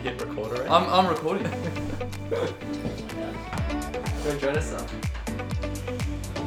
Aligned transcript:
hit 0.00 0.20
record 0.20 0.52
already? 0.52 0.68
I'm, 0.68 0.88
I'm 0.88 1.08
recording. 1.08 1.44
Go 2.30 2.46
join 4.38 4.56
us 4.56 4.72
up. 4.72 4.88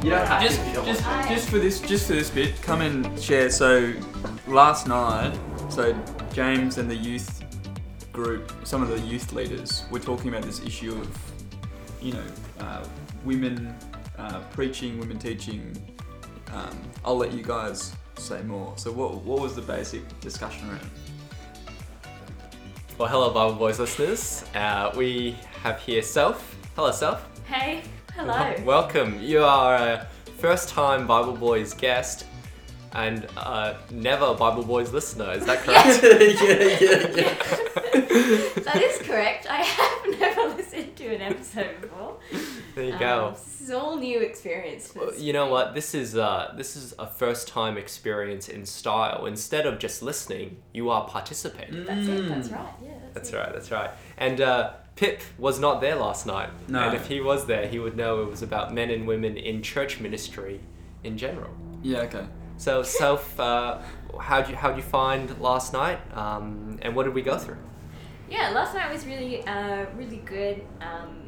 You 0.04 0.10
don't 0.10 0.26
have 0.26 0.42
just, 0.42 0.60
to. 0.60 0.62
if 0.62 0.68
you 0.68 0.74
don't 0.74 0.86
just, 0.86 1.06
want 1.06 1.28
just 1.28 1.48
for 1.48 1.58
this, 1.58 1.80
just 1.80 2.06
for 2.06 2.12
this 2.12 2.30
bit, 2.30 2.60
come 2.62 2.82
and 2.82 3.20
share. 3.20 3.50
So, 3.50 3.94
last 4.46 4.86
night, 4.86 5.36
so 5.70 5.96
James 6.32 6.78
and 6.78 6.90
the 6.90 6.94
youth 6.94 7.42
group, 8.12 8.52
some 8.64 8.82
of 8.82 8.88
the 8.88 9.00
youth 9.00 9.32
leaders, 9.32 9.84
were 9.90 9.98
talking 9.98 10.28
about 10.28 10.42
this 10.42 10.62
issue 10.62 10.92
of, 10.92 11.32
you 12.02 12.12
know, 12.12 12.24
uh, 12.60 12.86
women 13.24 13.74
uh, 14.18 14.40
preaching, 14.52 14.98
women 14.98 15.18
teaching. 15.18 15.74
Um, 16.52 16.78
I'll 17.04 17.16
let 17.16 17.32
you 17.32 17.42
guys 17.42 17.94
say 18.18 18.42
more. 18.42 18.74
So, 18.76 18.92
what, 18.92 19.22
what 19.22 19.40
was 19.40 19.56
the 19.56 19.62
basic 19.62 20.20
discussion 20.20 20.68
around? 20.68 20.90
Well, 22.98 23.08
hello, 23.08 23.30
Bible 23.30 23.56
Boyz 23.56 23.78
listeners. 23.78 24.44
Uh, 24.54 24.92
we 24.96 25.36
have 25.62 25.80
here 25.80 26.02
Soph. 26.02 26.54
Hello, 26.76 26.90
Soph. 26.92 27.22
Hey, 27.46 27.82
hello. 28.14 28.28
Wel- 28.32 28.64
Welcome. 28.64 29.20
You 29.20 29.42
are 29.44 29.74
a 29.74 30.06
first 30.38 30.68
time 30.68 31.06
Bible 31.06 31.36
Boyz 31.36 31.76
guest 31.76 32.26
and 32.92 33.26
uh, 33.36 33.74
never 33.90 34.26
a 34.26 34.34
Bible 34.34 34.62
Boyz 34.64 34.92
listener. 34.92 35.32
Is 35.32 35.44
that 35.46 35.58
correct? 35.64 36.02
yeah, 36.02 36.18
yeah, 36.48 37.06
yeah, 37.16 37.34
that 38.62 38.80
is 38.80 38.98
correct. 39.06 39.46
I 39.50 39.62
have 39.62 40.18
never 40.20 40.54
listened 40.56 40.94
to 40.96 41.14
an 41.14 41.20
episode 41.22 41.80
before. 41.80 42.16
There 42.74 42.84
you 42.84 42.92
Um, 42.94 42.98
go. 42.98 43.30
this 43.34 43.60
is 43.62 43.70
all 43.70 43.96
new 43.96 44.20
experience. 44.20 44.88
for 44.88 44.98
Well, 45.00 45.08
us. 45.10 45.20
You 45.20 45.32
know 45.32 45.46
what? 45.46 45.74
This 45.74 45.94
is 45.94 46.16
uh, 46.16 46.52
this 46.56 46.76
is 46.76 46.94
a 46.98 47.06
first 47.06 47.46
time 47.48 47.76
experience 47.76 48.48
in 48.48 48.66
style. 48.66 49.26
Instead 49.26 49.66
of 49.66 49.78
just 49.78 50.02
listening, 50.02 50.56
you 50.72 50.90
are 50.90 51.06
participating. 51.08 51.84
That's 51.84 52.06
it. 52.08 52.28
That's 52.28 52.48
Mm. 52.48 52.56
right. 52.56 52.74
Yeah. 52.82 52.88
That's, 53.02 53.14
That's 53.14 53.30
it. 53.30 53.36
right. 53.36 53.52
That's 53.52 53.70
right. 53.70 53.90
And 54.16 54.40
uh, 54.40 54.72
Pip 54.96 55.20
was 55.38 55.58
not 55.58 55.80
there 55.80 55.96
last 55.96 56.26
night. 56.26 56.50
No. 56.68 56.80
And 56.80 56.94
if 56.96 57.06
he 57.06 57.20
was 57.20 57.46
there, 57.46 57.66
he 57.68 57.78
would 57.78 57.96
know 57.96 58.22
it 58.22 58.30
was 58.30 58.42
about 58.42 58.72
men 58.72 58.90
and 58.90 59.06
women 59.06 59.36
in 59.36 59.62
church 59.62 60.00
ministry 60.00 60.60
in 61.02 61.16
general. 61.18 61.50
Yeah, 61.82 61.98
okay. 62.02 62.26
So, 62.56 62.82
Soph, 62.84 63.38
uh, 63.40 63.80
how'd 64.20 64.48
you 64.48 64.54
how'd 64.56 64.76
you 64.76 64.82
find 64.82 65.38
last 65.40 65.72
night? 65.72 65.98
Um, 66.16 66.78
and 66.82 66.94
what 66.94 67.04
did 67.04 67.14
we 67.14 67.22
go 67.22 67.36
through? 67.38 67.58
Yeah. 68.30 68.50
Last 68.50 68.74
night 68.74 68.92
was 68.92 69.04
really, 69.06 69.44
uh, 69.46 69.86
really 69.96 70.18
good. 70.18 70.62
Um, 70.80 71.23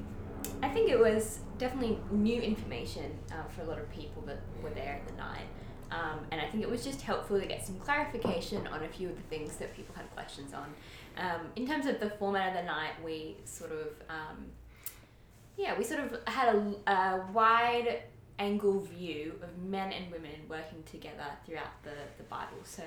I 0.63 0.69
think 0.69 0.91
it 0.91 0.99
was 0.99 1.41
definitely 1.59 1.99
new 2.11 2.41
information 2.41 3.19
uh, 3.31 3.49
for 3.49 3.63
a 3.63 3.65
lot 3.65 3.79
of 3.79 3.91
people 3.91 4.23
that 4.27 4.41
were 4.63 4.71
there 4.71 4.95
at 4.95 5.07
the 5.07 5.15
night. 5.15 5.47
Um, 5.91 6.21
and 6.33 6.41
I 6.41 6.49
think 6.49 6.63
it 6.63 6.71
was 6.71 6.85
just 6.85 7.01
helpful 7.01 7.39
to 7.39 7.47
get 7.47 7.65
some 7.65 7.79
clarification 7.79 8.67
on 8.67 8.83
a 8.83 8.89
few 8.89 9.09
of 9.09 9.17
the 9.17 9.23
things 9.23 9.57
that 9.57 9.75
people 9.77 9.95
had 9.95 10.11
questions 10.15 10.53
on. 10.53 10.75
Um, 11.17 11.47
in 11.55 11.67
terms 11.67 11.87
of 11.87 12.01
the 12.01 12.11
format 12.11 12.49
of 12.49 12.55
the 12.55 12.63
night, 12.65 12.93
we 13.05 13.37
sort 13.45 13.71
of, 13.71 13.89
um, 14.11 14.47
yeah, 15.57 15.79
we 15.79 15.85
sort 15.85 16.01
of 16.01 16.19
had 16.27 16.55
a, 16.55 16.91
a 16.91 17.27
wide 17.33 18.03
angle 18.39 18.81
view 18.81 19.35
of 19.43 19.57
men 19.59 19.93
and 19.93 20.11
women 20.11 20.33
working 20.49 20.83
together 20.91 21.27
throughout 21.47 21.83
the, 21.85 21.95
the 22.19 22.25
Bible. 22.25 22.59
So 22.65 22.83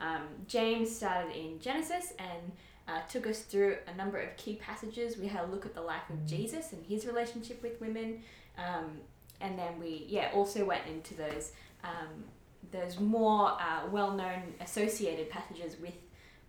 um, 0.00 0.22
James 0.46 0.94
started 0.94 1.34
in 1.34 1.58
Genesis 1.60 2.12
and 2.18 2.52
uh, 2.88 3.00
took 3.08 3.26
us 3.26 3.40
through 3.40 3.76
a 3.92 3.96
number 3.96 4.18
of 4.18 4.36
key 4.36 4.54
passages. 4.54 5.16
We 5.16 5.26
had 5.26 5.44
a 5.44 5.46
look 5.46 5.66
at 5.66 5.74
the 5.74 5.80
life 5.80 6.08
of 6.10 6.24
Jesus 6.26 6.72
and 6.72 6.84
his 6.84 7.06
relationship 7.06 7.62
with 7.62 7.80
women. 7.80 8.22
Um, 8.58 8.98
and 9.40 9.58
then 9.58 9.78
we, 9.80 10.06
yeah, 10.08 10.30
also 10.32 10.64
went 10.64 10.86
into 10.86 11.14
those 11.14 11.52
um, 11.84 12.24
those 12.72 12.98
more 12.98 13.50
uh, 13.60 13.86
well-known 13.92 14.42
associated 14.60 15.30
passages 15.30 15.76
with 15.80 15.94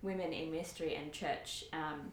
women 0.02 0.32
in 0.32 0.50
ministry 0.50 0.96
and 0.96 1.12
church, 1.12 1.64
um, 1.72 2.12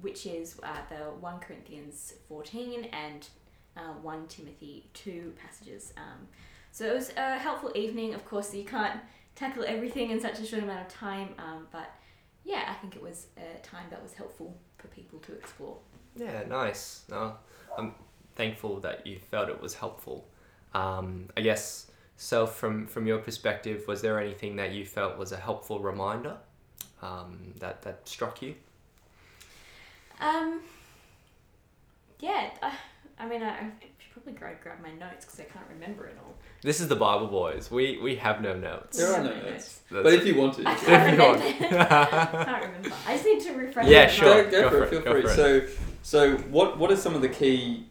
which 0.00 0.26
is 0.26 0.60
uh, 0.62 0.76
the 0.88 1.10
1 1.18 1.40
Corinthians 1.40 2.14
14 2.28 2.84
and 2.92 3.28
uh, 3.76 3.92
1 4.02 4.26
Timothy 4.28 4.88
2 4.94 5.32
passages. 5.42 5.92
Um, 5.96 6.28
so 6.70 6.86
it 6.86 6.94
was 6.94 7.12
a 7.16 7.36
helpful 7.36 7.72
evening. 7.74 8.14
Of 8.14 8.24
course, 8.24 8.54
you 8.54 8.64
can't 8.64 9.00
tackle 9.40 9.64
everything 9.66 10.10
in 10.10 10.20
such 10.20 10.38
a 10.38 10.46
short 10.46 10.62
amount 10.62 10.86
of 10.86 10.92
time, 10.92 11.30
um, 11.38 11.66
but 11.72 11.90
yeah, 12.44 12.64
I 12.68 12.74
think 12.74 12.94
it 12.94 13.02
was 13.02 13.26
a 13.38 13.58
time 13.66 13.86
that 13.90 14.02
was 14.02 14.12
helpful 14.12 14.54
for 14.76 14.88
people 14.88 15.18
to 15.20 15.32
explore. 15.32 15.78
Yeah, 16.14 16.44
nice. 16.46 17.04
No, 17.08 17.34
I'm 17.76 17.94
thankful 18.36 18.80
that 18.80 19.06
you 19.06 19.18
felt 19.30 19.48
it 19.48 19.60
was 19.60 19.74
helpful. 19.74 20.28
Um, 20.74 21.28
I 21.36 21.40
guess. 21.40 21.86
So, 22.16 22.46
from 22.46 22.86
from 22.86 23.06
your 23.06 23.18
perspective, 23.18 23.84
was 23.88 24.02
there 24.02 24.20
anything 24.20 24.56
that 24.56 24.72
you 24.72 24.84
felt 24.84 25.16
was 25.16 25.32
a 25.32 25.38
helpful 25.38 25.80
reminder 25.80 26.36
um, 27.00 27.54
that 27.60 27.80
that 27.82 28.06
struck 28.06 28.42
you? 28.42 28.54
Um, 30.20 30.60
yeah, 32.18 32.50
I, 32.62 32.74
I 33.18 33.26
mean, 33.26 33.42
I, 33.42 33.70
probably 34.22 34.38
grab, 34.38 34.60
grab 34.62 34.78
my 34.82 34.92
notes 34.92 35.24
because 35.24 35.40
I 35.40 35.44
can't 35.44 35.66
remember 35.72 36.06
it 36.06 36.16
all. 36.24 36.34
This 36.62 36.80
is 36.80 36.88
the 36.88 36.96
Bible 36.96 37.28
Boyz. 37.28 37.70
We 37.70 37.98
we 37.98 38.16
have 38.16 38.40
no 38.42 38.54
notes. 38.54 38.98
There 38.98 39.12
are 39.14 39.22
no 39.24 39.34
my 39.34 39.40
notes. 39.50 39.80
But 39.90 40.12
if 40.12 40.26
you 40.26 40.36
want 40.36 40.54
to, 40.54 40.68
I 40.68 40.72
you 40.72 40.78
can. 40.78 40.86
can't 40.86 41.12
If 41.12 41.18
you 41.18 41.26
want. 41.26 41.40
remember. 41.42 41.86
I 41.90 42.44
can't 42.44 42.62
remember. 42.66 42.92
I 43.06 43.12
just 43.14 43.24
need 43.24 43.40
to 43.42 43.52
refresh. 43.54 43.86
Yeah, 43.88 44.04
my 44.04 44.10
sure. 44.10 44.44
Go, 44.44 44.50
go, 44.50 44.60
Go 44.62 44.68
for 44.70 44.76
for 44.76 44.82
it. 44.82 44.86
it, 44.86 44.90
Feel 44.90 45.00
go 45.02 45.12
free. 45.12 45.22
for 45.22 45.28
it. 45.28 45.36
So, 45.36 45.82
so 46.02 46.36
what 46.48 46.78
what 46.78 46.90
are 46.90 46.96
some 46.96 47.14
of 47.14 47.22
the 47.22 47.28
key, 47.28 47.86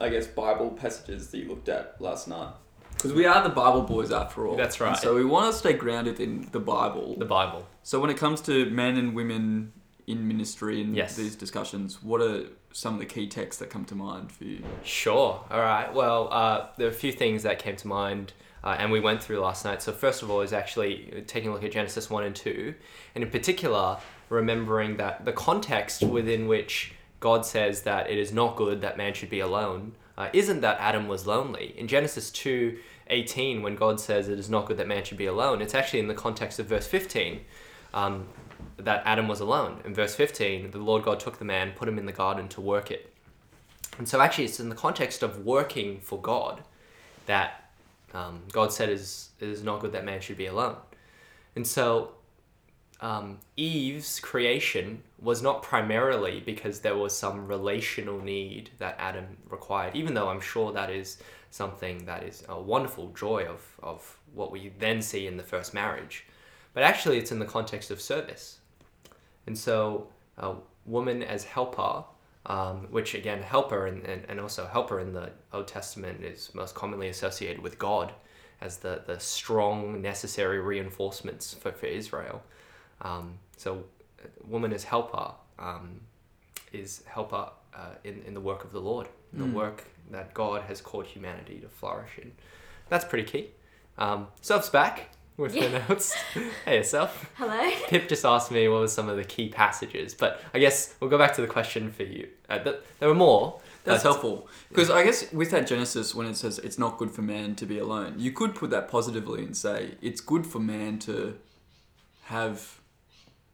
I 0.00 0.08
guess, 0.08 0.26
Bible 0.26 0.70
passages 0.70 1.28
that 1.30 1.38
you 1.38 1.48
looked 1.48 1.68
at 1.68 2.00
last 2.00 2.28
night? 2.28 2.52
Because 2.94 3.12
we 3.12 3.26
are 3.26 3.42
the 3.44 3.50
Bible 3.54 3.82
boys 3.82 4.10
after 4.10 4.46
all. 4.48 4.56
That's 4.56 4.80
right. 4.80 4.88
And 4.90 4.98
so 4.98 5.14
we 5.14 5.24
want 5.24 5.52
to 5.52 5.58
stay 5.58 5.72
grounded 5.72 6.18
in 6.18 6.48
the 6.50 6.58
Bible. 6.58 7.14
the 7.16 7.24
Bible. 7.24 7.64
So 7.84 8.00
when 8.00 8.10
it 8.10 8.16
comes 8.16 8.40
to 8.42 8.68
men 8.70 8.96
and 8.96 9.14
women 9.14 9.72
in 10.08 10.26
ministry 10.26 10.80
and 10.82 10.96
Yes. 10.96 11.16
these 11.16 11.36
discussions, 11.36 12.02
what 12.02 12.20
are 12.20 12.44
some 12.72 12.94
of 12.94 13.00
the 13.00 13.06
key 13.06 13.26
texts 13.28 13.60
that 13.60 13.70
come 13.70 13.84
to 13.84 13.94
mind 13.94 14.32
for 14.32 14.44
you? 14.44 14.62
Sure. 14.82 15.44
All 15.50 15.60
right. 15.60 15.92
Well, 15.92 16.28
uh, 16.32 16.66
there 16.76 16.86
are 16.86 16.90
a 16.90 16.94
few 16.94 17.12
things 17.12 17.42
that 17.42 17.58
came 17.58 17.76
to 17.76 17.86
mind, 17.88 18.32
uh, 18.64 18.76
and 18.78 18.90
we 18.90 19.00
went 19.00 19.22
through 19.22 19.38
last 19.40 19.64
night. 19.64 19.82
So 19.82 19.92
first 19.92 20.22
of 20.22 20.30
all, 20.30 20.40
is 20.40 20.52
actually 20.52 21.22
taking 21.26 21.50
a 21.50 21.52
look 21.52 21.64
at 21.64 21.72
Genesis 21.72 22.08
one 22.10 22.24
and 22.24 22.34
two, 22.34 22.74
and 23.14 23.22
in 23.22 23.30
particular, 23.30 23.98
remembering 24.28 24.96
that 24.96 25.24
the 25.24 25.32
context 25.32 26.02
within 26.02 26.48
which 26.48 26.92
God 27.20 27.44
says 27.46 27.82
that 27.82 28.10
it 28.10 28.18
is 28.18 28.32
not 28.32 28.56
good 28.56 28.80
that 28.82 28.96
man 28.96 29.12
should 29.14 29.30
be 29.30 29.40
alone 29.40 29.92
uh, 30.16 30.28
isn't 30.32 30.60
that 30.62 30.78
Adam 30.80 31.08
was 31.08 31.26
lonely. 31.26 31.74
In 31.78 31.86
Genesis 31.88 32.30
two 32.30 32.78
eighteen, 33.08 33.62
when 33.62 33.74
God 33.76 34.00
says 34.00 34.28
it 34.28 34.38
is 34.38 34.50
not 34.50 34.66
good 34.66 34.76
that 34.76 34.88
man 34.88 35.04
should 35.04 35.18
be 35.18 35.26
alone, 35.26 35.62
it's 35.62 35.74
actually 35.74 36.00
in 36.00 36.08
the 36.08 36.14
context 36.14 36.58
of 36.58 36.66
verse 36.66 36.86
fifteen. 36.86 37.40
Um, 37.94 38.26
that 38.78 39.02
Adam 39.04 39.28
was 39.28 39.40
alone. 39.40 39.80
In 39.84 39.94
verse 39.94 40.14
15, 40.14 40.70
the 40.70 40.78
Lord 40.78 41.04
God 41.04 41.20
took 41.20 41.38
the 41.38 41.44
man, 41.44 41.72
put 41.72 41.88
him 41.88 41.98
in 41.98 42.06
the 42.06 42.12
garden 42.12 42.48
to 42.48 42.60
work 42.60 42.90
it. 42.90 43.12
And 43.98 44.08
so, 44.08 44.20
actually, 44.20 44.44
it's 44.44 44.60
in 44.60 44.68
the 44.68 44.76
context 44.76 45.22
of 45.22 45.44
working 45.44 46.00
for 46.00 46.20
God 46.20 46.62
that 47.26 47.70
um, 48.14 48.42
God 48.52 48.72
said 48.72 48.88
is 48.88 49.30
it 49.40 49.48
is 49.48 49.62
not 49.62 49.80
good 49.80 49.92
that 49.92 50.04
man 50.04 50.20
should 50.20 50.36
be 50.36 50.46
alone. 50.46 50.76
And 51.56 51.66
so, 51.66 52.12
um, 53.00 53.38
Eve's 53.56 54.18
creation 54.20 55.02
was 55.20 55.42
not 55.42 55.62
primarily 55.62 56.40
because 56.40 56.80
there 56.80 56.96
was 56.96 57.16
some 57.16 57.46
relational 57.46 58.20
need 58.20 58.70
that 58.78 58.96
Adam 58.98 59.36
required, 59.48 59.94
even 59.94 60.14
though 60.14 60.28
I'm 60.28 60.40
sure 60.40 60.72
that 60.72 60.90
is 60.90 61.18
something 61.50 62.04
that 62.06 62.22
is 62.24 62.44
a 62.48 62.60
wonderful 62.60 63.08
joy 63.10 63.46
of, 63.46 63.60
of 63.82 64.18
what 64.34 64.50
we 64.50 64.72
then 64.78 65.00
see 65.00 65.26
in 65.26 65.36
the 65.36 65.42
first 65.42 65.74
marriage. 65.74 66.26
But 66.74 66.82
actually, 66.82 67.18
it's 67.18 67.32
in 67.32 67.38
the 67.38 67.44
context 67.44 67.90
of 67.90 68.00
service. 68.00 68.57
And 69.48 69.56
so, 69.56 70.08
a 70.36 70.54
woman 70.84 71.22
as 71.22 71.44
helper 71.44 72.04
um, 72.46 72.86
which 72.90 73.14
again 73.14 73.42
helper 73.42 73.86
and, 73.86 74.04
and, 74.04 74.24
and 74.28 74.40
also 74.40 74.66
helper 74.66 75.00
in 75.00 75.12
the 75.12 75.30
old 75.52 75.68
testament 75.68 76.24
is 76.24 76.50
most 76.54 76.74
commonly 76.74 77.08
associated 77.08 77.62
with 77.62 77.78
god 77.78 78.12
as 78.60 78.78
the, 78.78 79.02
the 79.06 79.20
strong 79.20 80.00
necessary 80.02 80.60
reinforcements 80.60 81.54
for, 81.54 81.70
for 81.70 81.86
israel. 81.86 82.42
Um, 83.02 83.38
so 83.56 83.84
woman 84.46 84.72
as 84.72 84.84
helper 84.84 85.32
um, 85.58 86.00
is 86.72 87.02
helper 87.06 87.50
uh, 87.74 87.94
in, 88.02 88.22
in 88.26 88.34
the 88.34 88.40
work 88.40 88.64
of 88.64 88.72
the 88.72 88.80
lord 88.80 89.08
in 89.32 89.38
the 89.40 89.44
Mm. 89.44 89.52
work 89.52 89.84
that 90.10 90.32
god 90.32 90.62
has 90.62 90.80
called 90.80 91.06
humanity 91.06 91.58
to 91.60 91.68
flourish 91.68 92.18
in. 92.22 92.32
That's 92.88 93.04
pretty 93.04 93.24
key. 93.24 93.50
Um, 93.98 94.28
Soph's 94.40 94.70
back 94.70 95.10
with 95.38 95.54
her 95.54 95.60
Yeah. 95.60 95.84
notes 95.88 96.12
hey 96.66 96.76
yourself 96.76 97.30
Hello. 97.36 97.70
Pip 97.88 98.08
just 98.08 98.24
asked 98.26 98.50
me 98.50 98.68
what 98.68 98.80
were 98.80 98.88
some 98.88 99.08
of 99.08 99.16
the 99.16 99.24
key 99.24 99.48
passages, 99.48 100.12
but 100.14 100.42
I 100.52 100.58
guess 100.58 100.94
we'll 101.00 101.08
go 101.08 101.16
back 101.16 101.32
to 101.36 101.40
the 101.40 101.46
question 101.46 101.90
for 101.92 102.02
you. 102.02 102.28
Uh, 102.50 102.58
th- 102.58 102.76
there 102.98 103.08
were 103.08 103.14
more. 103.14 103.60
That's 103.84 104.02
but- 104.02 104.10
helpful. 104.10 104.48
Because 104.68 104.90
I 104.90 105.02
guess 105.04 105.32
with 105.32 105.50
that 105.52 105.66
Genesis, 105.66 106.14
when 106.14 106.26
it 106.26 106.36
says 106.36 106.58
it's 106.58 106.78
not 106.78 106.98
good 106.98 107.10
for 107.10 107.22
man 107.22 107.54
to 107.54 107.64
be 107.66 107.78
alone, 107.78 108.14
you 108.18 108.32
could 108.32 108.54
put 108.54 108.68
that 108.70 108.88
positively 108.90 109.42
and 109.44 109.56
say 109.56 109.94
it's 110.02 110.20
good 110.20 110.46
for 110.46 110.58
man 110.58 110.98
to 111.00 111.38
have 112.24 112.80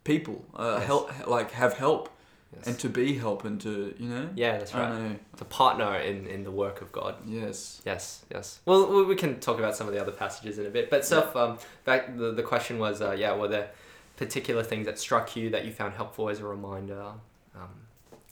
people, 0.02 0.44
uh, 0.56 0.76
Yes. 0.78 0.86
help, 0.86 1.26
like 1.28 1.52
have 1.52 1.74
help, 1.74 2.08
Yes. 2.56 2.66
and 2.66 2.78
to 2.80 2.88
be 2.88 3.14
help, 3.14 3.44
and 3.44 3.60
to 3.62 3.94
you 3.98 4.08
know. 4.08 4.28
yeah, 4.34 4.58
that's 4.58 4.74
right. 4.74 4.92
know. 4.98 5.16
To 5.38 5.44
partner 5.44 5.96
in, 5.96 6.26
in 6.26 6.44
the 6.44 6.50
work 6.50 6.80
of 6.80 6.92
God. 6.92 7.14
Yes. 7.26 7.82
Yes, 7.84 8.24
yes. 8.30 8.60
Well, 8.66 8.86
we- 8.94 9.04
we 9.04 9.16
can 9.16 9.40
talk 9.40 9.58
about 9.58 9.76
some 9.76 9.86
of 9.88 9.94
the 9.94 10.00
other 10.00 10.12
passages 10.12 10.58
in 10.58 10.66
a 10.66 10.70
bit. 10.70 10.90
But 10.90 11.04
Soph, 11.04 11.34
um, 11.36 11.58
back 11.84 12.16
the, 12.16 12.32
the 12.32 12.42
question 12.42 12.78
was, 12.78 13.00
uh, 13.02 13.12
yeah, 13.18 13.34
were 13.34 13.48
there 13.48 13.70
particular 14.16 14.62
things 14.62 14.86
that 14.86 14.98
struck 14.98 15.34
you 15.36 15.50
that 15.50 15.64
you 15.64 15.72
found 15.72 15.94
helpful 15.94 16.28
as 16.28 16.38
a 16.40 16.44
reminder? 16.46 17.12
Um, 17.54 17.70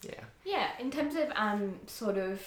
yeah. 0.03 0.23
Yeah, 0.45 0.69
in 0.79 0.89
terms 0.91 1.15
of 1.15 1.31
um, 1.35 1.79
sort 1.87 2.17
of 2.17 2.41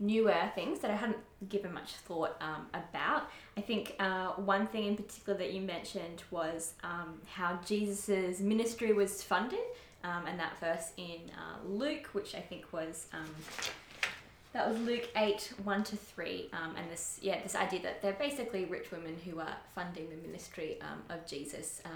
newer 0.00 0.50
things 0.54 0.80
that 0.80 0.90
I 0.90 0.96
hadn't 0.96 1.18
given 1.48 1.72
much 1.72 1.92
thought 1.92 2.36
um, 2.40 2.66
about, 2.74 3.28
I 3.56 3.60
think 3.60 3.94
uh, 4.00 4.28
one 4.32 4.66
thing 4.66 4.86
in 4.86 4.96
particular 4.96 5.38
that 5.38 5.52
you 5.52 5.60
mentioned 5.60 6.22
was 6.30 6.74
um, 6.82 7.20
how 7.32 7.58
Jesus' 7.64 8.40
ministry 8.40 8.92
was 8.92 9.22
funded, 9.22 9.60
um, 10.04 10.26
and 10.26 10.38
that 10.38 10.58
verse 10.58 10.92
in 10.96 11.20
uh, 11.36 11.66
Luke, 11.66 12.08
which 12.12 12.34
I 12.34 12.40
think 12.40 12.72
was. 12.72 13.06
Um, 13.12 13.28
that 14.52 14.68
was 14.68 14.78
Luke 14.80 15.08
8, 15.16 15.54
1 15.64 15.84
to 15.84 15.96
3. 15.96 16.50
Um, 16.52 16.76
and 16.76 16.90
this, 16.90 17.18
yeah, 17.22 17.42
this 17.42 17.56
idea 17.56 17.80
that 17.82 18.02
they're 18.02 18.12
basically 18.12 18.66
rich 18.66 18.90
women 18.90 19.16
who 19.24 19.40
are 19.40 19.56
funding 19.74 20.10
the 20.10 20.16
ministry 20.16 20.76
um, 20.82 21.02
of 21.08 21.26
Jesus 21.26 21.80
uh, 21.86 21.88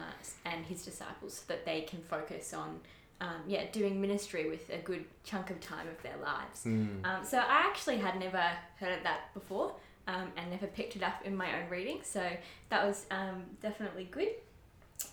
and 0.46 0.64
his 0.64 0.82
disciples 0.82 1.34
so 1.34 1.42
that 1.48 1.66
they 1.66 1.82
can 1.82 2.00
focus 2.00 2.54
on 2.54 2.80
um, 3.20 3.42
yeah, 3.46 3.64
doing 3.72 4.00
ministry 4.00 4.48
with 4.48 4.70
a 4.70 4.78
good 4.78 5.04
chunk 5.24 5.50
of 5.50 5.60
time 5.60 5.86
of 5.88 6.02
their 6.02 6.16
lives. 6.22 6.64
Mm. 6.64 7.04
Um, 7.04 7.24
so 7.24 7.38
I 7.38 7.62
actually 7.66 7.98
had 7.98 8.18
never 8.18 8.42
heard 8.78 8.96
of 8.96 9.02
that 9.04 9.32
before 9.34 9.74
um, 10.06 10.32
and 10.36 10.50
never 10.50 10.66
picked 10.66 10.96
it 10.96 11.02
up 11.02 11.24
in 11.24 11.36
my 11.36 11.60
own 11.60 11.68
reading. 11.68 12.00
So 12.02 12.22
that 12.68 12.86
was 12.86 13.06
um, 13.10 13.44
definitely 13.62 14.08
good. 14.10 14.28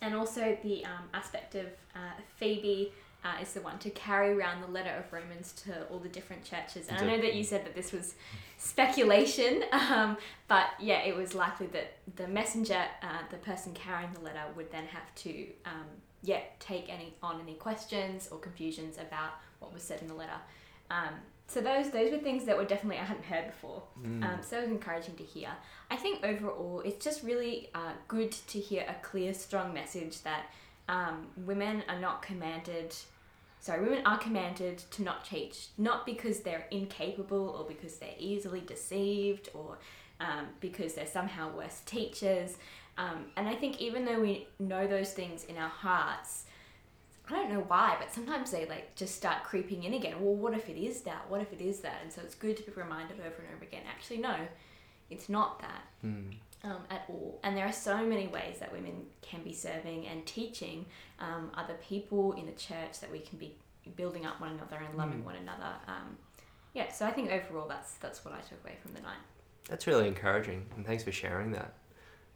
And 0.03 0.15
also 0.15 0.57
the 0.63 0.83
um, 0.85 1.09
aspect 1.13 1.55
of 1.55 1.67
uh, 1.95 2.19
Phoebe 2.37 2.91
uh, 3.23 3.41
is 3.41 3.53
the 3.53 3.61
one 3.61 3.79
to 3.79 3.89
carry 3.91 4.33
around 4.33 4.61
the 4.61 4.67
letter 4.67 4.91
of 4.91 5.11
Romans 5.13 5.53
to 5.63 5.85
all 5.89 5.99
the 5.99 6.09
different 6.09 6.43
churches. 6.43 6.87
And 6.89 6.97
I 6.97 7.05
know 7.05 7.21
that 7.21 7.35
you 7.35 7.43
said 7.43 7.65
that 7.65 7.73
this 7.73 7.93
was 7.93 8.15
speculation, 8.57 9.63
um, 9.71 10.17
but 10.47 10.67
yeah, 10.79 11.03
it 11.03 11.15
was 11.15 11.33
likely 11.33 11.67
that 11.67 11.93
the 12.17 12.27
messenger, 12.27 12.83
uh, 13.01 13.19
the 13.31 13.37
person 13.37 13.73
carrying 13.73 14.11
the 14.11 14.19
letter, 14.19 14.41
would 14.57 14.71
then 14.71 14.85
have 14.87 15.15
to 15.15 15.47
um, 15.65 15.87
yeah 16.21 16.41
take 16.59 16.91
any 16.91 17.13
on 17.23 17.39
any 17.41 17.53
questions 17.53 18.27
or 18.31 18.39
confusions 18.39 18.97
about 18.97 19.31
what 19.59 19.73
was 19.73 19.83
said 19.83 20.01
in 20.01 20.07
the 20.07 20.13
letter. 20.13 20.39
Um, 20.91 21.13
so 21.53 21.61
those 21.61 21.91
those 21.91 22.11
were 22.11 22.17
things 22.17 22.45
that 22.45 22.57
were 22.57 22.65
definitely 22.65 22.97
I 22.97 23.05
hadn't 23.05 23.25
heard 23.25 23.47
before. 23.47 23.83
Mm. 24.01 24.23
Um, 24.23 24.39
so 24.41 24.57
it 24.57 24.61
was 24.61 24.71
encouraging 24.71 25.15
to 25.15 25.23
hear. 25.23 25.49
I 25.91 25.95
think 25.95 26.23
overall 26.23 26.81
it's 26.83 27.03
just 27.03 27.23
really 27.23 27.69
uh, 27.75 27.93
good 28.07 28.31
to 28.31 28.59
hear 28.59 28.85
a 28.87 28.95
clear, 29.05 29.33
strong 29.33 29.73
message 29.73 30.21
that 30.23 30.45
um, 30.89 31.27
women 31.37 31.83
are 31.87 31.99
not 31.99 32.21
commanded. 32.21 32.95
Sorry, 33.59 33.81
women 33.81 34.01
are 34.05 34.17
commanded 34.17 34.79
to 34.91 35.03
not 35.03 35.23
teach, 35.23 35.67
not 35.77 36.05
because 36.05 36.41
they're 36.41 36.65
incapable 36.71 37.55
or 37.57 37.65
because 37.65 37.95
they're 37.95 38.15
easily 38.19 38.59
deceived 38.59 39.49
or 39.53 39.77
um, 40.19 40.47
because 40.59 40.95
they're 40.95 41.05
somehow 41.07 41.55
worse 41.55 41.81
teachers. 41.85 42.57
Um, 42.97 43.25
and 43.37 43.47
I 43.47 43.55
think 43.55 43.81
even 43.81 44.05
though 44.05 44.19
we 44.19 44.47
know 44.59 44.85
those 44.85 45.13
things 45.13 45.45
in 45.45 45.57
our 45.57 45.69
hearts, 45.69 46.45
I 47.29 47.33
don't 47.35 47.49
know 47.53 47.63
why, 47.67 47.95
but 47.99 48.13
sometimes 48.13 48.51
they 48.51 48.65
like 48.65 48.95
just 48.95 49.15
start 49.15 49.43
creeping 49.45 49.83
in 49.83 49.93
again. 49.93 50.15
Well, 50.19 50.35
what 50.35 50.53
if 50.53 50.67
it 50.69 50.77
is 50.77 51.01
that? 51.01 51.29
What 51.29 51.41
if 51.41 51.53
it 51.53 51.61
is 51.61 51.79
that? 51.79 51.99
And 52.03 52.11
so 52.11 52.21
it's 52.21 52.35
good 52.35 52.57
to 52.57 52.63
be 52.63 52.71
reminded 52.73 53.19
over 53.19 53.35
and 53.41 53.55
over 53.55 53.63
again. 53.63 53.83
Actually, 53.89 54.17
no, 54.17 54.35
it's 55.09 55.29
not 55.29 55.59
that 55.61 55.83
Mm. 56.05 56.33
um, 56.65 56.83
at 56.89 57.05
all. 57.07 57.39
And 57.43 57.55
there 57.55 57.65
are 57.65 57.71
so 57.71 57.97
many 58.05 58.27
ways 58.27 58.59
that 58.59 58.71
women 58.73 59.05
can 59.21 59.41
be 59.41 59.53
serving 59.53 60.05
and 60.07 60.25
teaching 60.25 60.85
um, 61.19 61.49
other 61.55 61.75
people 61.75 62.33
in 62.33 62.45
the 62.45 62.51
church 62.53 62.99
that 62.99 63.09
we 63.11 63.19
can 63.19 63.37
be 63.39 63.55
building 63.95 64.25
up 64.25 64.41
one 64.41 64.51
another 64.51 64.77
and 64.85 64.97
loving 64.97 65.21
Mm. 65.21 65.25
one 65.25 65.35
another. 65.37 65.75
Um, 65.87 66.17
yeah, 66.73 66.91
so 66.91 67.05
I 67.05 67.11
think 67.11 67.31
overall 67.31 67.67
that's 67.69 67.93
that's 67.95 68.25
what 68.25 68.33
I 68.33 68.41
took 68.41 68.61
away 68.63 68.75
from 68.81 68.93
the 68.93 69.01
night. 69.01 69.19
That's 69.69 69.87
really 69.87 70.07
encouraging, 70.07 70.65
and 70.75 70.85
thanks 70.85 71.03
for 71.05 71.11
sharing 71.13 71.51
that. 71.53 71.73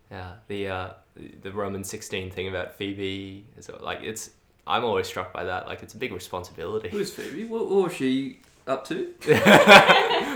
Yeah, 0.09 0.35
the 0.47 0.67
uh, 0.69 0.93
the 1.41 1.51
Roman 1.51 1.83
sixteen 1.83 2.31
thing 2.31 2.47
about 2.47 2.75
Phoebe 2.75 3.45
is 3.57 3.69
like 3.81 4.01
it's. 4.01 4.29
I'm 4.67 4.83
always 4.83 5.07
struck 5.07 5.31
by 5.33 5.45
that. 5.45 5.67
Like 5.67 5.83
it's 5.83 5.93
a 5.93 5.97
big 5.97 6.13
responsibility. 6.13 6.89
Who's 6.89 7.11
Phoebe? 7.13 7.45
What, 7.45 7.69
what 7.69 7.83
was 7.85 7.93
she 7.93 8.39
up 8.67 8.85
to? 8.87 9.13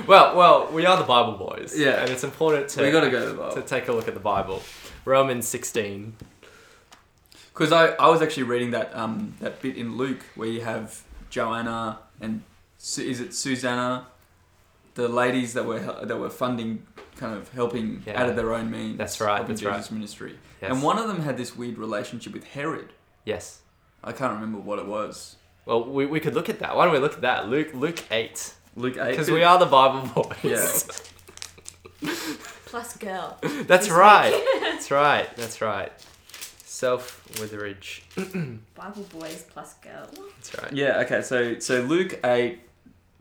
well, 0.08 0.36
well, 0.36 0.70
we 0.72 0.86
are 0.86 0.98
the 0.98 1.04
Bible 1.04 1.34
boys. 1.34 1.78
Yeah. 1.78 2.02
and 2.02 2.10
it's 2.10 2.24
important 2.24 2.70
to 2.70 2.82
we 2.84 2.92
got 2.92 3.02
to 3.02 3.10
go 3.12 3.28
to 3.30 3.34
the 3.34 3.50
to 3.52 3.62
take 3.62 3.88
a 3.88 3.92
look 3.94 4.08
at 4.08 4.14
the 4.14 4.20
Bible. 4.20 4.62
Romans 5.06 5.48
sixteen. 5.48 6.16
Because 7.54 7.72
I, 7.72 7.88
I 7.88 8.08
was 8.08 8.22
actually 8.22 8.44
reading 8.44 8.72
that 8.72 8.96
um 8.96 9.34
that 9.40 9.62
bit 9.62 9.76
in 9.78 9.98
Luke 9.98 10.22
where 10.36 10.48
you 10.48 10.62
have 10.62 11.04
Joanna 11.30 12.00
and 12.20 12.44
Su- 12.78 13.04
is 13.04 13.20
it 13.20 13.34
Susanna, 13.34 14.08
the 14.96 15.08
ladies 15.08 15.54
that 15.54 15.66
were 15.66 15.80
that 15.80 16.18
were 16.18 16.30
funding, 16.30 16.86
kind 17.18 17.36
of 17.36 17.50
helping 17.50 18.02
Yeah. 18.06 18.22
out 18.22 18.30
of 18.30 18.36
their 18.36 18.54
own 18.54 18.72
means. 18.72 18.98
That's 18.98 19.20
right, 19.22 19.38
helping 19.38 19.56
that's 19.56 19.64
right. 19.64 19.92
Ministry. 19.92 20.38
Yes. 20.62 20.72
And 20.72 20.82
one 20.84 20.98
of 20.98 21.08
them 21.08 21.22
had 21.22 21.38
this 21.38 21.56
weird 21.56 21.78
relationship 21.78 22.34
with 22.34 22.44
Herod. 22.46 22.94
Yes. 23.26 23.60
I 24.04 24.12
can't 24.12 24.34
remember 24.34 24.60
what 24.60 24.80
it 24.80 24.86
was. 24.86 25.36
Well, 25.66 25.84
we, 25.84 26.06
we 26.06 26.20
could 26.20 26.34
look 26.34 26.50
at 26.50 26.60
that. 26.60 26.76
Why 26.76 26.86
don't 26.86 26.94
we 26.94 27.00
look 27.00 27.14
at 27.14 27.22
that? 27.22 27.50
Luke 27.50 27.74
Luke 27.74 28.04
eight. 28.12 28.54
Luke 28.76 28.98
eight. 28.98 29.12
Because 29.12 29.30
we 29.30 29.44
are 29.44 29.60
the 29.60 29.66
Bible 29.66 30.08
boys. 30.24 30.88
Yeah. 32.02 32.12
Plus 32.66 32.98
girl. 32.98 33.38
That's 33.68 33.90
right. 33.90 34.32
That's 34.62 34.90
right. 34.90 35.30
That's 35.36 35.62
right. 35.62 35.92
Soph 36.66 37.22
Witheridge. 37.40 38.04
Bible 38.76 39.06
boys 39.12 39.46
plus 39.48 39.76
girl. 39.76 40.10
That's 40.38 40.58
right. 40.58 40.74
Yeah. 40.74 41.02
Okay. 41.02 41.22
So 41.22 41.60
so 41.60 41.82
Luke 41.82 42.20
eight 42.24 42.62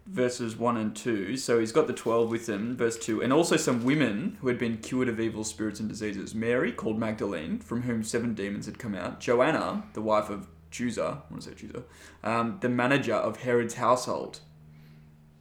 verses 0.06 0.56
one 0.56 0.78
and 0.78 0.96
two. 0.96 1.36
So 1.36 1.60
he's 1.60 1.72
got 1.72 1.88
the 1.88 1.92
twelve 1.92 2.30
with 2.30 2.48
him, 2.48 2.74
verse 2.74 2.96
two, 2.96 3.22
and 3.22 3.32
also 3.34 3.56
some 3.56 3.84
women 3.84 4.38
who 4.40 4.48
had 4.48 4.58
been 4.58 4.78
cured 4.78 5.08
of 5.08 5.20
evil 5.20 5.44
spirits 5.44 5.78
and 5.78 5.88
diseases. 5.90 6.34
Mary, 6.34 6.72
called 6.72 6.98
Magdalene, 6.98 7.58
from 7.58 7.82
whom 7.82 8.02
seven 8.02 8.34
demons 8.34 8.64
had 8.64 8.78
come 8.78 8.94
out. 8.94 9.20
Joanna, 9.20 9.84
the 9.92 10.00
wife 10.00 10.30
of 10.30 10.46
Chuza, 10.70 11.02
I 11.02 11.32
want 11.32 11.42
to 11.42 11.48
say 11.50 11.54
Chuza, 11.54 11.82
um, 12.22 12.58
the 12.60 12.68
manager 12.68 13.14
of 13.14 13.38
Herod's 13.38 13.74
household. 13.74 14.40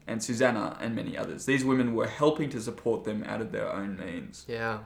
And 0.08 0.24
Susanna 0.24 0.76
and 0.81 0.96
many 0.96 1.16
others. 1.16 1.46
These 1.46 1.64
women 1.64 1.94
were 1.94 2.08
helping 2.08 2.50
to 2.50 2.60
support 2.60 3.04
them 3.04 3.24
out 3.26 3.42
of 3.42 3.52
their 3.52 3.72
own 3.72 3.96
means. 3.96 4.44
Yeah. 4.48 4.80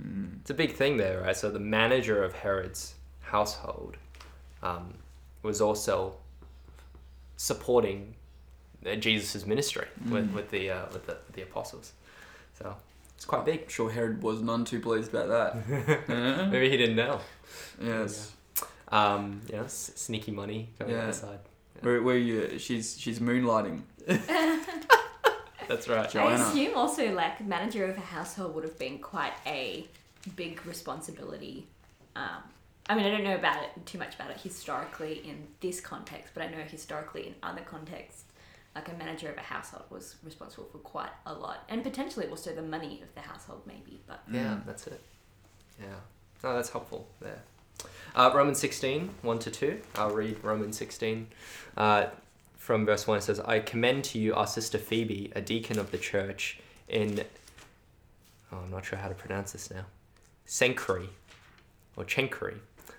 Mm. 0.00 0.40
It's 0.40 0.48
a 0.48 0.54
big 0.54 0.72
thing 0.72 0.96
there, 0.96 1.20
right? 1.20 1.36
So 1.36 1.50
the 1.50 1.58
manager 1.60 2.24
of 2.24 2.32
Herod's 2.32 2.94
household 3.20 3.98
um, 4.62 4.94
was 5.42 5.60
also 5.60 6.14
supporting 7.36 8.14
uh, 8.86 8.94
Jesus' 8.96 9.46
ministry 9.46 9.86
with, 10.08 10.30
Mm. 10.30 10.34
with 10.34 10.50
the 10.50 10.70
uh, 10.70 10.86
with 10.94 11.06
the, 11.06 11.18
the 11.34 11.42
apostles. 11.42 11.92
So 12.58 12.74
it's 13.14 13.26
quite 13.26 13.44
big. 13.44 13.62
I'm 13.64 13.68
sure 13.68 13.90
Herod 13.90 14.22
was 14.22 14.40
none 14.40 14.64
too 14.64 14.80
pleased 14.80 15.12
about 15.14 15.28
that. 15.28 16.08
Maybe 16.50 16.70
he 16.70 16.76
didn't 16.78 16.96
know. 16.96 17.20
Yes. 17.82 18.32
Um, 18.92 19.40
you 19.48 19.56
know, 19.56 19.64
s- 19.64 19.92
sneaky 19.96 20.30
money 20.32 20.68
going 20.78 20.92
Yeah. 20.92 21.00
on 21.00 21.06
the 21.08 21.12
side. 21.14 21.38
Where, 21.80 22.00
where 22.02 22.16
you, 22.18 22.58
she's 22.58 22.96
she's 23.00 23.18
moonlighting. 23.18 23.82
That's 25.68 25.88
right. 25.88 26.08
Jo- 26.10 26.20
Joanna. 26.20 26.42
I 26.44 26.48
assume 26.50 26.76
also 26.76 27.12
like 27.12 27.40
manager 27.44 27.86
of 27.86 27.96
a 27.96 28.00
household 28.00 28.54
would 28.54 28.64
have 28.64 28.78
been 28.78 28.98
quite 28.98 29.32
a 29.46 29.86
big 30.36 30.64
responsibility. 30.66 31.66
Um, 32.16 32.42
I 32.88 32.94
mean, 32.94 33.06
I 33.06 33.10
don't 33.10 33.24
know 33.24 33.36
about 33.36 33.62
it 33.62 33.86
too 33.86 33.96
much 33.98 34.14
about 34.16 34.30
it 34.30 34.38
historically 34.40 35.22
in 35.26 35.46
this 35.60 35.80
context, 35.80 36.32
but 36.34 36.42
I 36.42 36.48
know 36.48 36.58
historically 36.58 37.28
in 37.28 37.34
other 37.42 37.62
contexts, 37.62 38.24
like 38.74 38.88
a 38.88 38.94
manager 38.94 39.30
of 39.30 39.36
a 39.38 39.40
household 39.40 39.84
was 39.88 40.16
responsible 40.24 40.68
for 40.70 40.78
quite 40.78 41.10
a 41.26 41.32
lot, 41.32 41.64
and 41.68 41.82
potentially 41.82 42.26
also 42.26 42.52
the 42.54 42.62
money 42.62 43.00
of 43.02 43.14
the 43.14 43.20
household, 43.20 43.62
maybe. 43.66 44.00
But 44.06 44.22
Yeah, 44.30 44.40
Mm. 44.56 44.66
that's 44.66 44.86
it. 44.88 45.00
Yeah. 45.80 45.86
No, 46.42 46.54
that's 46.54 46.70
helpful 46.70 47.08
there. 47.20 47.42
Uh, 48.14 48.30
Romans 48.34 48.58
16, 48.58 49.10
1 49.22 49.38
to 49.38 49.50
2. 49.50 49.80
I'll 49.94 50.14
read 50.14 50.42
Romans 50.42 50.76
16. 50.76 51.28
Uh, 51.76 52.06
from 52.56 52.84
verse 52.84 53.06
1, 53.06 53.18
it 53.18 53.22
says, 53.22 53.40
I 53.40 53.60
commend 53.60 54.04
to 54.04 54.18
you 54.18 54.34
our 54.34 54.46
sister 54.46 54.78
Phoebe, 54.78 55.32
a 55.34 55.40
deacon 55.40 55.78
of 55.78 55.90
the 55.90 55.98
church 55.98 56.60
in. 56.88 57.24
Oh, 58.52 58.58
I'm 58.64 58.70
not 58.70 58.84
sure 58.84 58.98
how 58.98 59.08
to 59.08 59.14
pronounce 59.14 59.52
this 59.52 59.70
now. 59.70 59.86
Cenchreae, 60.46 61.08
or 61.96 62.04
Chenchree. 62.04 62.58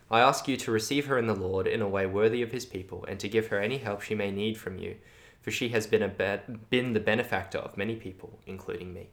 I 0.09 0.19
ask 0.19 0.47
you 0.47 0.57
to 0.57 0.71
receive 0.71 1.05
her 1.05 1.17
in 1.17 1.27
the 1.27 1.35
Lord 1.35 1.67
in 1.67 1.81
a 1.81 1.87
way 1.87 2.05
worthy 2.05 2.41
of 2.41 2.51
his 2.51 2.65
people, 2.65 3.05
and 3.07 3.19
to 3.19 3.29
give 3.29 3.47
her 3.47 3.59
any 3.59 3.77
help 3.77 4.01
she 4.01 4.15
may 4.15 4.31
need 4.31 4.57
from 4.57 4.79
you, 4.79 4.95
for 5.41 5.51
she 5.51 5.69
has 5.69 5.85
been, 5.85 6.01
a 6.01 6.07
be- 6.07 6.53
been 6.69 6.93
the 6.93 6.99
benefactor 6.99 7.59
of 7.59 7.77
many 7.77 7.95
people, 7.95 8.39
including 8.47 8.93
me. 8.93 9.09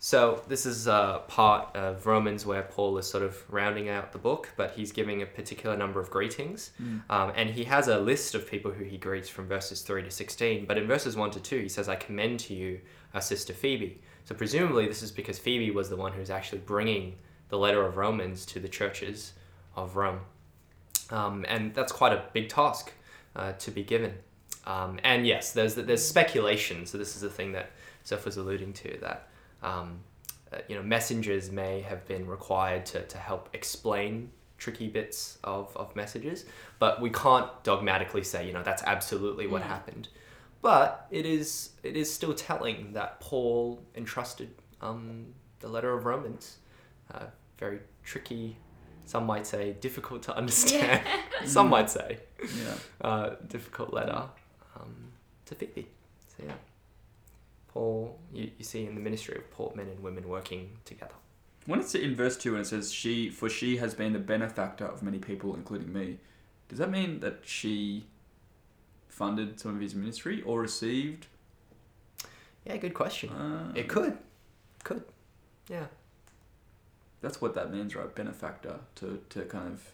So 0.00 0.42
this 0.46 0.64
is 0.64 0.86
a 0.86 1.22
part 1.26 1.74
of 1.74 2.06
Romans 2.06 2.46
where 2.46 2.62
Paul 2.62 2.98
is 2.98 3.06
sort 3.08 3.24
of 3.24 3.42
rounding 3.52 3.88
out 3.88 4.12
the 4.12 4.18
book, 4.18 4.48
but 4.56 4.70
he's 4.72 4.92
giving 4.92 5.22
a 5.22 5.26
particular 5.26 5.76
number 5.76 5.98
of 6.00 6.08
greetings, 6.08 6.70
Mm. 6.80 7.02
um, 7.10 7.32
and 7.34 7.50
he 7.50 7.64
has 7.64 7.88
a 7.88 7.98
list 7.98 8.34
of 8.36 8.48
people 8.48 8.70
who 8.70 8.84
he 8.84 8.96
greets 8.96 9.28
from 9.28 9.48
verses 9.48 9.82
three 9.82 10.02
to 10.02 10.10
sixteen. 10.10 10.66
But 10.66 10.78
in 10.78 10.86
verses 10.86 11.16
one 11.16 11.32
to 11.32 11.40
two, 11.40 11.60
he 11.60 11.68
says, 11.68 11.88
"I 11.88 11.96
commend 11.96 12.38
to 12.40 12.54
you 12.54 12.80
our 13.12 13.20
sister 13.20 13.52
Phoebe." 13.52 14.00
So 14.24 14.34
presumably, 14.36 14.86
this 14.86 15.02
is 15.02 15.10
because 15.10 15.38
Phoebe 15.38 15.70
was 15.72 15.88
the 15.88 15.96
one 15.96 16.12
who's 16.12 16.30
actually 16.30 16.58
bringing 16.60 17.16
the 17.48 17.58
letter 17.58 17.84
of 17.84 17.96
Romans 17.96 18.46
to 18.46 18.60
the 18.60 18.68
churches 18.68 19.32
of 19.74 19.96
Rome, 19.96 20.20
um, 21.10 21.44
and 21.48 21.74
that's 21.74 21.92
quite 21.92 22.12
a 22.12 22.22
big 22.32 22.48
task 22.48 22.92
uh, 23.34 23.52
to 23.52 23.70
be 23.72 23.82
given. 23.82 24.14
Um, 24.64 25.00
and 25.02 25.26
yes, 25.26 25.52
there's 25.52 25.74
there's 25.74 26.04
speculation. 26.06 26.86
So 26.86 26.98
this 26.98 27.16
is 27.16 27.22
the 27.22 27.30
thing 27.30 27.50
that 27.52 27.70
Seth 28.04 28.24
was 28.24 28.36
alluding 28.36 28.74
to 28.74 28.98
that 29.00 29.27
um, 29.62 30.00
uh, 30.52 30.58
you 30.68 30.74
know 30.76 30.82
messengers 30.82 31.50
may 31.50 31.80
have 31.82 32.06
been 32.06 32.26
required 32.26 32.86
to, 32.86 33.02
to 33.06 33.18
help 33.18 33.48
explain 33.52 34.30
tricky 34.56 34.88
bits 34.88 35.38
of, 35.44 35.76
of 35.76 35.94
messages, 35.94 36.44
but 36.80 37.00
we 37.00 37.10
can't 37.10 37.48
dogmatically 37.62 38.24
say, 38.24 38.44
you 38.46 38.52
know, 38.52 38.62
that's 38.64 38.82
absolutely 38.82 39.46
what 39.46 39.62
Mm. 39.62 39.66
happened. 39.66 40.08
But 40.62 41.06
it 41.12 41.24
is 41.26 41.70
it 41.84 41.96
is 41.96 42.12
still 42.12 42.34
telling 42.34 42.92
that 42.94 43.20
Paul 43.20 43.80
entrusted 43.94 44.50
um, 44.80 45.26
the 45.60 45.68
letter 45.68 45.92
of 45.96 46.04
Romans, 46.04 46.58
uh, 47.14 47.26
very 47.58 47.78
tricky, 48.02 48.56
some 49.04 49.24
might 49.26 49.46
say 49.46 49.74
difficult 49.80 50.22
to 50.24 50.36
understand, 50.36 51.02
some 51.44 51.68
might 51.68 51.88
say 51.90 52.18
Yeah. 52.40 52.74
uh, 53.00 53.30
difficult 53.46 53.92
letter 53.92 54.24
um, 54.76 55.12
to 55.46 55.54
Phoebe. 55.54 55.86
So 56.36 56.44
yeah, 56.46 56.54
Paul, 57.78 58.18
you, 58.32 58.50
you 58.58 58.64
see 58.64 58.86
in 58.86 58.96
the 58.96 59.00
ministry 59.00 59.36
of 59.36 59.48
Paul, 59.52 59.72
men 59.76 59.86
and 59.86 60.00
women 60.00 60.28
working 60.28 60.78
together. 60.84 61.14
When 61.64 61.78
it's 61.78 61.94
in 61.94 62.16
verse 62.16 62.36
two 62.36 62.56
and 62.56 62.62
it 62.62 62.66
says 62.66 62.92
she 62.92 63.30
for 63.30 63.48
she 63.48 63.76
has 63.76 63.94
been 63.94 64.12
the 64.14 64.18
benefactor 64.18 64.84
of 64.84 65.00
many 65.00 65.18
people, 65.18 65.54
including 65.54 65.92
me, 65.92 66.18
does 66.68 66.78
that 66.78 66.90
mean 66.90 67.20
that 67.20 67.42
she 67.44 68.06
funded 69.08 69.60
some 69.60 69.76
of 69.76 69.80
his 69.80 69.94
ministry 69.94 70.42
or 70.42 70.60
received? 70.60 71.26
Yeah, 72.64 72.78
good 72.78 72.94
question. 72.94 73.30
Uh, 73.30 73.72
It 73.76 73.86
could, 73.88 74.18
could, 74.82 75.04
yeah. 75.68 75.86
That's 77.20 77.40
what 77.40 77.54
that 77.54 77.72
means, 77.72 77.94
right? 77.94 78.12
Benefactor 78.12 78.80
to, 78.96 79.22
to 79.30 79.42
kind 79.42 79.72
of 79.72 79.92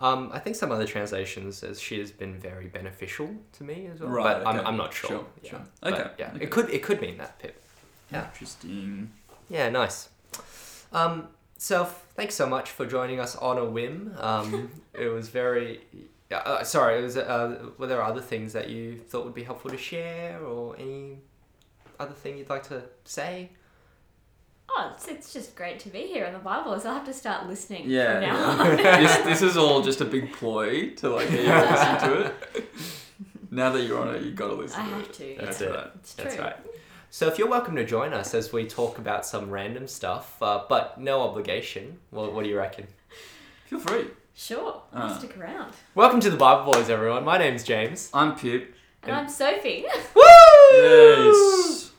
Um, 0.00 0.30
I 0.32 0.38
think 0.40 0.56
some 0.56 0.72
other 0.72 0.86
translations 0.86 1.58
says 1.58 1.80
she 1.80 1.98
has 2.00 2.10
been 2.10 2.36
very 2.38 2.66
beneficial 2.66 3.30
to 3.52 3.64
me 3.64 3.88
as 3.92 4.00
well. 4.00 4.10
Right, 4.10 4.42
But 4.42 4.46
I'm. 4.46 4.66
I'm 4.66 4.76
not 4.76 4.92
sure. 4.92 5.10
Sure, 5.10 5.26
yeah. 5.42 5.50
sure. 5.50 5.60
But, 5.80 5.92
Okay, 5.92 6.10
yeah, 6.18 6.30
okay. 6.34 6.44
it 6.44 6.50
could 6.50 6.70
it 6.70 6.82
could 6.82 7.00
mean 7.00 7.18
that 7.18 7.38
Pip. 7.38 7.62
Yeah. 8.10 8.26
interesting. 8.26 9.10
Yeah, 9.48 9.68
nice. 9.70 10.08
Um, 10.92 11.28
so 11.56 11.84
thanks 11.84 12.34
so 12.34 12.46
much 12.46 12.70
for 12.70 12.84
joining 12.86 13.20
us 13.20 13.36
on 13.36 13.58
a 13.58 13.64
whim. 13.64 14.14
Um, 14.18 14.70
it 14.94 15.08
was 15.08 15.28
very. 15.28 15.80
Uh, 16.30 16.64
sorry, 16.64 16.98
it 16.98 17.02
was. 17.02 17.16
Uh, 17.16 17.68
were 17.78 17.86
there 17.86 18.02
other 18.02 18.20
things 18.20 18.52
that 18.54 18.68
you 18.70 18.98
thought 18.98 19.24
would 19.24 19.34
be 19.34 19.44
helpful 19.44 19.70
to 19.70 19.78
share, 19.78 20.40
or 20.44 20.74
any 20.78 21.18
other 22.00 22.14
thing 22.14 22.38
you'd 22.38 22.50
like 22.50 22.64
to 22.68 22.82
say? 23.04 23.50
Oh, 24.68 24.92
it's, 24.94 25.06
it's 25.08 25.32
just 25.32 25.54
great 25.54 25.78
to 25.80 25.90
be 25.90 26.06
here 26.06 26.24
on 26.26 26.32
the 26.32 26.38
Bible. 26.38 26.78
So 26.80 26.88
I'll 26.88 26.94
have 26.96 27.04
to 27.06 27.12
start 27.12 27.46
listening 27.46 27.90
Yeah, 27.90 28.12
from 28.12 28.20
now 28.22 28.64
yeah. 28.64 28.70
on. 28.70 28.76
this 29.02 29.16
this 29.18 29.42
is 29.42 29.56
all 29.56 29.82
just 29.82 30.00
a 30.00 30.04
big 30.06 30.32
ploy 30.32 30.90
to 30.96 31.10
like 31.10 31.28
get 31.30 31.40
you 31.40 31.46
to 31.46 31.70
listen 31.70 32.10
to 32.10 32.20
it. 32.56 32.64
Now 33.54 33.70
that 33.72 33.82
you're 33.82 34.00
on 34.00 34.14
it, 34.14 34.22
you've 34.22 34.34
got 34.34 34.46
to 34.48 34.54
listen 34.54 34.80
I 34.80 34.84
to 34.88 34.90
have 34.94 35.02
it. 35.02 35.12
to. 35.12 35.36
That's 35.38 35.60
yeah. 35.60 35.66
it. 35.66 35.70
right. 35.76 35.90
It's 35.96 36.14
true. 36.14 36.24
That's 36.24 36.38
right. 36.38 36.56
So 37.10 37.26
if 37.28 37.38
you're 37.38 37.50
welcome 37.50 37.76
to 37.76 37.84
join 37.84 38.14
us 38.14 38.32
as 38.32 38.50
we 38.50 38.66
talk 38.66 38.96
about 38.96 39.26
some 39.26 39.50
random 39.50 39.86
stuff, 39.86 40.42
uh, 40.42 40.62
but 40.70 40.98
no 40.98 41.20
obligation. 41.20 41.98
What, 42.08 42.32
what 42.32 42.44
do 42.44 42.48
you 42.48 42.56
reckon? 42.56 42.86
Feel 43.66 43.80
free. 43.80 44.06
Sure. 44.34 44.80
I'll 44.94 45.12
Uh. 45.12 45.18
stick 45.18 45.36
around. 45.36 45.74
Welcome 45.94 46.20
to 46.20 46.30
the 46.30 46.38
Bible 46.38 46.72
Boyz, 46.72 46.88
everyone. 46.88 47.26
My 47.26 47.36
name's 47.36 47.62
James. 47.62 48.08
I'm 48.14 48.36
Pip. 48.36 48.74
And 49.02 49.12
I'm 49.14 49.28
Sophie. 49.28 49.84
Woo! 50.14 50.22
Yes. 50.72 51.91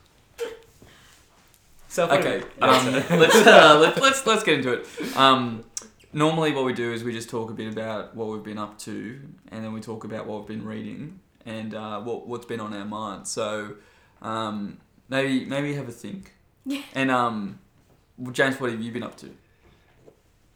So 1.94 2.10
Okay. 2.10 2.42
Um, 2.60 2.92
let's 3.20 3.36
uh, 3.36 3.78
let's 3.80 4.00
let's 4.00 4.26
let's 4.26 4.42
get 4.42 4.54
into 4.54 4.72
it. 4.72 5.16
Um, 5.16 5.62
normally, 6.12 6.50
what 6.50 6.64
we 6.64 6.72
do 6.72 6.92
is 6.92 7.04
we 7.04 7.12
just 7.12 7.30
talk 7.30 7.50
a 7.50 7.54
bit 7.54 7.72
about 7.72 8.16
what 8.16 8.30
we've 8.30 8.42
been 8.42 8.58
up 8.58 8.80
to, 8.80 9.20
and 9.52 9.64
then 9.64 9.72
we 9.72 9.80
talk 9.80 10.02
about 10.02 10.26
what 10.26 10.40
we've 10.40 10.58
been 10.58 10.66
reading 10.66 11.20
and 11.46 11.72
uh, 11.72 12.00
what 12.00 12.26
what's 12.26 12.46
been 12.46 12.58
on 12.58 12.74
our 12.74 12.84
mind. 12.84 13.28
So, 13.28 13.76
um, 14.22 14.78
maybe 15.08 15.44
maybe 15.44 15.74
have 15.74 15.88
a 15.88 15.92
think. 15.92 16.34
Yeah. 16.66 16.82
And 16.96 17.12
um, 17.12 17.60
well, 18.18 18.32
James, 18.32 18.58
what 18.58 18.72
have 18.72 18.82
you 18.82 18.90
been 18.90 19.04
up 19.04 19.16
to? 19.18 19.30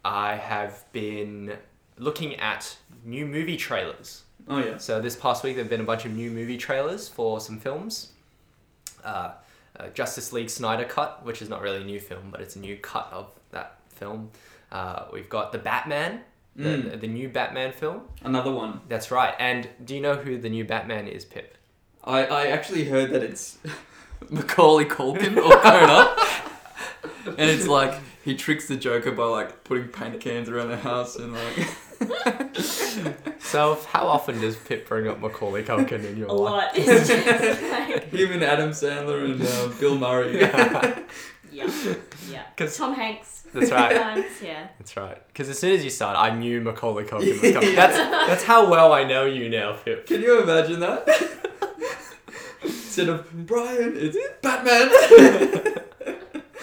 I 0.04 0.34
have 0.34 0.90
been 0.90 1.56
looking 1.98 2.34
at 2.34 2.76
new 3.04 3.26
movie 3.26 3.56
trailers. 3.56 4.24
Oh 4.48 4.58
yeah. 4.58 4.78
So 4.78 5.00
this 5.00 5.14
past 5.14 5.44
week, 5.44 5.54
there've 5.54 5.70
been 5.70 5.82
a 5.82 5.84
bunch 5.84 6.04
of 6.04 6.10
new 6.10 6.32
movie 6.32 6.56
trailers 6.56 7.08
for 7.08 7.38
some 7.38 7.60
films. 7.60 8.10
Uh, 9.04 9.34
uh, 9.78 9.88
Justice 9.88 10.32
League 10.32 10.50
Snyder 10.50 10.84
Cut, 10.84 11.24
which 11.24 11.40
is 11.42 11.48
not 11.48 11.62
really 11.62 11.80
a 11.82 11.84
new 11.84 12.00
film, 12.00 12.28
but 12.30 12.40
it's 12.40 12.56
a 12.56 12.58
new 12.58 12.76
cut 12.76 13.08
of 13.12 13.30
that 13.50 13.78
film. 13.90 14.30
Uh, 14.72 15.04
we've 15.12 15.28
got 15.28 15.52
the 15.52 15.58
Batman, 15.58 16.20
the, 16.56 16.68
Mm. 16.68 17.00
the 17.00 17.06
new 17.06 17.28
Batman 17.28 17.72
film. 17.72 18.02
Another 18.22 18.50
one. 18.50 18.80
That's 18.88 19.10
right. 19.10 19.34
And 19.38 19.68
do 19.84 19.94
you 19.94 20.00
know 20.00 20.14
who 20.16 20.38
the 20.38 20.48
new 20.50 20.64
Batman 20.64 21.06
is, 21.06 21.24
Pip? 21.24 21.56
I, 22.04 22.24
I 22.26 22.46
actually 22.48 22.84
heard 22.84 23.10
that 23.10 23.22
it's 23.22 23.58
Macaulay 24.30 24.84
Culkin 24.86 25.36
or 25.36 25.56
Conan. 25.60 26.08
and 27.38 27.50
it's 27.50 27.66
like 27.66 27.94
he 28.24 28.34
tricks 28.34 28.66
the 28.68 28.76
Joker 28.76 29.12
by 29.12 29.24
like 29.24 29.64
putting 29.64 29.88
paint 29.88 30.20
cans 30.20 30.48
around 30.48 30.68
the 30.68 30.76
house 30.76 31.16
and 31.16 31.32
like 31.32 31.68
So 33.40 33.78
how 33.88 34.06
often 34.06 34.40
does 34.42 34.56
Pip 34.56 34.86
bring 34.86 35.08
up 35.08 35.20
Macaulay 35.20 35.62
Culkin 35.62 36.04
in 36.04 36.18
your 36.18 36.28
A 36.28 36.32
life? 36.34 36.52
lot. 36.52 36.70
It's 36.76 37.08
just 37.08 37.62
like, 37.62 38.12
him 38.12 38.32
and 38.32 38.42
Adam 38.44 38.70
Sandler 38.72 39.24
and 39.24 39.40
uh, 39.42 39.68
Bill 39.80 39.96
Murray. 39.96 40.38
yeah. 40.40 40.98
yeah, 41.50 41.94
Yeah. 42.30 42.42
'Cause- 42.58 42.76
Tom 42.76 42.92
Hanks. 42.94 43.44
That's 43.54 43.70
right. 43.70 43.96
Times, 43.96 44.26
yeah. 44.44 44.68
That's 44.78 44.94
right. 44.98 45.26
Because 45.28 45.48
as 45.48 45.58
soon 45.58 45.72
as 45.72 45.82
you 45.82 45.88
started, 45.88 46.18
I 46.18 46.36
knew 46.36 46.60
Macaulay 46.60 47.04
Culkin 47.04 47.40
was 47.40 47.52
coming. 47.54 47.74
That's 47.74 47.96
that's 47.96 48.44
how 48.44 48.68
well 48.68 48.92
I 48.92 49.04
know 49.04 49.24
you 49.24 49.48
now, 49.48 49.72
Pip. 49.72 50.06
Can 50.06 50.20
you 50.20 50.42
imagine 50.42 50.80
that? 50.80 51.08
Instead 52.62 53.08
of 53.08 53.46
Brian, 53.46 53.94
it's 53.96 54.18
Batman. 54.42 54.90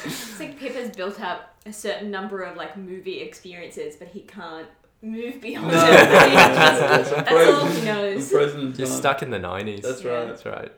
It's 0.03 0.39
like 0.39 0.59
Pip 0.59 0.75
has 0.75 0.91
built 0.95 1.19
up 1.19 1.55
a 1.65 1.73
certain 1.73 2.11
number 2.11 2.41
of 2.43 2.55
like 2.55 2.77
movie 2.77 3.21
experiences, 3.21 3.95
but 3.95 4.09
he 4.09 4.19
can't 4.21 4.67
move 5.01 5.41
beyond 5.41 5.67
No. 5.67 5.73
it. 5.73 5.77
That's 5.91 7.11
all 7.11 7.65
he 7.67 7.85
knows. 7.85 8.33
I'm 8.33 8.73
You're 8.73 8.87
stuck 8.87 9.21
in 9.21 9.29
the 9.29 9.39
nineties. 9.39 9.81
That's 9.81 10.03
Yeah. 10.03 10.11
right. 10.11 10.27
That's 10.27 10.45
right. 10.45 10.71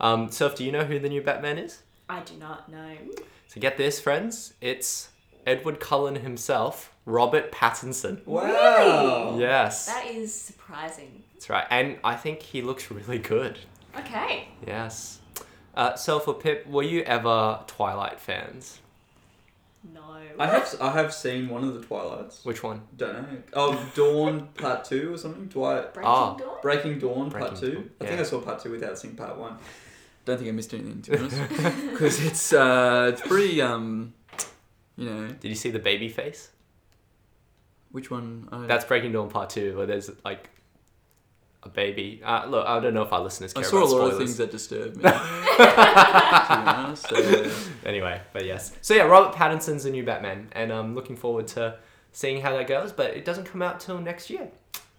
Um, 0.00 0.30
Soph, 0.30 0.54
do 0.56 0.64
you 0.64 0.72
know 0.72 0.84
who 0.84 0.98
the 0.98 1.08
new 1.08 1.22
Batman 1.22 1.58
is? 1.58 1.82
I 2.08 2.20
do 2.20 2.34
not 2.36 2.68
know. 2.70 2.96
So 3.48 3.60
get 3.60 3.76
this, 3.76 4.00
friends. 4.00 4.54
It's 4.60 5.10
Edward 5.46 5.80
Cullen 5.80 6.16
himself, 6.16 6.92
Robert 7.06 7.50
Pattinson. 7.52 8.24
Wow. 8.26 9.36
Yes, 9.38 9.86
That 9.86 10.06
is 10.06 10.34
surprising. 10.34 11.22
that's 11.34 11.48
right. 11.50 11.66
And 11.70 11.98
I 12.04 12.14
think 12.16 12.42
he 12.42 12.62
looks 12.62 12.90
really 12.90 13.18
good. 13.18 13.58
Okay. 13.98 14.48
Yes. 14.66 15.20
Uh, 15.74 15.94
Soph 15.96 16.28
or 16.28 16.34
Pip, 16.34 16.66
were 16.66 16.82
you 16.82 17.02
ever 17.02 17.60
Twilight 17.66 18.20
fans? 18.20 18.78
No. 20.38 20.44
I 20.44 20.46
have 20.46 20.74
I 20.80 20.90
have 20.92 21.12
seen 21.12 21.48
one 21.48 21.64
of 21.64 21.74
the 21.74 21.80
Twilights. 21.80 22.44
Which 22.44 22.62
one? 22.62 22.82
Don't 22.96 23.14
know. 23.14 23.38
Oh, 23.54 23.90
Dawn 23.94 24.48
Part 24.54 24.84
Two 24.84 25.14
or 25.14 25.18
something. 25.18 25.48
Twilight 25.48 25.92
Breaking 25.94 26.10
Ah. 26.10 26.34
Dawn? 26.36 26.56
Breaking 26.62 26.98
Dawn 26.98 27.30
Part 27.30 27.50
Breaking 27.52 27.56
Two. 27.60 27.72
Dawn, 27.74 27.90
I 28.00 28.04
think 28.04 28.16
yeah. 28.16 28.20
I 28.20 28.24
saw 28.24 28.40
Part 28.40 28.62
Two 28.62 28.70
without 28.70 28.98
seeing 28.98 29.14
Part 29.16 29.36
One. 29.38 29.56
Don't 30.24 30.36
think 30.38 30.48
I 30.48 30.52
missed 30.52 30.72
anything 30.74 31.02
to 31.02 31.10
be 31.10 31.16
honest, 31.18 31.36
because 31.90 32.24
it's 32.24 32.52
uh 32.52 33.10
it's 33.12 33.20
pretty 33.26 33.60
um, 33.60 34.14
you 34.96 35.08
know 35.10 35.28
Did 35.28 35.48
you 35.48 35.54
see 35.56 35.70
the 35.70 35.78
baby 35.80 36.08
face? 36.08 36.50
which 37.90 38.10
one? 38.10 38.48
I, 38.50 38.66
That's 38.66 38.84
Breaking 38.86 39.12
Dawn 39.12 39.28
Part 39.28 39.50
Two, 39.50 39.76
where 39.76 39.86
there's 39.86 40.10
like 40.24 40.48
a 41.64 41.68
baby. 41.68 42.20
Uh, 42.24 42.46
look, 42.46 42.66
I 42.66 42.80
don't 42.80 42.94
know 42.94 43.02
if 43.02 43.12
our 43.12 43.20
listeners 43.20 43.52
I 43.54 43.60
care 43.60 43.70
saw 43.70 43.76
a 43.76 43.78
about 43.80 43.90
lot 43.90 43.96
spoilers. 43.96 44.12
of 44.12 44.18
things 44.18 44.36
that 44.38 44.50
disturbed 44.50 44.96
me. 44.96 45.02
to 45.02 45.08
be 45.08 46.70
honest, 46.70 47.08
so, 47.08 47.50
Anyway, 47.84 48.20
but 48.32 48.44
yes. 48.44 48.72
So 48.80 48.94
yeah, 48.94 49.02
Robert 49.04 49.34
Pattinson's 49.36 49.84
the 49.84 49.90
new 49.90 50.04
Batman, 50.04 50.48
and 50.52 50.72
I'm 50.72 50.94
looking 50.94 51.16
forward 51.16 51.46
to 51.48 51.76
seeing 52.12 52.40
how 52.40 52.52
that 52.52 52.66
goes. 52.66 52.92
But 52.92 53.16
it 53.16 53.24
doesn't 53.24 53.44
come 53.44 53.62
out 53.62 53.80
till 53.80 53.98
next 54.00 54.30
year. 54.30 54.48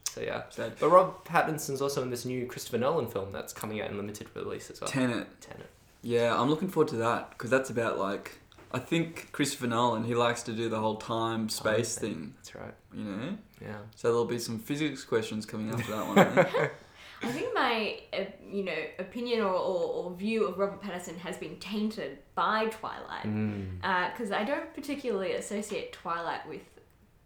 So 0.05 0.21
yeah. 0.21 0.43
sad. 0.49 0.73
But 0.79 0.89
Robert 0.89 1.25
Pattinson's 1.25 1.81
also 1.81 2.01
in 2.03 2.09
this 2.09 2.23
new 2.23 2.45
Christopher 2.45 2.77
Nolan 2.77 3.07
film 3.07 3.31
that's 3.31 3.51
coming 3.51 3.81
out 3.81 3.89
in 3.89 3.97
limited 3.97 4.27
release 4.35 4.69
as 4.69 4.79
well. 4.79 4.89
Tenet. 4.89 5.27
Tenet. 5.41 5.69
Yeah, 6.01 6.39
I'm 6.39 6.49
looking 6.49 6.67
forward 6.67 6.89
to 6.89 6.97
that 6.97 7.31
because 7.31 7.49
that's 7.49 7.69
about 7.69 7.97
like 7.97 8.39
I 8.73 8.79
think 8.79 9.31
Christopher 9.31 9.67
Nolan 9.67 10.03
he 10.03 10.15
likes 10.15 10.43
to 10.43 10.53
do 10.53 10.67
the 10.69 10.79
whole 10.79 10.95
time 10.97 11.47
space 11.49 11.97
thing. 11.97 12.13
thing, 12.13 12.33
That's 12.37 12.55
right. 12.55 12.73
you 12.93 13.03
know. 13.03 13.37
Yeah. 13.61 13.77
So 13.95 14.07
there'll 14.09 14.25
be 14.25 14.39
some 14.39 14.59
physics 14.59 15.03
questions 15.03 15.45
coming 15.45 15.69
after 15.69 15.91
that 15.91 16.07
one. 16.07 16.19
I 16.19 16.43
think. 16.43 16.71
I 17.23 17.27
think 17.31 17.53
my, 17.53 17.99
uh, 18.11 18.25
you 18.51 18.65
know, 18.65 18.75
opinion 18.99 19.39
or, 19.41 19.53
or, 19.53 19.83
or 19.93 20.13
view 20.13 20.45
of 20.45 20.57
Robert 20.57 20.81
Pattinson 20.81 21.17
has 21.19 21.37
been 21.37 21.55
tainted 21.57 22.17
by 22.35 22.65
Twilight. 22.65 23.23
Mm. 23.23 23.79
Because 24.11 24.33
I 24.33 24.43
don't 24.43 24.73
particularly 24.73 25.31
associate 25.33 25.93
Twilight 25.93 26.45
with 26.49 26.61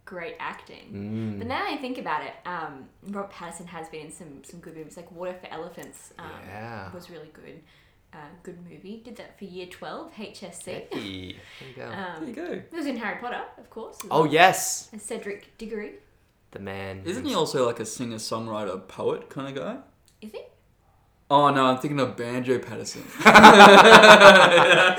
great 0.04 0.36
acting. 0.38 0.92
Mm. 0.92 1.38
But 1.38 1.48
now 1.48 1.66
I 1.66 1.76
think 1.78 1.98
about 1.98 2.22
it, 2.22 2.34
um, 2.46 2.88
Robert 3.08 3.32
Pattinson 3.32 3.66
has 3.66 3.88
been 3.88 4.06
in 4.06 4.12
some, 4.12 4.44
some 4.44 4.60
good 4.60 4.76
movies, 4.76 4.96
like 4.96 5.10
Water 5.10 5.34
for 5.34 5.48
Elephants 5.52 6.12
um, 6.18 6.30
Yeah. 6.46 6.92
was 6.94 7.10
really 7.10 7.30
good. 7.32 7.60
Uh, 8.18 8.22
good 8.42 8.58
movie. 8.68 9.00
Did 9.04 9.16
that 9.16 9.38
for 9.38 9.44
year 9.44 9.66
12, 9.66 10.12
HSC. 10.14 10.64
Hey, 10.64 10.88
there 10.90 11.00
you 11.68 11.74
go. 11.76 11.76
there 11.90 12.14
Um, 12.18 12.26
you 12.26 12.32
go. 12.34 12.44
it 12.46 12.72
was 12.72 12.86
in 12.86 12.96
Harry 12.96 13.18
Potter, 13.20 13.42
of 13.56 13.70
course. 13.70 13.96
oh 14.10 14.22
well. 14.22 14.32
yes, 14.32 14.88
And 14.92 15.00
Cedric 15.00 15.56
Diggory. 15.58 15.92
the 16.50 16.58
man. 16.58 17.02
Isn't 17.04 17.24
he 17.26 17.34
also 17.34 17.64
like 17.66 17.78
a 17.80 17.86
singer, 17.86 18.16
songwriter, 18.16 18.86
poet 18.88 19.28
kind 19.30 19.56
of 19.56 19.62
guy? 19.64 19.76
Is 20.20 20.32
he? 20.32 20.40
Oh 21.30 21.50
no, 21.50 21.66
I'm 21.66 21.78
thinking 21.78 22.00
of 22.00 22.16
Banjo 22.16 22.58
Paterson. 22.58 23.04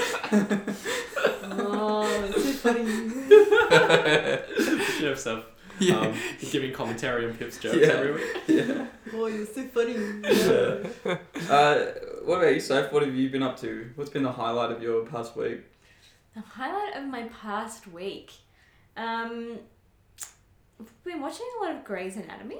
Oh, 1.62 2.32
it's 2.36 2.44
so 2.44 2.52
funny. 2.72 2.86
Should 4.98 5.08
have 5.10 5.20
some 5.20 5.44
Yeah. 5.80 6.00
um, 6.00 6.14
giving 6.52 6.72
commentary 6.74 7.26
on 7.26 7.34
Pip's 7.36 7.58
jokes 7.58 7.78
Yeah. 7.78 7.88
every 7.88 8.12
week. 8.14 8.24
yeah. 8.48 8.86
Oh, 9.14 9.26
you're 9.28 9.46
so 9.46 9.64
funny. 9.68 9.96
Uh, 11.50 11.86
what 12.26 12.38
about 12.40 12.54
you, 12.54 12.60
Soph? 12.60 12.92
What 12.92 13.04
have 13.04 13.16
you 13.16 13.30
been 13.30 13.44
up 13.44 13.60
to? 13.62 13.90
What's 13.96 14.10
been 14.10 14.24
the 14.24 14.32
highlight 14.32 14.72
of 14.72 14.82
your 14.82 15.06
past 15.06 15.36
week? 15.36 15.62
The 16.36 16.42
highlight 16.42 16.96
of 16.96 17.06
my 17.10 17.24
past 17.42 17.88
week. 17.88 18.32
Um, 18.98 19.58
I've 20.80 21.04
been 21.04 21.22
watching 21.22 21.46
a 21.60 21.64
lot 21.66 21.76
of 21.76 21.84
Grey's 21.84 22.16
Anatomy. 22.18 22.60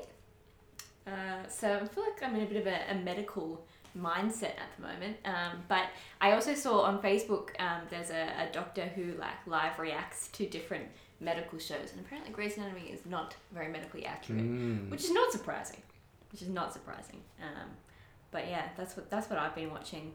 Uh, 1.08 1.48
so 1.48 1.80
I 1.82 1.86
feel 1.88 2.04
like 2.04 2.22
I'm 2.22 2.36
in 2.36 2.44
a 2.44 2.46
bit 2.46 2.58
of 2.58 2.68
a, 2.68 2.92
a 2.92 2.96
medical 2.96 3.66
mindset 3.98 4.52
at 4.60 4.70
the 4.78 4.84
moment. 4.84 5.18
Um, 5.26 5.64
but 5.68 5.86
I 6.22 6.34
also 6.34 6.54
saw 6.54 6.82
on 6.82 7.02
Facebook 7.02 7.50
um, 7.60 7.82
there's 7.90 8.12
a, 8.12 8.48
a 8.48 8.50
doctor 8.52 8.84
who 8.86 9.14
like 9.20 9.46
live 9.48 9.80
reacts 9.80 10.28
to 10.30 10.46
different 10.46 10.86
medical 11.20 11.58
shows, 11.60 11.92
and 11.92 12.00
apparently 12.06 12.32
Grey's 12.32 12.58
Anatomy 12.58 12.92
is 12.92 13.06
not 13.06 13.36
very 13.54 13.68
medically 13.70 14.06
accurate, 14.06 14.42
Mm. 14.42 14.90
which 14.90 15.04
is 15.04 15.12
not 15.12 15.32
surprising. 15.32 15.82
Which 16.32 16.42
is 16.44 16.50
not 16.50 16.72
surprising. 16.74 17.22
Um, 17.42 17.70
but 18.32 18.48
yeah, 18.48 18.70
that's 18.78 18.96
what 18.96 19.10
that's 19.10 19.30
what 19.30 19.40
I've 19.40 19.56
been 19.56 19.72
watching. 19.72 20.14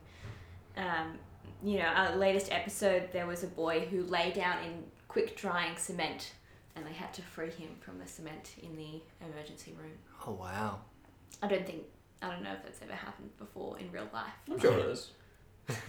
Um, 0.76 1.18
you 1.62 1.78
know, 1.78 1.86
our 1.86 2.16
latest 2.16 2.52
episode, 2.52 3.08
there 3.12 3.26
was 3.26 3.42
a 3.42 3.46
boy 3.46 3.86
who 3.90 4.02
lay 4.02 4.32
down 4.32 4.62
in 4.64 4.84
quick 5.08 5.36
drying 5.36 5.76
cement, 5.76 6.32
and 6.76 6.86
they 6.86 6.92
had 6.92 7.12
to 7.14 7.22
free 7.22 7.50
him 7.50 7.70
from 7.80 7.98
the 7.98 8.06
cement 8.06 8.54
in 8.62 8.76
the 8.76 9.00
emergency 9.24 9.74
room. 9.80 9.92
Oh 10.26 10.32
wow. 10.32 10.80
I 11.42 11.48
don't 11.48 11.66
think 11.66 11.82
I 12.22 12.30
don't 12.30 12.42
know 12.42 12.52
if 12.52 12.62
that's 12.62 12.80
ever 12.82 12.94
happened 12.94 13.36
before 13.38 13.78
in 13.78 13.90
real 13.92 14.08
life. 14.12 14.32
I'm 14.50 14.58
sure 14.58 14.78
it 14.78 14.86
is. 14.86 15.10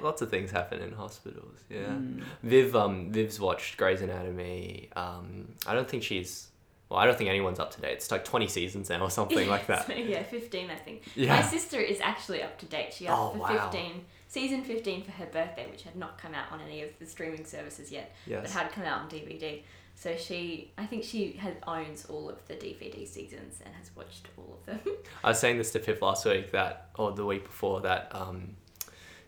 Lots 0.00 0.22
of 0.22 0.30
things 0.30 0.50
happen 0.50 0.80
in 0.80 0.92
hospitals. 0.92 1.58
Yeah. 1.68 1.86
Mm. 1.86 2.22
Viv, 2.42 2.76
um, 2.76 3.10
Viv's 3.10 3.40
watched 3.40 3.76
Grey's 3.76 4.02
Anatomy. 4.02 4.90
Um, 4.94 5.54
I 5.66 5.74
don't 5.74 5.88
think 5.88 6.02
she's. 6.02 6.48
Well, 6.94 7.02
I 7.02 7.06
don't 7.06 7.18
think 7.18 7.28
anyone's 7.28 7.58
up 7.58 7.72
to 7.74 7.80
date. 7.80 7.94
It's 7.94 8.08
like 8.12 8.24
twenty 8.24 8.46
seasons 8.46 8.88
now 8.88 9.00
or 9.00 9.10
something 9.10 9.48
like 9.48 9.66
that. 9.66 9.86
So, 9.88 9.94
yeah, 9.94 10.22
fifteen, 10.22 10.70
I 10.70 10.76
think. 10.76 11.02
Yeah. 11.16 11.34
My 11.34 11.42
sister 11.42 11.80
is 11.80 12.00
actually 12.00 12.40
up 12.40 12.56
to 12.58 12.66
date. 12.66 12.94
She 12.94 13.08
asked 13.08 13.18
Oh, 13.20 13.30
for 13.32 13.38
wow. 13.38 13.68
fifteen, 13.68 14.04
season 14.28 14.62
fifteen 14.62 15.02
for 15.02 15.10
her 15.10 15.26
birthday, 15.26 15.66
which 15.68 15.82
had 15.82 15.96
not 15.96 16.18
come 16.18 16.34
out 16.34 16.52
on 16.52 16.60
any 16.60 16.82
of 16.82 16.90
the 17.00 17.06
streaming 17.06 17.44
services 17.44 17.90
yet, 17.90 18.14
yes. 18.28 18.42
but 18.42 18.50
had 18.52 18.70
come 18.70 18.84
out 18.84 19.00
on 19.00 19.10
DVD. 19.10 19.62
So 19.96 20.14
she, 20.16 20.70
I 20.78 20.86
think 20.86 21.02
she 21.02 21.32
has 21.32 21.54
owns 21.66 22.04
all 22.06 22.28
of 22.28 22.46
the 22.46 22.54
DVD 22.54 23.08
seasons 23.08 23.60
and 23.64 23.74
has 23.74 23.90
watched 23.96 24.28
all 24.38 24.56
of 24.60 24.66
them. 24.66 24.94
I 25.24 25.30
was 25.30 25.40
saying 25.40 25.58
this 25.58 25.72
to 25.72 25.80
Pip 25.80 26.00
last 26.00 26.24
week 26.24 26.52
that, 26.52 26.90
or 26.96 27.10
the 27.10 27.26
week 27.26 27.42
before 27.42 27.80
that, 27.80 28.08
um, 28.12 28.54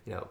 you 0.04 0.14
know, 0.14 0.28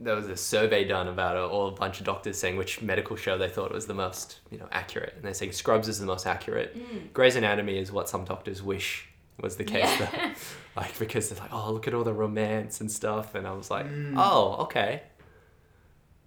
there 0.00 0.14
was 0.14 0.28
a 0.28 0.36
survey 0.36 0.84
done 0.84 1.08
about 1.08 1.36
it, 1.36 1.40
all 1.40 1.68
a 1.68 1.72
bunch 1.72 1.98
of 2.00 2.06
doctors 2.06 2.38
saying 2.38 2.56
which 2.56 2.80
medical 2.82 3.16
show 3.16 3.36
they 3.36 3.48
thought 3.48 3.72
was 3.72 3.86
the 3.86 3.94
most, 3.94 4.38
you 4.50 4.58
know, 4.58 4.68
accurate, 4.70 5.14
and 5.16 5.24
they're 5.24 5.34
saying 5.34 5.52
Scrubs 5.52 5.88
is 5.88 5.98
the 5.98 6.06
most 6.06 6.26
accurate. 6.26 6.76
Mm. 6.78 7.12
Grey's 7.12 7.34
Anatomy 7.36 7.78
is 7.78 7.90
what 7.90 8.08
some 8.08 8.24
doctors 8.24 8.62
wish 8.62 9.08
was 9.40 9.56
the 9.56 9.64
case, 9.64 9.98
Yeah. 9.98 10.06
though. 10.10 10.30
like 10.80 10.98
because 10.98 11.28
they're 11.28 11.38
like, 11.40 11.52
oh, 11.52 11.72
look 11.72 11.88
at 11.88 11.94
all 11.94 12.04
the 12.04 12.12
romance 12.12 12.80
and 12.80 12.90
stuff, 12.90 13.34
and 13.34 13.46
I 13.46 13.52
was 13.52 13.70
like, 13.70 13.86
Mm. 13.86 14.14
oh, 14.16 14.56
okay, 14.64 15.02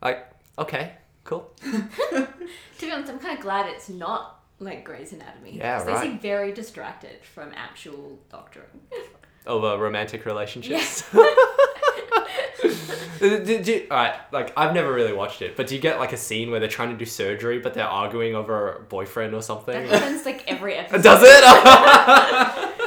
like, 0.02 0.28
okay, 0.58 0.94
cool. 1.24 1.50
to 1.64 2.28
be 2.82 2.92
honest, 2.92 3.12
I'm 3.12 3.20
kind 3.20 3.38
of 3.38 3.42
glad 3.44 3.68
it's 3.68 3.90
not 3.90 4.40
like 4.60 4.84
Grey's 4.84 5.14
Anatomy. 5.14 5.58
Yeah, 5.58 5.78
'cause 5.80 5.88
right. 5.88 6.02
They 6.02 6.08
seem 6.08 6.20
very 6.20 6.52
distracted 6.52 7.24
from 7.24 7.52
actual 7.56 8.20
doctoring. 8.30 8.82
over 9.48 9.78
romantic 9.78 10.26
relationships. 10.26 11.04
Yeah. 11.14 11.24
do, 13.20 13.44
do, 13.46 13.64
do- 13.64 13.88
all 13.92 13.98
right, 13.98 14.16
like 14.32 14.54
I've 14.58 14.74
never 14.74 14.92
really 14.94 15.14
watched 15.14 15.42
it, 15.42 15.56
but 15.56 15.68
do 15.68 15.76
you 15.76 15.82
get 15.82 16.00
like 16.00 16.14
a 16.14 16.18
scene 16.18 16.52
where 16.52 16.60
they're 16.60 16.70
trying 16.70 16.90
to 16.92 16.98
do 16.98 17.06
surgery, 17.06 17.60
but 17.60 17.74
they're 17.74 17.86
arguing 17.86 18.36
over 18.36 18.74
a 18.74 18.80
boyfriend 18.82 19.34
or 19.34 19.42
something? 19.42 19.74
That 19.88 20.02
happens 20.02 20.26
like 20.26 20.44
every 20.48 20.74
episode. 20.78 21.04
Does 21.04 21.22
it? 21.24 21.44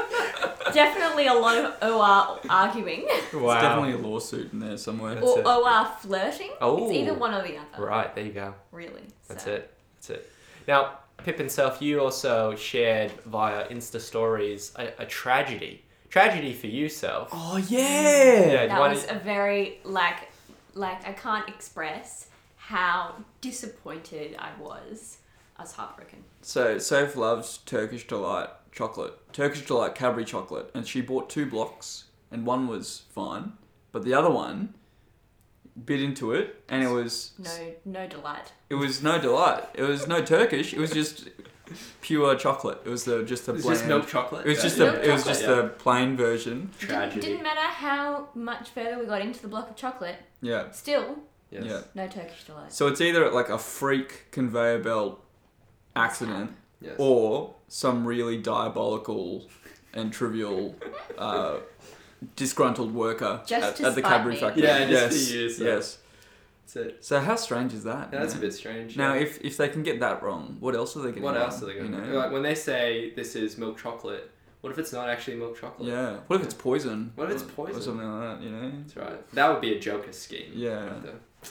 Definitely 0.72 1.26
a 1.28 1.34
lot 1.34 1.56
of 1.56 1.74
OR 1.88 2.40
arguing 2.50 3.02
wow. 3.32 3.50
There's 3.50 3.62
definitely 3.62 3.92
a 3.92 3.98
lawsuit 3.98 4.52
in 4.52 4.58
there 4.58 4.76
somewhere. 4.76 5.14
That's 5.14 5.26
or 5.26 5.38
it. 5.38 5.46
OR 5.46 5.84
flirting. 6.00 6.50
Oh. 6.60 6.84
It's 6.90 6.98
either 6.98 7.14
one 7.14 7.32
or 7.32 7.42
the 7.46 7.56
other. 7.58 7.84
Right, 7.84 8.12
there 8.14 8.24
you 8.24 8.32
go. 8.32 8.54
Really. 8.72 9.02
That's 9.28 9.44
So- 9.44 9.52
it. 9.52 9.70
That's 9.96 10.10
it. 10.10 10.30
Now, 10.66 10.98
Pip 11.18 11.38
and 11.38 11.50
Soph, 11.52 11.80
you 11.80 12.00
also 12.00 12.56
shared 12.56 13.12
via 13.24 13.68
Insta 13.68 14.00
stories 14.00 14.72
a, 14.76 14.88
a 15.02 15.06
tragedy. 15.06 15.83
Tragedy 16.14 16.52
for 16.52 16.68
you, 16.68 16.88
Soph. 16.88 17.28
Oh 17.32 17.56
yeah. 17.56 18.46
Yeah, 18.52 18.66
That 18.68 18.78
was 18.78 19.04
don't- 19.04 19.16
a 19.16 19.18
very 19.18 19.80
like 19.82 20.30
like 20.74 21.04
I 21.04 21.12
can't 21.12 21.48
express 21.48 22.28
how 22.56 23.16
disappointed 23.40 24.36
I 24.38 24.50
was. 24.60 25.18
I 25.56 25.62
was 25.62 25.72
heartbroken. 25.72 26.22
So 26.40 26.78
Soph 26.78 27.16
loves 27.16 27.58
Turkish 27.66 28.06
delight 28.06 28.48
chocolate, 28.70 29.14
Turkish 29.32 29.66
delight 29.66 29.96
Cadbury 29.96 30.24
chocolate, 30.24 30.70
and 30.72 30.86
she 30.86 31.00
bought 31.00 31.28
two 31.28 31.46
blocks, 31.46 32.04
and 32.30 32.46
one 32.46 32.68
was 32.68 33.02
fine, 33.10 33.54
but 33.90 34.04
the 34.04 34.14
other 34.14 34.30
one 34.30 34.74
bit 35.84 36.00
into 36.00 36.30
it, 36.30 36.62
and 36.68 36.84
it 36.84 36.90
was 36.90 37.32
No 37.40 37.74
no 37.84 38.06
delight. 38.06 38.52
it 38.70 38.76
was 38.76 39.02
no 39.02 39.18
delight. 39.20 39.64
It 39.74 39.82
was 39.82 40.06
no 40.06 40.22
Turkish. 40.24 40.72
It 40.72 40.78
was 40.78 40.92
just 40.92 41.28
pure 42.00 42.34
chocolate. 42.36 42.78
It 42.84 42.88
was 42.88 43.04
the 43.04 43.22
just 43.24 43.46
the 43.46 43.54
It's 43.54 43.62
bland. 43.64 43.78
just 43.78 43.88
milk 43.88 44.06
chocolate. 44.08 44.46
It 44.46 44.50
was 44.50 44.62
just 44.62 44.78
Milk 44.78 44.96
it 44.96 45.10
was 45.10 45.22
chocolate, 45.22 45.26
just 45.26 45.46
the 45.46 45.68
plain 45.78 46.16
version. 46.16 46.70
Didn't, 46.78 46.88
tragedy. 46.90 47.20
didn't 47.20 47.42
matter 47.42 47.60
how 47.60 48.28
much 48.34 48.70
further 48.70 48.98
we 48.98 49.06
got 49.06 49.20
into 49.22 49.40
the 49.42 49.48
block 49.48 49.70
of 49.70 49.76
chocolate. 49.76 50.16
Yeah. 50.42 50.70
Still, 50.72 51.16
Yes. 51.50 51.64
Yeah. 51.66 51.80
no 51.94 52.06
Turkish 52.08 52.44
delight. 52.44 52.72
So 52.72 52.86
it's 52.88 53.00
either 53.00 53.30
like 53.30 53.48
a 53.48 53.58
freak 53.58 54.30
conveyor 54.32 54.80
belt 54.80 55.24
accident 55.96 56.50
Yes. 56.80 56.96
or 56.98 57.54
some 57.68 58.04
really 58.06 58.36
diabolical 58.36 59.48
and 59.94 60.12
trivial 60.12 60.74
uh, 61.16 61.58
disgruntled 62.36 62.92
worker 62.94 63.40
Just 63.46 63.64
at, 63.70 63.76
to 63.76 63.86
at 63.86 63.94
the 63.94 64.00
spite 64.00 64.04
Cadbury 64.12 64.34
me. 64.34 64.40
factory. 64.40 64.62
Yeah, 64.64 64.78
just 64.80 64.90
yes, 64.90 65.28
for 65.30 65.36
you, 65.36 65.50
so- 65.50 65.64
yes. 65.64 65.98
That's 66.64 66.76
it. 66.76 67.04
So 67.04 67.20
how 67.20 67.36
strange 67.36 67.74
is 67.74 67.84
that? 67.84 68.10
Yeah, 68.12 68.20
that's 68.20 68.34
a 68.34 68.38
bit 68.38 68.54
strange. 68.54 68.96
Now, 68.96 69.14
yeah. 69.14 69.22
if 69.22 69.40
if 69.42 69.56
they 69.56 69.68
can 69.68 69.82
get 69.82 70.00
that 70.00 70.22
wrong, 70.22 70.56
what 70.60 70.74
else 70.74 70.96
are 70.96 71.00
they 71.00 71.08
getting? 71.08 71.22
what 71.22 71.34
wrong, 71.34 71.44
else 71.44 71.62
are 71.62 71.66
they 71.66 71.74
going 71.74 71.92
you 71.92 72.00
know? 72.00 72.18
Like 72.18 72.32
when 72.32 72.42
they 72.42 72.54
say 72.54 73.12
this 73.14 73.36
is 73.36 73.58
milk 73.58 73.78
chocolate, 73.78 74.30
what 74.64 74.70
if 74.72 74.78
it's 74.78 74.94
not 74.94 75.10
actually 75.10 75.36
milk 75.36 75.60
chocolate? 75.60 75.90
Yeah. 75.90 76.16
What 76.26 76.40
if 76.40 76.46
it's 76.46 76.54
poison? 76.54 77.12
What 77.16 77.30
if 77.30 77.34
it's 77.34 77.42
poison? 77.42 77.76
Or 77.76 77.82
something 77.82 78.10
like 78.10 78.38
that, 78.38 78.42
you 78.42 78.50
know? 78.50 78.72
That's 78.78 78.96
right. 78.96 79.32
That 79.34 79.50
would 79.50 79.60
be 79.60 79.76
a 79.76 79.78
Joker 79.78 80.10
scheme. 80.12 80.52
Yeah. 80.54 80.86
right. 80.86 81.02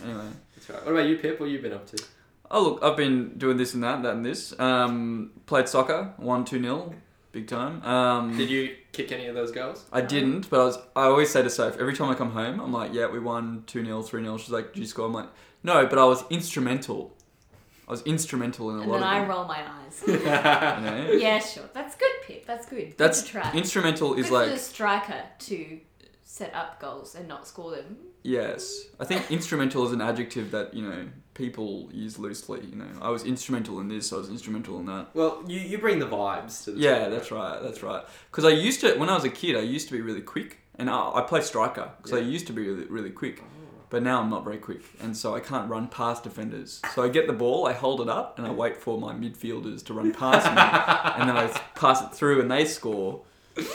Anyway. 0.03 0.29
That's 0.55 0.69
right. 0.71 0.83
What 0.83 0.91
about 0.93 1.05
you, 1.05 1.17
Pip? 1.17 1.39
What 1.39 1.45
have 1.45 1.53
you 1.53 1.61
been 1.61 1.73
up 1.73 1.85
to? 1.91 2.03
Oh, 2.49 2.63
look, 2.63 2.83
I've 2.83 2.97
been 2.97 3.37
doing 3.37 3.57
this 3.57 3.75
and 3.75 3.83
that, 3.83 4.01
that 4.01 4.15
and 4.15 4.25
this. 4.25 4.59
Um, 4.59 5.29
played 5.45 5.69
soccer, 5.69 6.13
1 6.17 6.45
2 6.45 6.59
0, 6.59 6.95
big 7.33 7.47
time. 7.47 7.83
Um, 7.83 8.37
Did 8.37 8.49
you 8.49 8.75
kick 8.93 9.11
any 9.11 9.25
of 9.25 9.35
those 9.35 9.51
goals? 9.51 9.83
I 9.91 9.99
didn't, 9.99 10.49
but 10.49 10.61
I 10.61 10.63
was. 10.63 10.77
I 10.95 11.03
always 11.03 11.29
say 11.29 11.41
to 11.41 11.49
Soph, 11.49 11.77
every 11.77 11.93
time 11.93 12.09
I 12.09 12.15
come 12.15 12.31
home, 12.31 12.61
I'm 12.61 12.71
like, 12.71 12.93
yeah, 12.93 13.07
we 13.09 13.19
won 13.19 13.63
2 13.67 13.83
0, 13.83 14.01
3 14.01 14.23
0. 14.23 14.37
She's 14.37 14.49
like, 14.51 14.71
did 14.73 14.79
you 14.79 14.85
score? 14.85 15.07
I'm 15.07 15.13
like, 15.13 15.27
no, 15.63 15.85
but 15.85 15.99
I 15.99 16.05
was 16.05 16.23
instrumental. 16.29 17.13
I 17.85 17.91
was 17.91 18.01
instrumental 18.03 18.69
in 18.69 18.77
a 18.77 18.81
And 18.83 18.89
lot 18.91 18.99
then 19.01 19.03
of 19.07 19.13
I 19.13 19.19
them. 19.19 19.29
roll 19.29 19.45
my 19.45 19.61
eyes. 19.61 20.03
You 20.07 20.17
know? 20.19 21.11
yeah, 21.19 21.39
sure. 21.39 21.69
That's 21.73 21.95
good, 21.95 22.11
Pip. 22.25 22.45
That's 22.45 22.65
good. 22.65 22.77
Good 22.89 22.97
That's 22.97 23.21
to 23.23 23.27
try. 23.27 23.51
instrumental 23.53 24.11
Good 24.11 24.19
is 24.21 24.27
for 24.27 24.33
like 24.35 24.49
the 24.51 24.57
striker 24.57 25.21
to 25.39 25.79
set 26.33 26.51
up 26.55 26.79
goals 26.79 27.13
and 27.13 27.27
not 27.27 27.47
score 27.47 27.69
them. 27.75 27.95
yes. 28.23 28.85
I 28.99 29.05
think 29.05 29.29
instrumental 29.29 29.85
is 29.85 29.91
an 29.91 30.01
adjective 30.01 30.49
that 30.49 30.73
you 30.73 30.81
know 30.81 31.05
people 31.35 31.89
use 31.91 32.17
loosely. 32.17 32.61
You 32.65 32.75
know, 32.75 32.87
I 33.01 33.09
was 33.09 33.23
instrumental 33.23 33.79
in 33.79 33.87
this. 33.87 34.11
I 34.11 34.15
was 34.17 34.29
instrumental 34.29 34.79
in 34.79 34.87
that. 34.87 35.09
Well, 35.13 35.43
you, 35.47 35.59
you 35.59 35.77
bring 35.77 35.99
the 35.99 36.07
vibes 36.07 36.63
to 36.63 36.71
the 36.71 36.79
Yeah, 36.79 37.03
team, 37.03 37.11
that's 37.11 37.29
right. 37.31 37.59
That's 37.61 37.83
right. 37.83 38.03
Because 38.31 38.45
I 38.45 38.49
used 38.49 38.81
to, 38.81 38.95
when 38.95 39.09
I 39.09 39.13
was 39.15 39.23
a 39.25 39.29
kid, 39.29 39.55
I 39.55 39.59
used 39.61 39.87
to 39.89 39.93
be 39.93 40.01
really 40.01 40.21
quick, 40.21 40.57
and 40.79 40.89
I, 40.89 41.11
I 41.19 41.21
play 41.21 41.41
striker 41.41 41.91
because 41.97 42.13
I 42.13 42.21
used 42.21 42.47
to 42.47 42.53
be 42.53 42.67
really, 42.67 42.85
really 42.85 43.11
quick. 43.11 43.41
Oh. 43.43 43.45
But 43.91 44.01
now 44.01 44.19
I'm 44.19 44.31
not 44.31 44.43
very 44.43 44.57
quick, 44.57 44.81
and 45.01 45.15
so 45.15 45.35
I 45.35 45.39
can't 45.39 45.69
run 45.69 45.87
past 45.87 46.23
defenders. 46.23 46.81
So 46.95 47.03
I 47.03 47.09
get 47.09 47.27
the 47.27 47.33
ball, 47.33 47.67
I 47.67 47.73
hold 47.73 48.01
it 48.01 48.09
up, 48.09 48.39
and 48.39 48.47
I 48.47 48.51
wait 48.51 48.75
for 48.77 48.99
my 48.99 49.13
midfielders 49.13 49.85
to 49.85 49.93
run 49.93 50.11
past 50.13 50.45
me, 50.47 51.21
and 51.21 51.29
then 51.29 51.37
I 51.37 51.47
pass 51.75 52.01
it 52.01 52.11
through, 52.11 52.41
and 52.41 52.49
they 52.49 52.65
score. 52.65 53.21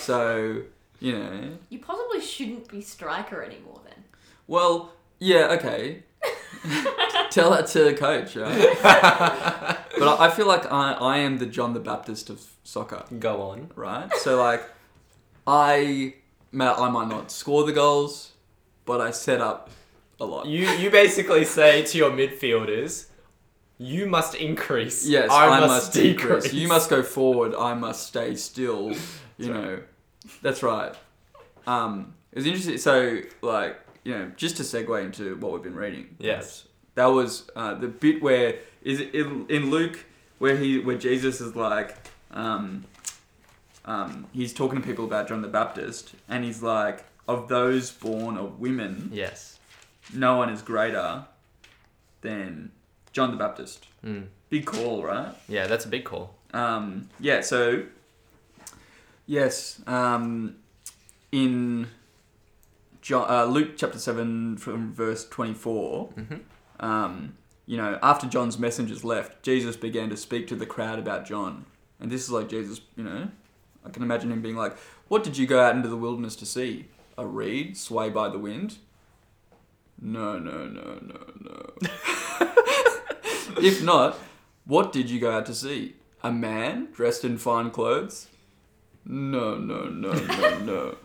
So 0.00 0.62
you 1.00 1.18
know, 1.18 1.58
You 1.68 1.78
possibly 1.78 2.20
shouldn't 2.20 2.68
be 2.68 2.80
striker 2.80 3.42
anymore 3.42 3.80
then. 3.84 4.04
well, 4.46 4.92
yeah, 5.20 5.48
okay. 5.58 6.02
Tell 7.30 7.50
that 7.50 7.66
to 7.68 7.84
the 7.84 7.94
coach, 7.94 8.36
right? 8.36 8.76
but 9.98 10.08
I, 10.20 10.26
I 10.26 10.30
feel 10.30 10.46
like 10.46 10.70
I, 10.70 10.92
I 10.92 11.18
am 11.18 11.38
the 11.38 11.46
John 11.46 11.74
the 11.74 11.80
Baptist 11.80 12.30
of 12.30 12.44
soccer. 12.64 13.04
Go 13.18 13.42
on. 13.42 13.70
right? 13.76 14.12
So 14.16 14.40
like, 14.42 14.62
I 15.46 16.14
ma- 16.52 16.74
I 16.74 16.88
might 16.90 17.08
not 17.08 17.30
score 17.30 17.64
the 17.64 17.72
goals, 17.72 18.32
but 18.84 19.00
I 19.00 19.10
set 19.10 19.40
up 19.40 19.70
a 20.20 20.24
lot. 20.24 20.46
You 20.46 20.68
you 20.68 20.90
basically 20.90 21.44
say 21.44 21.82
to 21.84 21.98
your 21.98 22.10
midfielders, 22.10 23.06
you 23.78 24.06
must 24.06 24.34
increase. 24.34 25.06
yes, 25.06 25.30
I, 25.30 25.60
must, 25.60 25.92
decrease. 25.92 26.52
You 26.52 26.66
must 26.68 26.90
go 26.90 27.02
forward. 27.02 27.54
I 27.54 27.74
must 27.74 28.06
stay 28.08 28.34
still. 28.34 28.92
You 29.36 29.52
know, 29.52 29.80
that's 30.42 30.62
right. 30.62 30.94
Um, 31.66 32.14
it 32.32 32.36
was 32.36 32.46
interesting. 32.46 32.78
So 32.78 33.20
like, 33.42 33.76
you 34.04 34.12
know, 34.14 34.30
just 34.36 34.56
to 34.58 34.62
segue 34.62 35.04
into 35.04 35.36
what 35.36 35.52
we've 35.52 35.62
been 35.62 35.74
reading. 35.76 36.16
Yes. 36.18 36.64
That 36.94 37.06
was 37.06 37.48
uh, 37.54 37.74
the 37.74 37.88
bit 37.88 38.22
where 38.22 38.56
is 38.82 39.00
it 39.00 39.14
in, 39.14 39.46
in 39.48 39.70
Luke 39.70 40.04
where 40.38 40.56
he 40.56 40.78
where 40.80 40.98
Jesus 40.98 41.40
is 41.40 41.54
like, 41.56 41.96
um, 42.30 42.84
um, 43.84 44.26
he's 44.32 44.52
talking 44.52 44.80
to 44.80 44.86
people 44.86 45.04
about 45.04 45.28
John 45.28 45.42
the 45.42 45.48
Baptist, 45.48 46.12
and 46.28 46.44
he's 46.44 46.62
like, 46.62 47.04
of 47.26 47.48
those 47.48 47.90
born 47.90 48.36
of 48.36 48.60
women, 48.60 49.10
Yes. 49.12 49.58
no 50.14 50.36
one 50.36 50.50
is 50.50 50.60
greater 50.62 51.24
than 52.20 52.70
John 53.12 53.30
the 53.30 53.36
Baptist. 53.36 53.86
Mm. 54.04 54.26
Big 54.50 54.66
call, 54.66 55.02
right? 55.04 55.34
Yeah, 55.48 55.66
that's 55.66 55.84
a 55.84 55.88
big 55.88 56.04
call. 56.04 56.34
Um, 56.52 57.08
yeah, 57.20 57.40
so 57.40 57.84
yes, 59.28 59.80
um, 59.86 60.56
in 61.30 61.86
John, 63.00 63.30
uh, 63.30 63.44
Luke 63.44 63.76
chapter 63.76 63.98
seven 64.00 64.56
from 64.56 64.92
verse 64.92 65.28
twenty 65.28 65.54
four, 65.54 66.08
Mm-hmm. 66.16 66.84
um, 66.84 67.34
you 67.66 67.76
know, 67.76 67.98
after 68.02 68.26
John's 68.26 68.58
messengers 68.58 69.04
left, 69.04 69.42
Jesus 69.42 69.76
began 69.76 70.08
to 70.10 70.16
speak 70.16 70.48
to 70.48 70.56
the 70.56 70.66
crowd 70.66 70.98
about 70.98 71.26
John, 71.26 71.66
and 72.00 72.10
this 72.10 72.22
is 72.24 72.30
like 72.30 72.48
Jesus, 72.48 72.80
you 72.96 73.04
know, 73.04 73.28
I 73.84 73.90
can 73.90 74.02
imagine 74.02 74.32
him 74.32 74.42
being 74.42 74.56
like, 74.56 74.76
"What 75.06 75.22
did 75.22 75.36
you 75.36 75.46
go 75.46 75.60
out 75.60 75.76
into 75.76 75.88
the 75.88 75.96
wilderness 75.96 76.34
to 76.36 76.46
see? 76.46 76.86
A 77.16 77.26
reed 77.26 77.76
sway 77.76 78.08
by 78.10 78.28
the 78.30 78.38
wind?" 78.38 78.78
No, 80.00 80.38
no, 80.38 80.66
no, 80.68 80.98
no, 81.02 81.20
no. 81.40 81.70
if 83.60 83.82
not, 83.82 84.16
what 84.64 84.92
did 84.92 85.10
you 85.10 85.18
go 85.18 85.30
out 85.32 85.44
to 85.46 85.54
see? 85.54 85.96
A 86.22 86.30
man 86.30 86.88
dressed 86.92 87.24
in 87.24 87.36
fine 87.36 87.70
clothes? 87.70 88.28
No, 89.08 89.56
no, 89.56 89.84
no, 89.86 90.12
no, 90.12 90.58
no. 90.58 90.96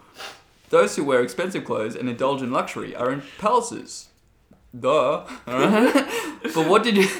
Those 0.70 0.96
who 0.96 1.06
wear 1.06 1.22
expensive 1.22 1.64
clothes 1.64 1.96
and 1.96 2.10
indulge 2.10 2.42
in 2.42 2.52
luxury 2.52 2.94
are 2.96 3.12
in 3.12 3.24
palaces. 3.40 4.10
Duh. 4.78 5.26
Alright? 5.48 5.94
but 6.44 6.68
what 6.68 6.84
did 6.84 6.98
you. 6.98 7.08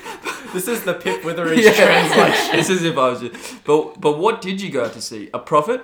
This 0.54 0.68
is 0.68 0.84
the 0.84 0.94
Pip 0.94 1.26
Witheridge 1.26 1.64
Yeah. 1.64 1.72
translation. 1.74 2.58
this 2.58 2.70
is 2.70 2.84
if 2.84 2.96
I 2.96 3.10
was. 3.10 3.24
But, 3.64 4.00
but 4.00 4.20
what 4.20 4.40
did 4.40 4.62
you 4.62 4.70
go 4.70 4.86
out 4.86 4.94
to 4.94 5.02
see? 5.02 5.32
A 5.34 5.40
prophet? 5.40 5.84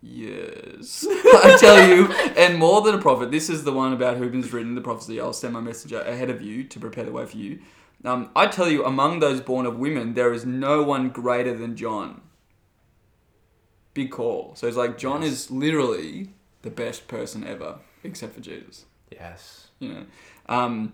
Yes. 0.00 1.06
I 1.10 1.56
tell 1.60 1.86
you, 1.86 2.10
and 2.38 2.58
more 2.58 2.80
than 2.80 2.94
a 2.94 2.98
prophet, 2.98 3.30
this 3.30 3.50
is 3.50 3.64
the 3.64 3.72
one 3.72 3.92
about 3.92 4.16
is 4.16 4.52
written 4.52 4.76
the 4.76 4.80
prophecy 4.80 5.20
I'll 5.20 5.34
send 5.34 5.52
my 5.52 5.60
messenger 5.60 6.00
ahead 6.00 6.30
of 6.30 6.40
you 6.40 6.64
to 6.64 6.80
prepare 6.80 7.04
the 7.04 7.12
way 7.12 7.26
for 7.26 7.36
you. 7.36 7.58
Um, 8.02 8.30
I 8.34 8.46
tell 8.46 8.70
you, 8.70 8.82
among 8.84 9.18
those 9.18 9.42
born 9.42 9.66
of 9.66 9.78
women, 9.78 10.14
there 10.14 10.32
is 10.32 10.46
no 10.46 10.82
one 10.82 11.10
greater 11.10 11.54
than 11.54 11.76
John. 11.76 12.22
Big 13.96 14.10
call. 14.10 14.54
So 14.56 14.66
it's 14.66 14.76
like 14.76 14.98
John 14.98 15.22
Yes. 15.22 15.32
is 15.32 15.50
literally 15.50 16.28
the 16.60 16.70
best 16.70 17.08
person 17.08 17.44
ever, 17.46 17.78
except 18.04 18.34
for 18.34 18.40
Jesus 18.42 18.84
Yes. 19.10 19.68
you 19.78 19.88
know. 19.92 20.04
Um, 20.50 20.92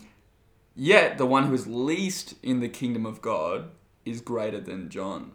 yet 0.77 1.19
the 1.19 1.27
one 1.27 1.47
who 1.49 1.55
is 1.55 1.67
least 1.67 2.35
in 2.45 2.61
the 2.61 2.69
kingdom 2.69 3.05
of 3.05 3.21
God 3.21 3.71
is 4.05 4.21
greater 4.21 4.61
than 4.61 4.89
John. 4.89 5.33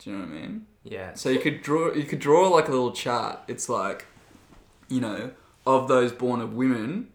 Do 0.00 0.10
you 0.10 0.16
know 0.16 0.24
what 0.24 0.32
I 0.34 0.40
mean? 0.40 0.66
Yeah. 0.82 1.14
So 1.14 1.28
you 1.28 1.38
could 1.38 1.62
draw 1.62 1.92
you 1.94 2.02
could 2.04 2.18
draw 2.18 2.48
like 2.48 2.66
a 2.66 2.72
little 2.72 2.92
chart. 2.92 3.38
It's 3.46 3.68
like, 3.68 4.06
you 4.88 5.00
know, 5.00 5.30
of 5.66 5.86
those 5.86 6.10
born 6.12 6.40
of 6.40 6.54
women, 6.54 7.12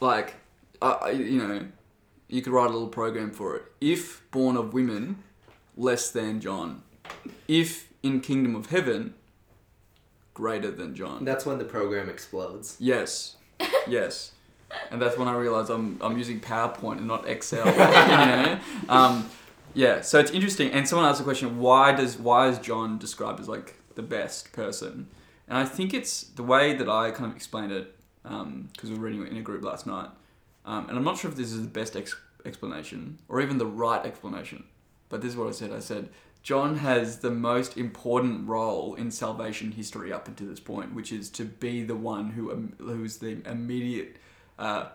like, 0.00 0.34
uh, 0.82 0.98
uh, 1.04 1.06
you 1.08 1.38
know, 1.46 1.66
you 2.28 2.42
could 2.42 2.52
write 2.52 2.68
a 2.68 2.72
little 2.72 2.88
program 2.88 3.30
for 3.30 3.56
it. 3.56 3.62
If 3.80 4.28
born 4.30 4.56
of 4.56 4.74
women, 4.74 5.22
less 5.76 6.10
than 6.10 6.40
John. 6.40 6.82
If 7.48 7.92
in 8.02 8.20
kingdom 8.20 8.56
of 8.56 8.66
heaven, 8.66 9.14
greater 10.34 10.70
than 10.70 10.94
John. 10.94 11.24
That's 11.24 11.46
when 11.46 11.58
the 11.58 11.64
program 11.64 12.08
explodes. 12.08 12.76
Yes, 12.78 13.36
yes, 13.86 14.32
and 14.90 15.00
that's 15.00 15.16
when 15.16 15.28
I 15.28 15.34
realized 15.34 15.70
I'm 15.70 15.98
I'm 16.00 16.18
using 16.18 16.40
PowerPoint 16.40 16.98
and 16.98 17.06
not 17.06 17.28
Excel. 17.28 17.66
you 17.66 17.72
know? 17.76 18.60
um, 18.88 19.30
yeah. 19.74 20.00
So 20.00 20.18
it's 20.18 20.30
interesting. 20.30 20.70
And 20.70 20.88
someone 20.88 21.08
asked 21.08 21.18
the 21.18 21.24
question, 21.24 21.58
why 21.58 21.92
does 21.92 22.18
why 22.18 22.48
is 22.48 22.58
John 22.58 22.98
described 22.98 23.40
as 23.40 23.48
like 23.48 23.76
the 23.94 24.02
best 24.02 24.52
person? 24.52 25.08
And 25.48 25.58
I 25.58 25.64
think 25.64 25.92
it's 25.92 26.22
the 26.22 26.42
way 26.42 26.74
that 26.74 26.88
I 26.88 27.10
kind 27.10 27.30
of 27.30 27.36
explained 27.36 27.72
it 27.72 27.94
because 28.22 28.90
we 28.90 28.96
were 28.96 29.04
reading 29.04 29.22
it 29.26 29.30
in 29.30 29.36
a 29.36 29.42
group 29.42 29.64
last 29.64 29.86
night, 29.86 30.08
um, 30.64 30.88
and 30.88 30.96
I'm 30.96 31.04
not 31.04 31.18
sure 31.18 31.30
if 31.30 31.36
this 31.36 31.52
is 31.52 31.60
the 31.60 31.68
best 31.68 31.96
ex- 31.96 32.16
explanation 32.44 33.18
or 33.28 33.40
even 33.40 33.58
the 33.58 33.66
right 33.66 34.04
explanation. 34.06 34.64
But 35.08 35.20
this 35.20 35.32
is 35.32 35.36
what 35.36 35.48
I 35.48 35.50
said. 35.50 35.72
I 35.72 35.80
said 35.80 36.08
John 36.42 36.78
has 36.78 37.18
the 37.20 37.30
most 37.30 37.76
important 37.76 38.48
role 38.48 38.94
in 38.96 39.10
salvation 39.12 39.72
history 39.72 40.12
up 40.12 40.26
until 40.26 40.48
this 40.48 40.58
point, 40.60 40.92
which 40.94 41.12
is 41.12 41.30
to 41.30 41.44
be 41.44 41.84
the 41.84 41.94
one 41.94 42.30
who 42.30 42.50
um, 42.50 42.72
who's 42.78 43.18
the 43.18 43.38
immediate 43.48 44.16
uh, 44.58 44.86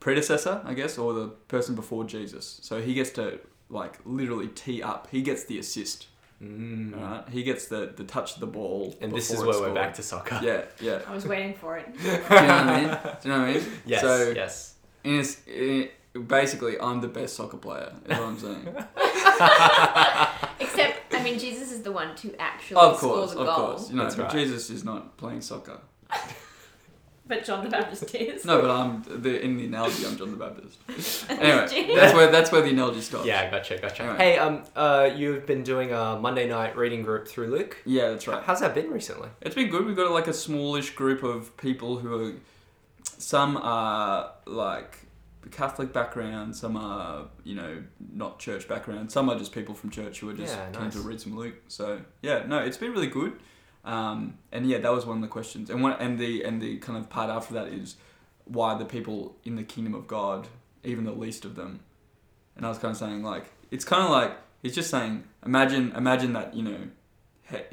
predecessor, 0.00 0.62
I 0.64 0.72
guess, 0.74 0.96
or 0.96 1.12
the 1.12 1.28
person 1.48 1.74
before 1.74 2.04
Jesus. 2.04 2.60
So 2.62 2.80
he 2.80 2.94
gets 2.94 3.10
to 3.10 3.40
like 3.68 3.98
literally 4.06 4.48
tee 4.48 4.82
up. 4.82 5.08
He 5.10 5.20
gets 5.22 5.44
the 5.44 5.58
assist. 5.58 6.06
Mm. 6.42 6.98
Right? 6.98 7.28
He 7.28 7.42
gets 7.42 7.66
the 7.66 7.92
the 7.94 8.04
touch 8.04 8.34
of 8.34 8.40
the 8.40 8.46
ball. 8.46 8.96
And 9.02 9.12
this 9.12 9.30
is 9.30 9.38
where 9.38 9.48
we're 9.48 9.52
scored. 9.54 9.74
back 9.74 9.92
to 9.94 10.02
soccer. 10.02 10.40
Yeah, 10.42 10.62
yeah. 10.80 11.00
I 11.06 11.14
was 11.14 11.26
waiting 11.26 11.52
for 11.52 11.76
it. 11.76 11.94
Do 12.02 12.08
you 12.08 12.12
know 12.12 12.18
what 12.18 12.32
I 12.32 12.80
mean? 12.80 12.88
Do 12.88 13.28
you 13.28 13.34
know 13.34 13.40
what 13.40 13.48
I 13.48 13.52
mean? 13.52 13.62
Yes. 13.84 14.00
So 14.00 14.32
yes. 14.34 14.74
in, 15.04 15.16
a 15.16 15.18
s- 15.18 15.42
in 15.46 15.88
basically, 16.26 16.80
I'm 16.80 17.02
the 17.02 17.08
best 17.08 17.36
soccer 17.36 17.58
player. 17.58 17.92
Is 18.06 18.18
what 18.18 18.28
I'm 18.28 18.38
saying. 18.38 18.66
Except, 21.20 21.26
I 21.26 21.30
mean, 21.30 21.38
Jesus 21.38 21.72
is 21.72 21.82
the 21.82 21.92
one 21.92 22.14
to 22.16 22.34
actually 22.40 22.76
of 22.80 22.96
score 22.96 23.14
course, 23.14 23.32
the 23.32 23.40
of 23.40 23.46
goal. 23.46 23.56
course. 23.56 23.90
You 23.90 23.96
know, 23.96 24.02
That's 24.04 24.18
right. 24.18 24.30
Jesus 24.30 24.70
is 24.70 24.84
not 24.84 25.16
playing 25.16 25.40
soccer. 25.40 25.80
But 27.30 27.44
John 27.44 27.62
the 27.62 27.70
Baptist 27.70 28.12
is. 28.12 28.44
No, 28.44 28.60
but 28.60 28.70
I'm 28.72 29.04
the 29.22 29.40
in 29.40 29.56
the 29.56 29.66
analogy. 29.66 30.04
I'm 30.04 30.16
John 30.16 30.32
the 30.32 30.36
Baptist. 30.36 30.80
Anyway, 31.30 31.94
that's 31.94 32.12
where 32.12 32.28
that's 32.28 32.50
where 32.50 32.60
the 32.60 32.70
analogy 32.70 33.00
stops. 33.00 33.24
Yeah, 33.24 33.48
gotcha, 33.48 33.78
gotcha. 33.78 34.02
Alright. 34.02 34.18
Hey, 34.20 34.36
um, 34.36 34.64
uh, 34.74 35.08
you've 35.14 35.46
been 35.46 35.62
doing 35.62 35.92
a 35.92 36.18
Monday 36.18 36.48
night 36.48 36.76
reading 36.76 37.02
group 37.02 37.28
through 37.28 37.46
Luke. 37.46 37.76
Yeah, 37.86 38.10
that's 38.10 38.26
right. 38.26 38.42
How's 38.42 38.58
that 38.62 38.74
been 38.74 38.90
recently? 38.90 39.28
It's 39.42 39.54
been 39.54 39.68
good. 39.68 39.86
We've 39.86 39.94
got 39.94 40.10
like 40.10 40.26
a 40.26 40.32
smallish 40.32 40.90
group 40.96 41.22
of 41.22 41.56
people 41.56 41.98
who 41.98 42.30
are. 42.30 42.32
Some 43.18 43.56
are 43.58 44.32
like 44.46 44.98
Catholic 45.48 45.92
background. 45.92 46.54
Some 46.54 46.76
are 46.76 47.28
you 47.44 47.54
know 47.54 47.82
not 48.12 48.38
church 48.38 48.68
background. 48.68 49.10
Some 49.10 49.30
are 49.30 49.38
just 49.38 49.52
people 49.52 49.74
from 49.74 49.90
church 49.90 50.20
who 50.20 50.28
are 50.30 50.34
just 50.34 50.54
Yeah, 50.54 50.70
keen 50.70 50.82
nice. 50.84 50.92
to 50.94 51.00
read 51.00 51.20
some 51.20 51.36
Luke. 51.36 51.54
So 51.68 52.00
yeah, 52.22 52.44
no, 52.46 52.58
it's 52.58 52.76
been 52.76 52.92
really 52.92 53.06
good. 53.06 53.34
Um, 53.84 54.34
and 54.52 54.68
yeah, 54.68 54.78
that 54.78 54.92
was 54.92 55.06
one 55.06 55.16
of 55.16 55.22
the 55.22 55.28
questions. 55.28 55.70
And 55.70 55.82
one 55.82 55.92
and 55.94 56.18
the 56.18 56.44
and 56.44 56.60
the 56.60 56.76
kind 56.78 56.98
of 56.98 57.08
part 57.08 57.30
after 57.30 57.54
that 57.54 57.68
is 57.68 57.96
why 58.44 58.76
the 58.76 58.84
people 58.84 59.36
in 59.44 59.56
the 59.56 59.62
kingdom 59.62 59.94
of 59.94 60.06
God, 60.06 60.48
even 60.84 61.04
the 61.04 61.12
least 61.12 61.44
of 61.44 61.56
them. 61.56 61.80
And 62.56 62.66
I 62.66 62.68
was 62.68 62.78
kind 62.78 62.92
of 62.92 62.98
saying 62.98 63.22
like 63.22 63.46
it's 63.70 63.84
kind 63.84 64.02
of 64.04 64.10
like 64.10 64.32
he's 64.62 64.74
just 64.74 64.90
saying 64.90 65.24
imagine 65.46 65.92
imagine 65.96 66.32
that 66.34 66.54
you 66.54 66.62
know 66.62 66.80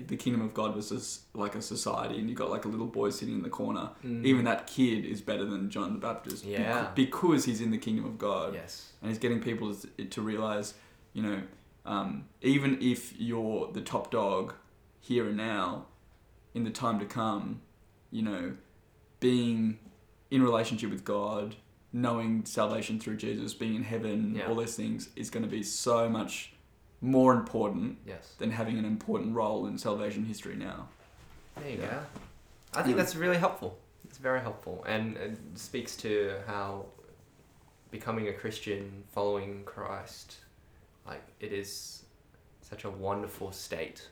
the 0.08 0.16
kingdom 0.18 0.42
of 0.42 0.54
God 0.54 0.76
was 0.76 0.90
just 0.90 1.24
like 1.36 1.56
a 1.56 1.62
society, 1.62 2.18
and 2.20 2.30
you 2.30 2.36
got 2.36 2.50
like 2.50 2.66
a 2.66 2.68
little 2.68 2.88
boy 2.88 3.10
sitting 3.10 3.36
in 3.36 3.44
the 3.44 3.50
corner. 3.50 3.90
Mm. 4.06 4.26
Even 4.26 4.46
that 4.46 4.68
kid 4.68 5.06
is 5.06 5.22
better 5.22 5.46
than 5.46 5.70
John 5.70 5.94
the 5.94 6.00
Baptist, 6.00 6.46
Yeah. 6.46 6.92
because 6.96 7.46
he's 7.46 7.62
in 7.62 7.72
the 7.72 7.78
kingdom 7.78 8.06
of 8.06 8.18
God, 8.18 8.54
Yes. 8.54 8.94
and 9.02 9.10
he's 9.10 9.20
getting 9.20 9.40
people 9.42 9.74
to, 9.76 10.06
to 10.06 10.22
realize, 10.22 10.74
you 11.14 11.22
know, 11.24 11.42
um, 11.86 12.26
even 12.42 12.82
if 12.82 13.20
you're 13.20 13.72
the 13.72 13.82
top 13.82 14.12
dog 14.12 14.54
here 15.00 15.28
and 15.28 15.38
now, 15.38 15.86
in 16.54 16.64
the 16.64 16.72
time 16.72 17.00
to 17.00 17.06
come, 17.06 17.62
you 18.12 18.22
know, 18.24 18.56
being 19.20 19.80
in 20.32 20.44
relationship 20.44 20.90
with 20.90 21.04
God, 21.06 21.56
knowing 21.94 22.46
salvation 22.46 23.00
through 23.00 23.18
Jesus, 23.18 23.54
being 23.54 23.76
in 23.76 23.84
heaven, 23.84 24.36
Yeah. 24.36 24.48
all 24.48 24.56
those 24.56 24.76
things 24.76 25.10
is 25.16 25.30
going 25.30 25.44
to 25.44 25.50
be 25.50 25.64
so 25.64 26.10
much 26.10 26.54
more 27.02 27.34
important 27.34 27.98
Yes. 28.06 28.34
than 28.40 28.52
having 28.52 28.78
an 28.78 28.86
important 28.86 29.36
role 29.36 29.68
in 29.68 29.78
salvation 29.78 30.26
history 30.26 30.56
now. 30.56 30.90
There 31.56 31.70
you 31.70 31.78
Yeah. 31.78 31.90
go. 31.92 32.04
I 32.74 32.84
think 32.84 32.96
Yeah. 32.98 33.04
that's 33.04 33.16
really 33.16 33.38
helpful. 33.38 33.80
It's 34.06 34.18
very 34.18 34.42
helpful 34.42 34.84
and 34.88 35.18
it 35.18 35.38
speaks 35.58 35.96
to 35.98 36.42
how 36.48 36.88
becoming 37.92 38.28
a 38.28 38.34
Christian, 38.34 39.04
following 39.12 39.64
Christ, 39.64 40.38
like 41.06 41.22
it 41.40 41.54
is 41.54 42.04
such 42.62 42.84
a 42.84 42.90
wonderful 42.90 43.52
state 43.52 44.10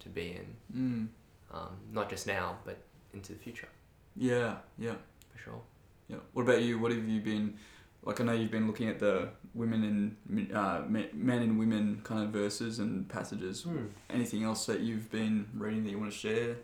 to 0.00 0.08
be 0.08 0.32
in. 0.32 0.56
Mm. 0.74 1.08
Um, 1.50 1.76
not 1.92 2.08
just 2.10 2.26
now, 2.26 2.58
but 2.64 2.78
into 3.12 3.32
the 3.32 3.38
future, 3.38 3.68
Yeah, 4.16 4.58
yeah, 4.78 4.96
for 5.32 5.38
sure. 5.38 5.62
yeah. 6.08 6.18
What 6.34 6.42
about 6.42 6.62
you? 6.62 6.78
What 6.78 6.92
have 6.92 7.06
you 7.08 7.20
been 7.20 7.58
like? 8.02 8.20
I 8.20 8.24
know 8.24 8.32
you've 8.32 8.50
been 8.50 8.66
looking 8.66 8.88
at 8.88 8.98
the 8.98 9.30
women 9.54 10.16
and 10.28 10.52
uh, 10.54 10.82
men 10.88 11.42
and 11.42 11.58
women 11.58 12.00
kind 12.04 12.22
of 12.22 12.30
verses 12.30 12.78
and 12.78 13.08
passages. 13.08 13.66
Anything 14.10 14.44
else 14.44 14.66
that 14.66 14.80
you've 14.80 15.10
been 15.10 15.46
reading 15.54 15.84
that 15.84 15.90
you 15.90 15.98
want 15.98 16.12
to 16.12 16.18
share? 16.18 16.56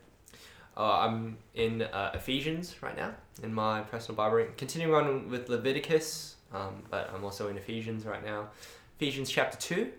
Uh, 0.77 1.01
I'm 1.01 1.37
in 1.55 1.83
uh, 1.83 2.11
Ephesians 2.15 2.83
right 2.83 2.97
now 2.97 3.15
in 3.43 3.55
my 3.55 3.83
personal 3.83 4.17
Bible 4.17 4.37
reading. 4.37 4.55
Continuing 4.57 4.95
on 4.95 5.31
with 5.31 5.49
Leviticus, 5.49 6.37
um, 6.53 6.83
but 6.91 7.11
I'm 7.15 7.25
also 7.25 7.49
in 7.49 7.57
Ephesians 7.57 8.05
right 8.05 8.25
now. 8.25 8.49
Ephesians 8.97 9.31
chapter 9.31 9.57
2 9.57 9.93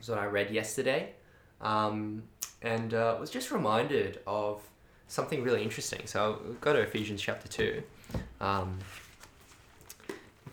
is 0.00 0.08
what 0.08 0.18
I 0.18 0.26
read 0.26 0.50
yesterday. 0.50 1.12
Um, 1.60 2.22
and 2.62 2.94
uh, 2.94 3.16
was 3.20 3.30
just 3.30 3.50
reminded 3.50 4.20
of 4.26 4.62
something 5.08 5.42
really 5.42 5.62
interesting. 5.62 6.06
So 6.06 6.22
I'll 6.22 6.52
go 6.54 6.72
to 6.72 6.80
Ephesians 6.80 7.20
chapter 7.20 7.46
2. 7.46 7.82
Um, 8.40 8.78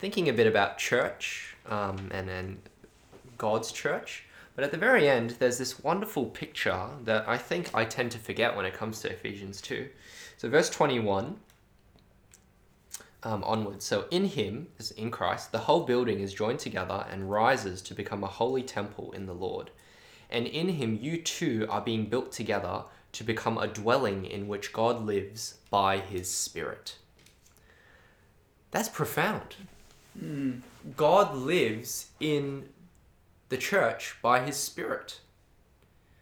thinking 0.01 0.27
a 0.29 0.33
bit 0.33 0.47
about 0.47 0.79
church 0.79 1.55
um, 1.67 2.09
and, 2.11 2.57
God's 3.37 3.71
church. 3.71 4.25
But 4.55 4.63
at 4.63 4.71
the 4.71 4.77
very 4.77 5.07
end, 5.07 5.31
there's 5.39 5.57
this 5.57 5.81
wonderful 5.83 6.25
picture 6.25 6.89
that 7.05 7.27
I 7.27 7.37
think 7.37 7.73
I 7.73 7.85
tend 7.85 8.11
to 8.11 8.19
forget 8.19 8.55
when 8.55 8.65
it 8.65 8.73
comes 8.73 8.99
to 9.01 9.11
Ephesians 9.11 9.61
2. 9.61 9.87
So, 10.37 10.49
verse 10.49 10.69
21 10.69 11.37
um, 13.23 13.43
onwards. 13.43 13.83
So, 13.85 14.05
in 14.11 14.25
him, 14.25 14.67
in 14.95 15.09
Christ, 15.09 15.51
the 15.51 15.59
whole 15.59 15.83
building 15.85 16.19
is 16.19 16.35
joined 16.35 16.59
together 16.59 17.05
and 17.09 17.31
rises 17.31 17.81
to 17.83 17.95
become 17.95 18.23
a 18.23 18.27
holy 18.27 18.61
temple 18.61 19.11
in 19.13 19.25
the 19.25 19.33
Lord. 19.33 19.71
And 20.29 20.45
in 20.45 20.69
him, 20.69 20.99
you 21.01 21.17
too 21.17 21.65
are 21.67 21.81
being 21.81 22.05
built 22.05 22.31
together 22.31 22.83
to 23.13 23.23
become 23.23 23.57
a 23.57 23.67
dwelling 23.67 24.25
in 24.25 24.47
which 24.47 24.73
God 24.73 25.03
lives 25.03 25.55
by 25.71 25.97
his 25.97 26.29
Spirit. 26.29 26.97
That's 28.69 28.89
profound. 28.89 29.55
God 30.97 31.35
lives 31.35 32.09
in 32.19 32.69
the 33.49 33.57
church 33.57 34.15
by 34.21 34.41
his 34.43 34.55
Spirit. 34.57 35.19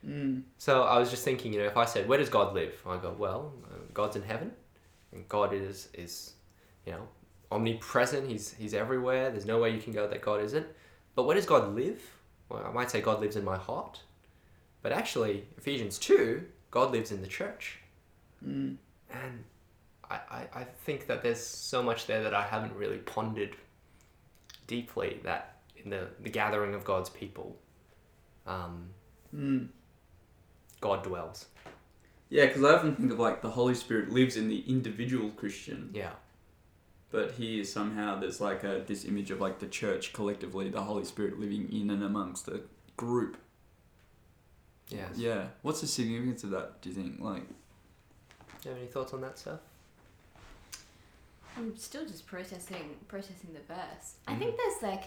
Mm. 0.06 0.44
So 0.58 0.84
I 0.84 0.98
was 1.00 1.10
just 1.10 1.24
thinking, 1.24 1.54
you 1.54 1.60
know, 1.60 1.66
if 1.66 1.78
I 1.78 1.86
said, 1.86 2.08
"Where 2.08 2.18
does 2.18 2.30
God 2.30 2.54
live?" 2.54 2.82
I 2.86 2.98
go, 2.98 3.12
"Well, 3.18 3.54
God's 3.94 4.16
in 4.16 4.24
heaven, 4.24 4.52
and 5.12 5.28
God 5.28 5.54
is 5.54 5.90
is, 5.94 6.34
you 6.86 6.94
know, 6.94 7.08
omnipresent. 7.52 8.28
He's 8.28 8.54
he's 8.54 8.74
everywhere. 8.74 9.30
There's 9.32 9.46
no 9.46 9.60
way 9.60 9.72
you 9.72 9.82
can 9.82 9.94
go 9.94 10.08
that 10.08 10.22
God 10.22 10.42
isn't. 10.42 10.66
But 11.16 11.24
where 11.24 11.36
does 11.36 11.46
God 11.46 11.76
live? 11.76 12.02
Well, 12.48 12.66
I 12.66 12.72
might 12.72 12.90
say 12.90 13.02
God 13.02 13.20
lives 13.20 13.36
in 13.36 13.44
my 13.44 13.58
heart, 13.58 14.00
but 14.82 14.92
actually, 14.92 15.46
Ephesians 15.58 16.00
two, 16.00 16.46
God 16.72 16.92
lives 16.92 17.12
in 17.12 17.22
the 17.22 17.28
church, 17.28 17.80
Mm. 18.46 18.78
and 19.12 19.44
I, 20.10 20.16
I 20.32 20.48
I 20.62 20.64
think 20.86 21.08
that 21.08 21.22
there's 21.22 21.46
so 21.46 21.84
much 21.84 22.08
there 22.08 22.24
that 22.24 22.34
I 22.34 22.44
haven't 22.44 22.74
really 22.74 23.00
pondered 23.00 23.56
deeply. 24.70 25.20
That 25.24 25.58
in 25.76 25.90
the 25.90 26.08
the 26.22 26.30
gathering 26.30 26.74
of 26.74 26.86
God's 26.86 27.10
people, 27.10 27.58
um, 28.48 28.92
Mm. 29.36 29.68
God 30.82 31.04
dwells. 31.04 31.46
Yeah, 32.30 32.46
because 32.48 32.64
I 32.64 32.74
often 32.76 32.96
think 32.96 33.12
of 33.12 33.20
like 33.20 33.42
the 33.42 33.50
Holy 33.52 33.76
Spirit 33.76 34.10
lives 34.12 34.38
in 34.38 34.48
the 34.48 34.62
individual 34.68 35.30
Christian, 35.32 35.90
Yeah. 35.94 36.14
but 37.12 37.32
here 37.34 37.64
somehow 37.64 38.20
there's 38.20 38.40
like 38.42 38.64
a 38.64 38.84
this 38.88 39.04
image 39.06 39.30
of 39.32 39.40
like 39.42 39.60
the 39.60 39.68
church 39.68 40.14
collectively, 40.14 40.70
the 40.70 40.84
Holy 40.84 41.06
Spirit 41.06 41.40
living 41.40 41.70
in 41.72 41.90
and 41.92 42.04
amongst 42.04 42.46
the 42.46 42.62
group. 42.98 43.38
Yes. 44.90 45.18
Yeah. 45.18 45.50
What's 45.62 45.82
the 45.82 45.88
significance 45.88 46.44
of 46.44 46.50
that? 46.52 46.82
Do 46.82 46.90
you 46.90 46.96
think? 46.96 47.20
Like, 47.20 47.48
Do 47.48 48.70
you 48.70 48.72
have 48.72 48.78
any 48.80 48.88
thoughts 48.88 49.14
on 49.14 49.22
that 49.22 49.38
stuff? 49.38 49.60
I'm 51.58 51.76
still 51.78 52.06
just 52.06 52.26
processing 52.28 52.96
processing 53.08 53.54
the 53.54 53.74
verse. 53.74 54.16
I 54.28 54.34
Mhm. 54.36 54.40
think 54.40 54.58
there's 54.58 54.82
like 54.82 55.04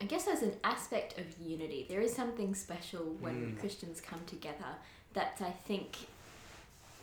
I 0.00 0.04
guess 0.04 0.24
there's 0.26 0.42
an 0.42 0.54
aspect 0.62 1.18
of 1.18 1.26
unity. 1.40 1.84
There 1.88 2.00
is 2.00 2.14
something 2.14 2.54
special 2.54 3.00
when 3.20 3.56
Mm. 3.56 3.58
Christians 3.60 4.00
come 4.00 4.24
together 4.26 4.76
that 5.14 5.40
I 5.40 5.50
think 5.50 5.96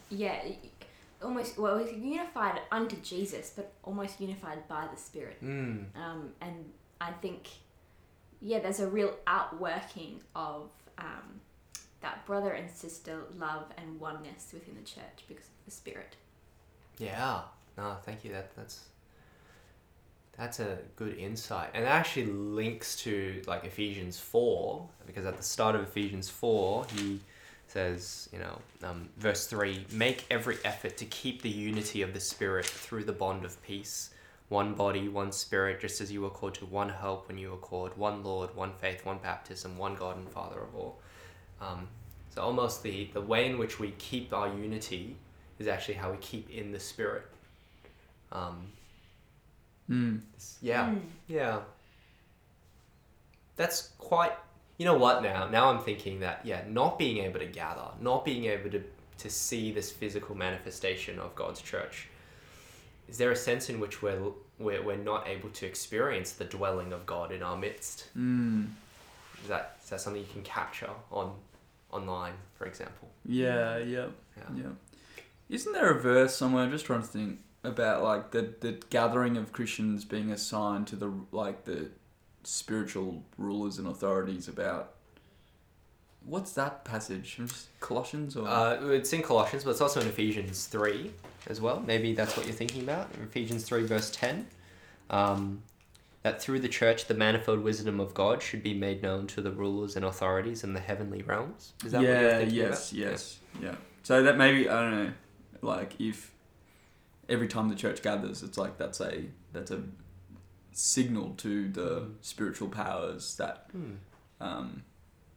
yeah, 0.10 0.42
almost 1.22 1.58
well 1.58 1.78
it's 1.78 1.92
unified 1.92 2.62
unto 2.72 2.96
Jesus, 3.02 3.52
but 3.56 3.74
almost 3.84 4.22
unified 4.22 4.68
by 4.70 4.88
the 4.88 4.96
Spirit. 4.98 5.44
Mm. 5.44 5.94
Um, 5.96 6.34
and 6.42 6.72
I 7.02 7.12
think 7.12 7.50
yeah, 8.42 8.60
there's 8.60 8.80
a 8.80 8.88
real 8.90 9.18
outworking 9.28 10.22
of 10.36 10.70
um, 10.98 11.42
that 12.02 12.26
brother 12.26 12.52
and 12.54 12.70
sister 12.70 13.24
love 13.38 13.66
and 13.78 14.00
oneness 14.00 14.52
within 14.54 14.76
the 14.76 14.84
church 14.84 15.26
because 15.28 15.46
of 15.46 15.66
the 15.66 15.72
Spirit. 15.72 16.16
Yeah. 16.98 17.42
No, 17.78 17.96
thank 18.04 18.24
you. 18.24 18.32
That 18.32 18.56
that's 18.56 18.86
that's 20.38 20.60
a 20.60 20.80
good 20.96 21.18
insight, 21.18 21.70
and 21.74 21.86
actually 21.86 22.26
links 22.26 22.96
to 23.04 23.42
like 23.48 23.64
Ephesians 23.64 24.20
four 24.20 24.88
because 25.06 25.26
at 25.26 25.38
the 25.38 25.44
start 25.44 25.76
of 25.76 25.84
Ephesians 25.84 26.30
four 26.30 26.86
he 26.98 27.20
says, 27.68 28.30
you 28.32 28.40
know, 28.40 28.60
um, 28.84 29.10
verse 29.18 29.48
three: 29.48 29.86
make 29.92 30.26
every 30.30 30.58
effort 30.64 30.98
to 30.98 31.06
keep 31.06 31.42
the 31.42 31.50
unity 31.50 32.02
of 32.02 32.14
the 32.14 32.20
spirit 32.20 32.66
through 32.66 33.04
the 33.04 33.14
bond 33.14 33.46
of 33.46 33.62
peace. 33.64 34.12
One 34.50 34.76
body, 34.76 35.08
one 35.10 35.32
spirit, 35.32 35.82
just 35.82 36.02
as 36.02 36.12
you 36.12 36.22
were 36.22 36.30
called 36.30 36.54
to 36.56 36.66
one 36.68 36.90
hope 36.90 37.28
when 37.28 37.38
you 37.40 37.50
were 37.50 37.58
called, 37.58 37.98
one 37.98 38.24
Lord, 38.24 38.56
one 38.56 38.74
faith, 38.74 39.04
one 39.04 39.18
baptism, 39.18 39.76
one 39.76 39.96
God 39.96 40.18
and 40.18 40.30
Father 40.30 40.60
of 40.60 40.76
all. 40.76 41.00
Um, 41.60 41.88
so 42.30 42.44
almost 42.44 42.84
the, 42.84 43.10
the 43.14 43.22
way 43.22 43.50
in 43.50 43.58
which 43.58 43.80
we 43.80 43.92
keep 43.98 44.32
our 44.34 44.48
unity 44.48 45.16
is 45.58 45.68
actually 45.68 45.96
how 45.96 46.12
we 46.12 46.18
keep 46.18 46.50
in 46.52 46.72
the 46.72 46.80
spirit. 46.80 47.26
Um, 48.36 48.68
mm. 49.90 50.22
yeah, 50.62 50.90
Mm. 50.90 51.02
yeah. 51.28 51.60
That's 53.56 53.90
quite. 53.98 54.34
You 54.78 54.86
know 54.86 54.98
what? 54.98 55.24
Now, 55.24 55.48
now 55.48 55.70
I'm 55.70 55.80
thinking 55.80 56.20
that 56.20 56.42
yeah, 56.44 56.62
not 56.68 57.00
being 57.00 57.18
able 57.20 57.40
to 57.40 57.46
gather, 57.46 57.88
not 58.02 58.26
being 58.26 58.46
able 58.46 58.70
to 58.72 58.84
to 59.20 59.30
see 59.30 59.72
this 59.72 59.92
physical 59.92 60.36
manifestation 60.36 61.20
of 61.20 61.34
God's 61.36 61.62
church. 61.62 62.10
Is 63.08 63.18
there 63.18 63.32
a 63.32 63.36
sense 63.36 63.70
in 63.70 63.80
which 63.80 64.02
we're 64.02 64.20
we're, 64.60 64.84
we're 64.84 64.98
not 64.98 65.28
able 65.28 65.50
to 65.50 65.66
experience 65.66 66.34
the 66.34 66.46
dwelling 66.46 66.92
of 66.92 67.06
God 67.06 67.32
in 67.32 67.42
our 67.44 67.56
midst? 67.56 68.10
Mm. 68.18 68.68
Is 69.42 69.48
that 69.48 69.78
is 69.82 69.90
that 69.90 70.02
something 70.02 70.22
you 70.22 70.28
can 70.34 70.44
capture 70.44 70.90
on 71.12 71.34
online, 71.92 72.34
for 72.58 72.66
example? 72.66 73.08
Yeah, 73.26 73.78
yeah, 73.78 74.08
Yeah. 74.38 74.44
yeah. 74.58 74.64
Isn't 75.48 75.74
there 75.74 75.92
a 75.92 76.02
verse 76.02 76.36
somewhere? 76.36 76.64
I'm 76.64 76.72
just 76.72 76.86
trying 76.86 77.02
to 77.02 77.08
think 77.08 77.40
about 77.66 78.04
like 78.04 78.32
the 78.32 78.54
the 78.60 78.80
gathering 78.90 79.38
of 79.38 79.52
Christians 79.52 80.06
being 80.06 80.32
assigned 80.32 80.88
to 80.88 80.96
the 80.96 81.12
like 81.32 81.66
the 81.66 81.90
spiritual 82.44 83.24
rulers 83.38 83.78
and 83.78 83.88
authorities 83.88 84.48
about. 84.48 84.92
What's 86.24 86.54
that 86.54 86.84
passage? 86.86 87.40
Colossians 87.80 88.36
or 88.36 88.48
Uh, 88.48 88.90
it's 88.90 89.14
in 89.14 89.22
Colossians, 89.22 89.64
but 89.64 89.72
it's 89.72 89.82
also 89.82 90.02
in 90.02 90.08
Ephesians 90.08 90.66
3 90.66 91.12
as 91.48 91.62
well. 91.62 91.84
Maybe 91.86 92.16
that's 92.16 92.36
what 92.36 92.48
you're 92.48 92.56
thinking 92.56 92.82
about. 92.82 93.12
Ephesians 93.22 93.64
3, 93.64 93.84
verse 93.84 94.10
10. 94.10 94.48
Um, 95.12 95.62
that 96.24 96.42
through 96.42 96.60
the 96.60 96.68
church, 96.68 97.06
the 97.06 97.14
manifold 97.14 97.60
wisdom 97.60 98.00
of 98.00 98.16
God 98.16 98.42
should 98.42 98.64
be 98.64 98.74
made 98.74 99.04
known 99.04 99.28
to 99.28 99.42
the 99.44 99.52
rulers 99.52 99.96
and 99.96 100.04
authorities 100.04 100.64
in 100.64 100.74
the 100.74 100.80
heavenly 100.80 101.22
realms. 101.22 101.74
Is 101.86 101.92
that 101.92 102.00
what 102.00 102.08
you're 102.08 102.22
yeah, 102.22 102.38
thinking 102.40 102.56
yes, 102.56 102.92
about? 102.92 103.00
yes, 103.00 103.40
yeah. 103.62 103.76
So 104.02 104.24
that 104.24 104.36
maybe 104.36 104.68
I 104.68 104.82
don't 104.82 105.06
know, 105.06 105.12
like 105.62 105.94
if 106.02 106.32
every 107.30 107.48
time 107.48 107.70
the 107.70 107.76
church 107.76 108.02
gathers, 108.02 108.44
it's 108.44 108.58
like 108.58 108.78
that's 108.78 109.00
a 109.02 109.26
that's 109.54 109.72
a 109.72 109.82
signal 110.72 111.34
to 111.38 111.70
the 111.70 112.02
Mm. 112.02 112.16
spiritual 112.22 112.68
powers 112.70 113.36
that 113.38 113.68
Hmm. 113.72 113.94
um, 114.42 114.84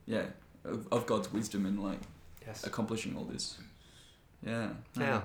yeah, 0.07 0.27
of, 0.65 0.89
of 0.91 1.07
God's 1.07 1.33
wisdom 1.33 1.65
in 1.67 1.81
like 1.83 2.01
Yes. 2.47 2.65
accomplishing 2.65 3.17
all 3.17 3.25
this. 3.25 3.59
Yeah. 4.43 4.71
Yeah. 4.99 5.23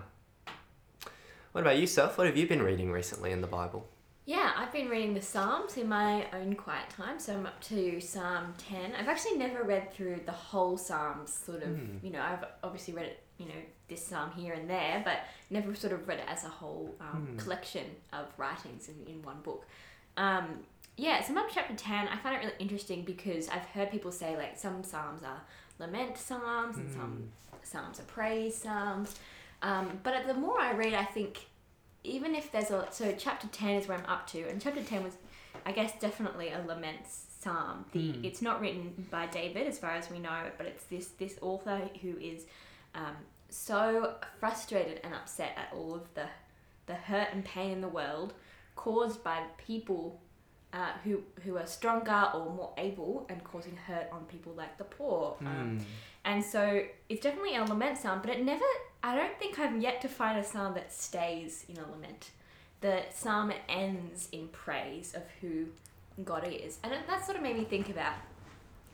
What 1.51 1.61
about 1.61 1.77
you, 1.77 1.87
Soph? 1.87 2.17
What 2.17 2.27
have 2.27 2.35
you 2.37 2.47
been 2.47 2.61
reading 2.61 2.91
recently 2.91 3.31
in 3.31 3.41
the 3.41 3.47
Bible? 3.47 3.87
Yeah, 4.25 4.53
I've 4.55 4.71
been 4.71 4.87
reading 4.89 5.13
the 5.13 5.21
Psalms 5.21 5.77
in 5.77 5.87
my 5.89 6.27
own 6.31 6.55
quiet 6.55 6.89
time, 6.89 7.19
so 7.19 7.35
I'm 7.35 7.45
up 7.45 7.59
to 7.63 7.99
Psalm 7.99 8.53
10. 8.57 8.93
I've 8.95 9.07
actually 9.09 9.37
never 9.37 9.63
read 9.63 9.91
through 9.93 10.21
the 10.25 10.31
whole 10.31 10.77
Psalms, 10.77 11.33
sort 11.33 11.61
of, 11.63 11.69
Hmm. 11.77 11.97
you 12.01 12.09
know, 12.11 12.21
I've 12.21 12.43
obviously 12.63 12.93
read 12.93 13.07
it, 13.07 13.23
you 13.43 13.49
know, 13.49 13.61
this 13.87 14.05
Psalm 14.05 14.31
here 14.35 14.53
and 14.53 14.69
there, 14.69 15.01
but 15.03 15.19
never 15.49 15.75
sort 15.75 15.93
of 15.93 16.07
read 16.07 16.19
it 16.19 16.25
as 16.27 16.43
a 16.45 16.49
whole 16.49 16.95
um, 17.01 17.27
Hmm. 17.31 17.37
collection 17.37 17.85
of 18.11 18.25
writings 18.37 18.89
in, 18.89 19.13
in 19.13 19.21
one 19.21 19.41
book. 19.41 19.65
Um, 20.17 20.45
yeah, 20.97 21.21
so 21.23 21.33
to 21.33 21.41
chapter 21.53 21.73
10. 21.75 22.07
I 22.07 22.17
find 22.17 22.35
it 22.35 22.39
really 22.39 22.53
interesting 22.59 23.03
because 23.03 23.49
I've 23.49 23.65
heard 23.65 23.91
people 23.91 24.11
say, 24.11 24.37
like, 24.37 24.57
some 24.57 24.83
Psalms 24.83 25.23
are 25.23 25.41
lament 25.79 26.17
Psalms 26.17 26.77
and 26.77 26.89
some 26.91 27.29
Psalms 27.63 27.99
are 27.99 28.03
praise 28.03 28.55
Psalms. 28.55 29.15
Um, 29.61 29.99
but 30.03 30.27
the 30.27 30.33
more 30.35 30.59
I 30.59 30.73
read, 30.73 30.93
I 30.93 31.05
think 31.05 31.47
even 32.03 32.35
if 32.35 32.51
there's 32.51 32.69
a 32.71 32.85
so 32.91 33.13
chapter 33.17 33.47
10 33.47 33.75
is 33.77 33.87
where 33.87 33.97
i'm 33.97 34.05
up 34.07 34.27
to 34.27 34.41
and 34.49 34.61
chapter 34.61 34.83
10 34.83 35.05
was 35.05 35.13
i 35.65 35.71
guess 35.71 35.93
definitely 36.01 36.49
a 36.49 36.61
lament 36.67 36.99
psalm 37.07 37.85
the 37.93 38.11
Hmm. 38.11 38.25
it's 38.25 38.41
not 38.41 38.59
written 38.59 39.07
by 39.09 39.25
david 39.27 39.67
as 39.67 39.79
far 39.79 39.91
as 39.91 40.09
we 40.11 40.19
know 40.19 40.41
but 40.57 40.65
it's 40.67 40.83
this 40.87 41.07
this 41.17 41.37
author 41.41 41.79
who 42.01 42.17
is 42.17 42.43
um, 42.93 43.15
so 43.53 44.15
frustrated 44.39 44.99
and 45.03 45.13
upset 45.13 45.53
at 45.57 45.69
all 45.75 45.93
of 45.95 46.13
the 46.15 46.25
the 46.85 46.95
hurt 46.95 47.29
and 47.31 47.45
pain 47.45 47.71
in 47.71 47.81
the 47.81 47.87
world 47.87 48.33
caused 48.75 49.23
by 49.23 49.41
people 49.57 50.19
uh, 50.73 50.91
who 51.03 51.21
who 51.43 51.55
are 51.57 51.65
stronger 51.67 52.29
or 52.33 52.49
more 52.51 52.73
able 52.77 53.25
and 53.29 53.43
causing 53.43 53.77
hurt 53.87 54.07
on 54.11 54.23
people 54.25 54.51
like 54.57 54.77
the 54.77 54.83
poor 54.83 55.35
um, 55.41 55.47
Hmm. 55.47 55.77
and 56.25 56.43
so 56.43 56.83
it's 57.09 57.21
definitely 57.21 57.55
a 57.55 57.63
lament 57.63 57.97
psalm, 57.99 58.19
but 58.23 58.31
it 58.31 58.43
never, 58.43 58.65
I 59.03 59.15
don't 59.15 59.37
think 59.39 59.59
I've 59.59 59.79
yet 59.81 60.01
to 60.01 60.07
find 60.09 60.39
a 60.39 60.43
psalm 60.43 60.73
that 60.73 60.91
stays 60.91 61.63
in 61.69 61.77
a 61.77 61.85
lament. 61.91 62.31
The 62.81 63.03
psalm 63.13 63.53
ends 63.69 64.29
in 64.31 64.47
praise 64.49 65.13
of 65.13 65.23
who 65.41 65.67
God 66.23 66.47
is. 66.47 66.79
And 66.83 66.91
it- 66.93 67.05
that 67.07 67.23
sort 67.25 67.37
of 67.37 67.43
made 67.43 67.57
me 67.57 67.65
think 67.65 67.89
about 67.89 68.15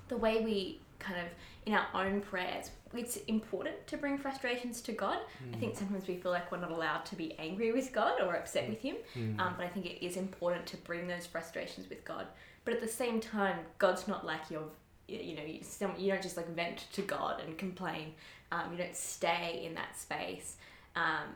the 0.10 0.18
way 0.18 0.44
we 0.44 0.80
kind 1.00 1.20
of, 1.20 1.28
in 1.66 1.74
our 1.74 1.88
own 1.94 2.22
prayers, 2.22 2.72
it's 2.96 3.18
important 3.28 3.86
to 3.88 3.98
bring 3.98 4.18
frustrations 4.18 4.82
to 4.82 4.92
God. 4.92 5.20
I 5.54 5.58
think 5.58 5.78
sometimes 5.78 6.08
we 6.08 6.16
feel 6.16 6.32
like 6.32 6.52
we're 6.52 6.60
not 6.60 6.72
allowed 6.72 7.06
to 7.06 7.16
be 7.16 7.36
angry 7.38 7.72
with 7.72 7.92
God 7.94 8.22
or 8.22 8.36
upset 8.36 8.68
with 8.70 8.82
Him. 8.82 8.96
Hmm. 9.14 9.40
Um, 9.40 9.54
but 9.58 9.66
I 9.66 9.70
think 9.70 9.86
it 9.86 10.06
is 10.06 10.18
important 10.18 10.66
to 10.68 10.78
bring 10.78 11.08
those 11.08 11.26
frustrations 11.26 11.90
with 11.90 12.04
God 12.06 12.28
but 12.70 12.76
at 12.76 12.82
the 12.82 12.88
same 12.88 13.20
time, 13.20 13.58
God's 13.80 14.08
not 14.08 14.28
like 14.28 14.52
your, 14.52 14.62
you 15.08 15.36
know, 15.36 15.44
you, 15.44 15.60
some, 15.64 15.94
you 15.98 16.12
don't 16.12 16.22
just 16.22 16.38
like 16.38 16.48
vent 16.50 16.86
to 16.94 17.02
God 17.02 17.42
and 17.44 17.58
complain. 17.58 18.14
Um, 18.52 18.72
you 18.72 18.78
don't 18.78 18.96
stay 18.96 19.64
in 19.66 19.74
that 19.74 19.98
space. 19.98 20.58
Um, 20.96 21.34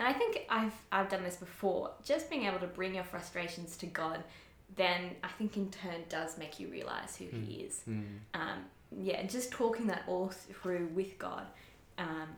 and 0.00 0.08
I 0.08 0.12
think 0.12 0.44
I've 0.48 0.74
I've 0.90 1.08
done 1.08 1.22
this 1.22 1.36
before. 1.36 1.92
Just 2.04 2.28
being 2.28 2.46
able 2.46 2.58
to 2.58 2.66
bring 2.66 2.96
your 2.96 3.04
frustrations 3.04 3.76
to 3.76 3.86
God, 3.86 4.24
then 4.74 5.10
I 5.22 5.28
think 5.38 5.56
in 5.56 5.70
turn 5.70 6.02
does 6.08 6.36
make 6.36 6.58
you 6.58 6.66
realize 6.66 7.16
who 7.16 7.26
He 7.26 7.60
is. 7.60 7.82
Mm. 7.88 8.04
Um, 8.34 8.64
yeah, 9.00 9.22
just 9.26 9.50
talking 9.50 9.86
that 9.88 10.02
all 10.06 10.28
through 10.28 10.88
with 10.94 11.18
God 11.18 11.46
um, 11.98 12.28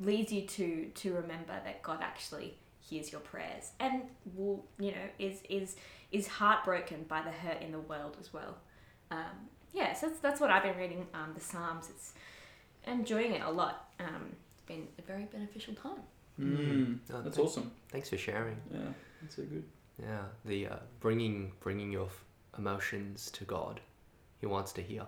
leads 0.00 0.32
you 0.32 0.42
to 0.42 0.86
to 0.94 1.12
remember 1.14 1.54
that 1.64 1.82
God 1.82 1.98
actually 2.02 2.54
hears 2.80 3.12
your 3.12 3.20
prayers 3.20 3.70
and 3.78 4.02
will 4.34 4.64
you 4.78 4.90
know 4.92 5.06
is 5.18 5.40
is 5.48 5.76
is 6.12 6.26
heartbroken 6.26 7.04
by 7.08 7.22
the 7.22 7.30
hurt 7.30 7.62
in 7.62 7.72
the 7.72 7.78
world 7.80 8.16
as 8.20 8.32
well. 8.32 8.56
Um, 9.10 9.48
yeah, 9.72 9.92
so 9.92 10.08
that's, 10.08 10.18
that's 10.20 10.40
what 10.40 10.50
I've 10.50 10.62
been 10.64 10.76
reading 10.76 11.06
um, 11.14 11.32
the 11.34 11.40
Psalms. 11.40 11.88
It's 11.90 12.12
enjoying 12.86 13.32
it 13.34 13.42
a 13.42 13.50
lot. 13.50 13.90
Um, 14.00 14.34
it's 14.52 14.62
been 14.62 14.88
a 14.98 15.02
very 15.02 15.24
beneficial 15.24 15.74
time. 15.74 16.02
Mm. 16.40 16.98
Oh, 17.12 17.20
That's 17.22 17.36
thanks- 17.36 17.38
awesome. 17.52 17.70
Thanks 17.90 18.08
for 18.08 18.16
sharing. 18.16 18.56
Yeah, 18.72 18.80
that's 19.20 19.36
so 19.36 19.42
good. 19.42 19.64
Yeah, 20.00 20.22
the 20.44 20.66
uh, 20.68 20.76
bringing 21.00 21.52
bringing 21.60 21.92
your 21.92 22.06
f- 22.06 22.24
emotions 22.58 23.30
to 23.32 23.44
God. 23.44 23.80
He 24.40 24.46
wants 24.46 24.72
to 24.72 24.82
hear. 24.82 25.06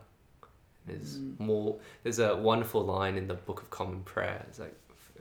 There's 0.87 1.19
Mm. 1.19 1.39
more. 1.41 1.79
There's 2.03 2.19
a 2.19 2.37
wonderful 2.37 2.83
line 2.85 3.17
in 3.17 3.29
the 3.29 3.35
Book 3.35 3.63
of 3.63 3.71
Common 3.71 4.03
Prayer. 4.03 4.45
It's 4.49 4.59
like 4.59 4.75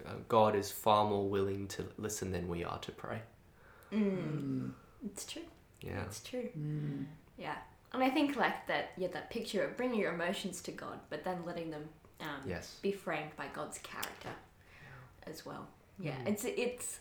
uh, 0.06 0.16
God 0.28 0.56
is 0.56 0.72
far 0.72 1.08
more 1.08 1.30
willing 1.30 1.68
to 1.70 1.86
listen 1.98 2.32
than 2.32 2.48
we 2.48 2.64
are 2.64 2.80
to 2.80 2.92
pray. 2.92 3.22
Mm. 3.92 4.72
It's 5.06 5.26
true. 5.26 5.44
Yeah. 5.82 6.02
It's 6.04 6.22
true. 6.22 6.50
Mm. 6.58 7.06
Yeah, 7.38 7.58
and 7.94 8.04
I 8.04 8.10
think 8.10 8.36
like 8.36 8.68
that. 8.68 8.92
Yeah, 8.98 9.10
that 9.10 9.30
picture 9.30 9.64
of 9.64 9.78
bringing 9.78 10.00
your 10.00 10.14
emotions 10.14 10.62
to 10.64 10.72
God, 10.72 11.00
but 11.10 11.24
then 11.24 11.44
letting 11.46 11.70
them 11.72 11.90
um, 12.20 12.42
Yes. 12.48 12.80
be 12.82 12.92
framed 12.92 13.36
by 13.36 13.48
God's 13.54 13.80
character 13.80 14.30
as 15.24 15.46
well. 15.46 15.68
Yeah, 16.00 16.18
Mm. 16.24 16.28
it's 16.30 16.46
it's 16.46 17.00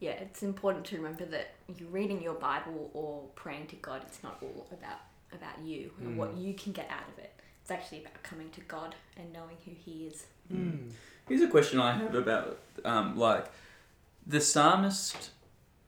yeah, 0.00 0.12
it's 0.12 0.42
important 0.44 0.84
to 0.86 0.96
remember 0.96 1.24
that 1.26 1.54
you're 1.76 1.88
reading 1.90 2.22
your 2.22 2.34
Bible 2.34 2.90
or 2.94 3.28
praying 3.34 3.66
to 3.68 3.76
God. 3.76 4.02
It's 4.06 4.22
not 4.22 4.38
all 4.42 4.66
about 4.72 5.00
about 5.32 5.58
you 5.60 5.92
and 6.00 6.16
what 6.16 6.34
Mm. 6.34 6.42
you 6.42 6.54
can 6.54 6.72
get 6.72 6.88
out 6.90 7.08
of 7.08 7.18
it. 7.18 7.32
It's 7.68 7.72
actually 7.84 8.00
about 8.00 8.22
coming 8.22 8.48
to 8.52 8.62
God 8.62 8.94
and 9.18 9.30
knowing 9.30 9.58
who 9.66 9.72
He 9.72 10.06
is. 10.06 10.24
Mm. 10.50 10.90
Here's 11.28 11.42
a 11.42 11.48
question 11.48 11.78
I 11.78 11.92
have 11.92 12.14
about 12.14 12.60
um, 12.82 13.18
like 13.18 13.44
the 14.26 14.40
psalmist, 14.40 15.32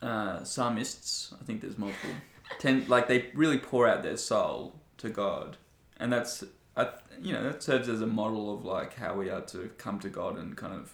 uh, 0.03 0.45
psalmists. 0.45 1.33
I 1.41 1.43
think 1.43 1.63
there's 1.63 1.79
multiple. 1.79 2.11
Tend 2.59 2.87
like 2.91 3.09
they 3.09 3.31
really 3.33 3.57
pour 3.57 3.89
out 3.89 4.03
their 4.03 4.19
soul 4.19 4.75
to 4.99 5.09
God, 5.09 5.57
and 5.99 6.13
that's 6.13 6.45
I, 6.77 6.91
you 7.19 7.33
know 7.33 7.45
that 7.45 7.63
serves 7.63 7.89
as 7.89 8.03
a 8.03 8.07
model 8.07 8.53
of 8.53 8.63
like 8.63 8.97
how 8.97 9.15
we 9.15 9.31
are 9.31 9.41
to 9.47 9.71
come 9.79 9.99
to 10.01 10.11
God 10.11 10.37
and 10.37 10.55
kind 10.59 10.75
of 10.75 10.93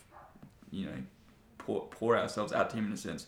you 0.70 0.87
know 0.87 1.03
pour 1.59 1.88
pour 1.88 2.16
ourselves 2.16 2.53
out 2.53 2.70
to 2.70 2.77
Him 2.77 2.87
in 2.87 2.92
a 2.92 2.96
sense. 2.96 3.27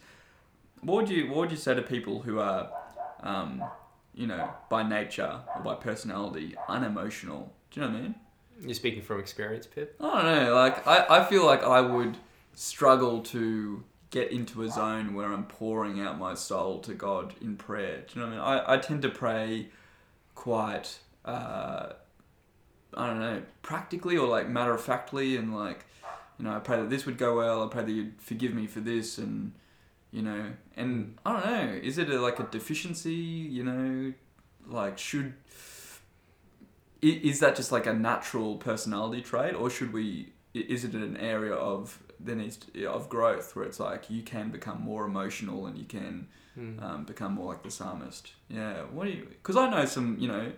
What 0.80 0.94
would 0.94 1.10
you 1.10 1.26
What 1.26 1.38
would 1.38 1.50
you 1.50 1.56
say 1.56 1.74
to 1.74 1.82
people 1.82 2.22
who 2.22 2.38
are 2.38 2.70
um, 3.24 3.64
you 4.18 4.26
know 4.26 4.50
by 4.68 4.82
nature 4.82 5.40
or 5.54 5.62
by 5.62 5.74
personality 5.74 6.54
unemotional? 6.68 7.52
Do 7.70 7.80
you 7.80 7.86
know 7.86 7.92
what 7.92 7.98
I 7.98 8.02
mean? 8.02 8.14
You're 8.60 8.74
speaking 8.74 9.02
from 9.02 9.20
experience, 9.20 9.66
Pip. 9.66 9.96
I 10.00 10.22
don't 10.22 10.44
know. 10.44 10.54
Like 10.54 10.86
I, 10.86 11.06
I 11.08 11.24
feel 11.24 11.46
like 11.46 11.62
I 11.62 11.80
would 11.80 12.16
struggle 12.54 13.22
to 13.22 13.84
get 14.10 14.32
into 14.32 14.62
a 14.62 14.68
zone 14.68 15.14
where 15.14 15.32
I'm 15.32 15.44
pouring 15.44 16.00
out 16.00 16.18
my 16.18 16.34
soul 16.34 16.80
to 16.80 16.94
God 16.94 17.34
in 17.40 17.56
prayer. 17.56 18.04
Do 18.06 18.18
you 18.18 18.26
know 18.26 18.32
what 18.32 18.40
I 18.40 18.54
mean? 18.56 18.64
I, 18.66 18.74
I 18.74 18.78
tend 18.78 19.02
to 19.02 19.10
pray 19.10 19.68
quite 20.34 20.98
uh, 21.24 21.92
I 22.94 23.06
don't 23.06 23.20
know, 23.20 23.42
practically 23.62 24.16
or 24.16 24.26
like 24.26 24.48
matter 24.48 24.74
of 24.74 24.82
factly 24.82 25.36
and 25.36 25.54
like 25.54 25.84
you 26.38 26.44
know, 26.44 26.54
I 26.54 26.60
pray 26.60 26.76
that 26.76 26.90
this 26.90 27.04
would 27.04 27.18
go 27.18 27.36
well, 27.36 27.64
I 27.64 27.68
pray 27.68 27.84
that 27.84 27.90
you'd 27.90 28.20
forgive 28.20 28.54
me 28.54 28.66
for 28.66 28.80
this 28.80 29.18
and 29.18 29.52
you 30.12 30.22
know, 30.22 30.46
and 30.76 31.16
I 31.26 31.32
don't 31.32 31.46
know, 31.46 31.72
is 31.82 31.98
it 31.98 32.08
a, 32.10 32.20
like 32.20 32.38
a 32.40 32.44
deficiency, 32.44 33.12
you 33.14 33.62
know, 33.64 34.12
like 34.66 34.98
should 34.98 35.34
is 37.00 37.40
that 37.40 37.54
just 37.54 37.70
like 37.70 37.86
a 37.86 37.92
natural 37.92 38.56
personality 38.56 39.22
trait 39.22 39.54
or 39.54 39.70
should 39.70 39.92
we 39.92 40.32
is 40.52 40.84
it 40.84 40.94
an 40.94 41.16
area 41.16 41.52
of 41.54 42.02
there 42.18 42.34
needs 42.34 42.56
to, 42.56 42.86
of 42.86 43.08
growth 43.08 43.54
where 43.54 43.64
it's 43.64 43.78
like 43.78 44.10
you 44.10 44.22
can 44.22 44.50
become 44.50 44.80
more 44.82 45.04
emotional 45.06 45.66
and 45.66 45.78
you 45.78 45.84
can 45.84 46.26
Mm. 46.58 46.82
um, 46.82 47.04
become 47.04 47.34
more 47.34 47.52
like 47.52 47.62
the 47.62 47.70
psalmist 47.70 48.32
yeah 48.48 48.78
what 48.90 49.04
do 49.04 49.10
you 49.12 49.28
because 49.30 49.54
i 49.56 49.70
know 49.70 49.84
some 49.84 50.16
you 50.18 50.26
know 50.26 50.50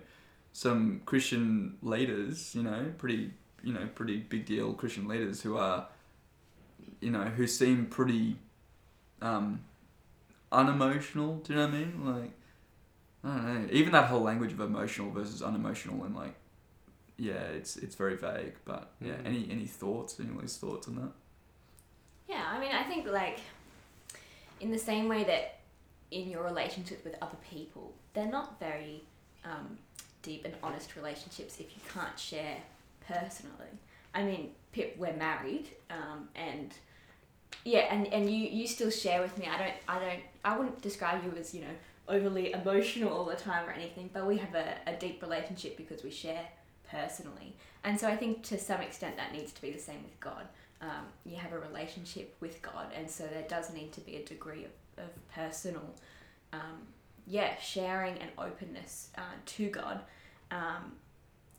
some 0.51 0.99
christian 1.05 1.77
leaders 1.83 2.55
you 2.55 2.63
know 2.63 2.91
pretty 2.97 3.29
you 3.61 3.71
know 3.71 3.87
pretty 3.93 4.17
big 4.17 4.47
deal 4.47 4.73
christian 4.73 5.07
leaders 5.07 5.43
who 5.43 5.57
are 5.57 5.85
you 7.01 7.11
know 7.11 7.25
who 7.25 7.45
seem 7.45 7.85
pretty 7.85 8.35
um 9.21 9.61
unemotional 10.51 11.35
do 11.37 11.53
you 11.53 11.59
know 11.59 11.65
what 11.65 11.73
i 11.73 11.77
mean 11.77 12.05
like 12.05 12.31
i 13.23 13.27
don't 13.27 13.63
know 13.63 13.69
even 13.71 13.91
that 13.91 14.07
whole 14.07 14.21
language 14.21 14.51
of 14.51 14.59
emotional 14.59 15.09
versus 15.11 15.41
unemotional 15.41 16.03
and 16.03 16.15
like 16.15 16.35
yeah 17.17 17.33
it's 17.55 17.77
it's 17.77 17.95
very 17.95 18.15
vague 18.17 18.53
but 18.65 18.91
yeah 18.99 19.13
Mhm. 19.13 19.25
any 19.27 19.47
any 19.51 19.65
thoughts 19.65 20.19
any 20.19 20.29
loose 20.31 20.57
thoughts 20.57 20.87
on 20.87 20.95
that 20.95 21.11
Yeah, 22.27 22.43
I 22.49 22.59
mean, 22.59 22.71
I 22.71 22.83
think 22.83 23.07
like 23.07 23.39
in 24.59 24.71
the 24.71 24.79
same 24.79 25.07
way 25.09 25.23
that 25.25 25.59
in 26.11 26.29
your 26.29 26.43
relationships 26.43 27.03
with 27.03 27.15
other 27.21 27.37
people, 27.49 27.93
they're 28.13 28.31
not 28.39 28.57
very 28.59 29.03
um, 29.43 29.77
deep 30.21 30.45
and 30.45 30.53
honest 30.63 30.95
relationships 30.95 31.59
if 31.59 31.67
you 31.75 31.81
can't 31.93 32.17
share 32.17 32.57
personally. 33.05 33.73
I 34.13 34.23
mean, 34.23 34.51
Pip, 34.71 34.95
we're 34.97 35.13
married, 35.29 35.67
um, 35.89 36.29
and 36.35 36.73
yeah, 37.63 37.93
and, 37.93 38.07
and 38.07 38.29
you 38.29 38.47
you 38.47 38.67
still 38.67 38.89
share 38.89 39.21
with 39.21 39.37
me. 39.37 39.47
I 39.47 39.57
don't 39.57 39.73
I 39.87 39.99
don't 39.99 40.21
I 40.43 40.57
wouldn't 40.57 40.81
describe 40.81 41.23
you 41.23 41.33
as 41.39 41.53
you 41.53 41.61
know 41.61 41.75
overly 42.07 42.51
emotional 42.51 43.13
all 43.13 43.25
the 43.25 43.35
time 43.35 43.67
or 43.67 43.71
anything, 43.71 44.09
but 44.11 44.25
we 44.25 44.37
have 44.37 44.55
a, 44.55 44.75
a 44.87 44.93
deep 44.95 45.21
relationship 45.21 45.77
because 45.77 46.03
we 46.03 46.11
share 46.11 46.45
personally. 46.89 47.55
And 47.83 47.99
so 47.99 48.07
I 48.07 48.15
think 48.17 48.43
to 48.43 48.59
some 48.59 48.81
extent 48.81 49.17
that 49.17 49.31
needs 49.33 49.51
to 49.53 49.61
be 49.61 49.71
the 49.71 49.79
same 49.79 50.03
with 50.03 50.19
God. 50.19 50.47
Um, 50.81 51.05
you 51.25 51.37
have 51.37 51.53
a 51.53 51.59
relationship 51.59 52.35
with 52.39 52.59
God, 52.61 52.87
and 52.95 53.09
so 53.09 53.23
there 53.25 53.45
does 53.47 53.71
need 53.71 53.91
to 53.93 54.01
be 54.01 54.15
a 54.15 54.25
degree 54.25 54.65
of, 54.65 55.03
of 55.03 55.29
personal, 55.33 55.93
um, 56.53 56.87
yeah, 57.27 57.55
sharing 57.59 58.17
and 58.17 58.31
openness 58.37 59.09
uh, 59.15 59.35
to 59.45 59.69
God 59.69 59.99
um, 60.49 60.93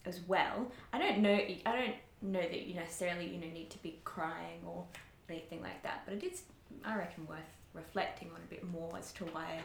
as 0.04 0.20
well. 0.26 0.66
I 0.92 0.98
don't 0.98 1.20
know. 1.20 1.38
I 1.64 1.76
don't 1.76 1.94
know 2.20 2.40
that 2.40 2.66
you 2.66 2.74
necessarily 2.74 3.26
you 3.26 3.40
know 3.40 3.52
need 3.52 3.70
to 3.70 3.78
be 3.78 4.00
crying 4.04 4.58
or 4.66 4.84
anything 5.30 5.62
like 5.62 5.82
that, 5.82 6.02
but 6.04 6.14
it 6.14 6.22
is, 6.24 6.42
I 6.84 6.96
reckon, 6.96 7.26
worth 7.26 7.38
reflecting 7.74 8.28
on 8.30 8.36
a 8.36 8.50
bit 8.50 8.64
more 8.70 8.90
as 8.98 9.12
to 9.12 9.24
why 9.26 9.60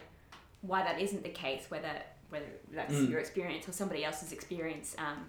why 0.62 0.82
that 0.82 1.00
isn't 1.00 1.22
the 1.22 1.28
case. 1.30 1.66
Whether 1.68 1.92
whether 2.30 2.46
that's 2.72 2.92
Mm. 2.94 3.10
your 3.10 3.20
experience 3.20 3.68
or 3.68 3.72
somebody 3.72 4.04
else's 4.04 4.32
experience. 4.32 4.94
Um, 4.98 5.26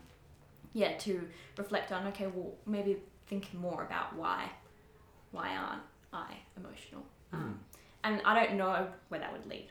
yeah, 0.73 0.97
to 0.97 1.27
reflect 1.57 1.91
on. 1.91 2.05
Okay, 2.07 2.27
well, 2.27 2.53
maybe 2.65 2.97
thinking 3.27 3.59
more 3.59 3.83
about 3.83 4.15
why 4.15 4.49
why 5.31 5.55
aren't 5.55 5.83
I 6.13 6.33
emotional? 6.57 7.03
Um, 7.31 7.59
and 8.03 8.21
I 8.25 8.33
don't 8.33 8.57
know 8.57 8.87
where 9.09 9.19
that 9.19 9.31
would 9.31 9.45
lead. 9.45 9.69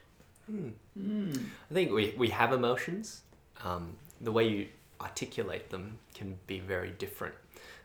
Mm. 0.51 0.73
mm. 0.99 1.45
I 1.71 1.75
think 1.75 1.93
we, 1.93 2.15
we 2.17 2.29
have 2.29 2.53
emotions. 2.53 3.23
Um, 3.65 3.97
the 4.21 4.33
way 4.33 4.49
you 4.49 4.69
articulate 5.01 5.71
them 5.71 5.99
can 6.15 6.39
be 6.47 6.61
very 6.61 6.91
different. 6.91 7.35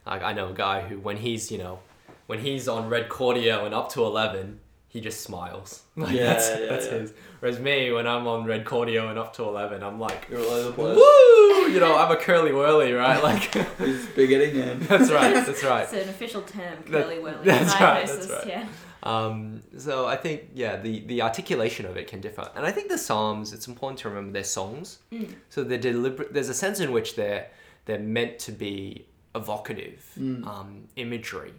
Like 0.05 0.21
I 0.21 0.33
know 0.33 0.49
a 0.49 0.53
guy 0.53 0.81
who, 0.81 0.99
when 0.99 1.17
he's 1.17 1.51
you 1.51 1.57
know, 1.57 1.79
when 2.27 2.39
he's 2.39 2.67
on 2.67 2.89
red 2.89 3.09
cordial 3.09 3.65
and 3.65 3.73
up 3.73 3.91
to 3.93 4.03
eleven, 4.03 4.59
he 4.87 5.01
just 5.01 5.21
smiles. 5.21 5.83
Like 5.95 6.13
Yeah, 6.15 6.25
that's, 6.33 6.49
yeah, 6.49 6.65
that's 6.69 6.85
yeah. 6.87 6.91
his. 6.99 7.13
Whereas 7.39 7.59
me, 7.59 7.91
when 7.91 8.07
I'm 8.07 8.25
on 8.27 8.45
red 8.45 8.65
cordial 8.65 9.09
and 9.09 9.19
up 9.19 9.33
to 9.35 9.43
eleven, 9.43 9.83
I'm 9.83 9.99
like, 9.99 10.27
you're 10.29 10.39
all 10.39 10.45
over 10.51 10.67
the 10.69 10.73
place 10.73 10.95
woo! 10.97 11.67
You 11.73 11.79
know, 11.79 11.95
I'm 11.97 12.11
a 12.11 12.15
curly 12.17 12.51
whirly, 12.51 12.93
right? 12.93 13.21
Like 13.29 13.53
He's 13.79 14.03
spaghetti 14.09 14.53
man 14.59 14.79
that's 14.81 15.11
right. 15.11 15.33
That's 15.33 15.63
right. 15.63 15.83
It's 15.83 15.93
an 15.93 16.09
official 16.09 16.41
term, 16.41 16.83
curly 16.83 17.19
whirly. 17.19 17.43
that's 17.43 17.73
right, 17.79 18.07
that's 18.07 18.29
right. 18.29 18.47
Yeah. 18.47 18.65
Um, 19.03 19.61
so 19.77 20.05
I 20.05 20.15
think 20.15 20.43
yeah, 20.55 20.77
the 20.77 21.01
the 21.01 21.21
articulation 21.21 21.85
of 21.85 21.97
it 21.97 22.07
can 22.07 22.21
differ, 22.21 22.49
and 22.55 22.65
I 22.65 22.71
think 22.71 22.87
the 22.89 22.97
psalms. 22.97 23.51
It's 23.51 23.67
important 23.67 23.99
to 23.99 24.09
remember 24.09 24.31
they're 24.31 24.43
songs, 24.45 24.99
Mm. 25.11 25.33
so 25.49 25.63
they're 25.63 25.77
deliberate. 25.77 26.33
There's 26.33 26.47
a 26.49 26.53
sense 26.53 26.79
in 26.79 26.91
which 26.93 27.15
they're 27.15 27.47
they're 27.85 27.99
meant 27.99 28.39
to 28.47 28.51
be 28.53 29.05
evocative 29.35 30.01
Mm. 30.17 30.47
um, 30.47 30.87
imagery. 30.95 31.53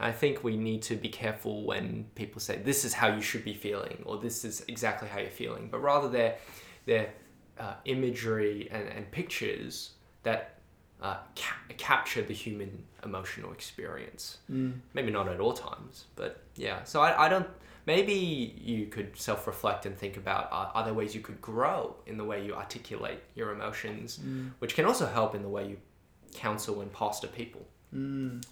I 0.00 0.12
think 0.12 0.44
we 0.44 0.56
need 0.56 0.82
to 0.82 0.96
be 0.96 1.08
careful 1.08 1.64
when 1.64 2.06
people 2.14 2.40
say 2.40 2.56
this 2.56 2.84
is 2.84 2.94
how 2.94 3.08
you 3.08 3.20
should 3.20 3.44
be 3.44 3.54
feeling 3.54 4.02
or 4.06 4.18
this 4.18 4.44
is 4.44 4.64
exactly 4.68 5.08
how 5.08 5.18
you're 5.18 5.30
feeling, 5.30 5.68
but 5.70 5.78
rather 5.80 6.08
they're 6.08 6.36
they're 6.86 7.10
uh, 7.58 7.74
imagery 7.84 8.68
and, 8.70 8.88
and 8.88 9.10
pictures 9.10 9.90
that 10.22 10.58
uh, 11.02 11.16
ca- 11.36 11.74
capture 11.76 12.22
the 12.22 12.34
human 12.34 12.84
emotional 13.04 13.52
experience 13.52 14.38
mm. 14.50 14.72
maybe 14.94 15.10
not 15.12 15.28
at 15.28 15.38
all 15.38 15.52
times 15.52 16.06
but 16.16 16.42
yeah 16.56 16.82
so 16.82 17.00
I, 17.00 17.26
I 17.26 17.28
don't 17.28 17.46
maybe 17.86 18.12
you 18.60 18.86
could 18.86 19.16
self-reflect 19.16 19.86
and 19.86 19.96
think 19.96 20.16
about 20.16 20.48
uh, 20.52 20.70
are 20.74 20.84
there 20.84 20.92
ways 20.94 21.14
you 21.14 21.20
could 21.20 21.40
grow 21.40 21.96
in 22.06 22.16
the 22.18 22.24
way 22.24 22.44
you 22.44 22.54
articulate 22.54 23.20
your 23.34 23.52
emotions, 23.52 24.18
Mm. 24.18 24.50
which 24.58 24.74
can 24.74 24.84
also 24.84 25.06
help 25.06 25.34
in 25.34 25.42
the 25.42 25.48
way 25.48 25.68
you 25.68 25.76
counsel 26.34 26.80
and 26.82 26.92
pastor 26.92 27.28
people. 27.28 27.66
Mm. 27.94 28.44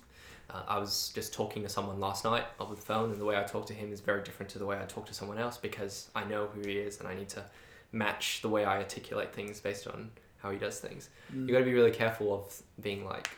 Uh, 0.57 0.63
I 0.69 0.79
was 0.79 1.13
just 1.15 1.33
talking 1.35 1.63
to 1.63 1.69
someone 1.69 2.01
last 2.01 2.25
night 2.25 2.45
over 2.61 2.75
the 2.75 2.81
phone, 2.83 3.11
and 3.11 3.21
the 3.21 3.25
way 3.25 3.37
I 3.37 3.43
talk 3.43 3.67
to 3.67 3.75
him 3.75 3.93
is 3.93 4.01
very 4.01 4.23
different 4.23 4.51
to 4.51 4.59
the 4.59 4.67
way 4.67 4.79
I 4.79 4.85
talk 4.85 5.07
to 5.07 5.15
someone 5.15 5.39
else 5.39 5.57
because 5.57 6.11
I 6.15 6.25
know 6.25 6.47
who 6.47 6.61
he 6.67 6.79
is, 6.79 6.99
and 7.01 7.09
I 7.09 7.15
need 7.15 7.29
to 7.31 7.45
match 7.93 8.41
the 8.43 8.49
way 8.49 8.65
I 8.65 8.79
articulate 8.79 9.33
things 9.35 9.61
based 9.61 9.87
on 9.87 10.11
how 10.39 10.51
he 10.51 10.59
does 10.59 10.79
things. 10.81 11.09
Mm. 11.35 11.47
You 11.47 11.53
got 11.53 11.59
to 11.61 11.65
be 11.65 11.75
really 11.75 11.91
careful 11.91 12.35
of 12.35 12.63
being 12.81 13.05
like, 13.05 13.29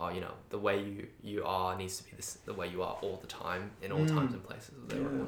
oh, 0.00 0.10
you 0.10 0.20
know, 0.20 0.32
the 0.50 0.58
way 0.58 0.82
you 0.82 1.06
you 1.22 1.44
are 1.44 1.76
needs 1.76 1.96
to 1.98 2.04
be 2.04 2.10
this, 2.16 2.38
the 2.44 2.54
way 2.54 2.68
you 2.68 2.82
are 2.82 2.96
all 3.02 3.18
the 3.20 3.26
time 3.26 3.70
in 3.82 3.92
all 3.92 4.00
Mm. 4.00 4.08
times 4.08 4.32
and 4.34 4.44
places 4.44 4.74
with 4.80 4.98
Yeah. 4.98 5.26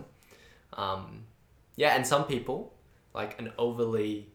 Um, 0.72 1.24
yeah, 1.76 1.94
and 1.96 2.06
some 2.06 2.24
people 2.24 2.72
like 3.14 3.38
an 3.40 3.52
overly 3.58 4.28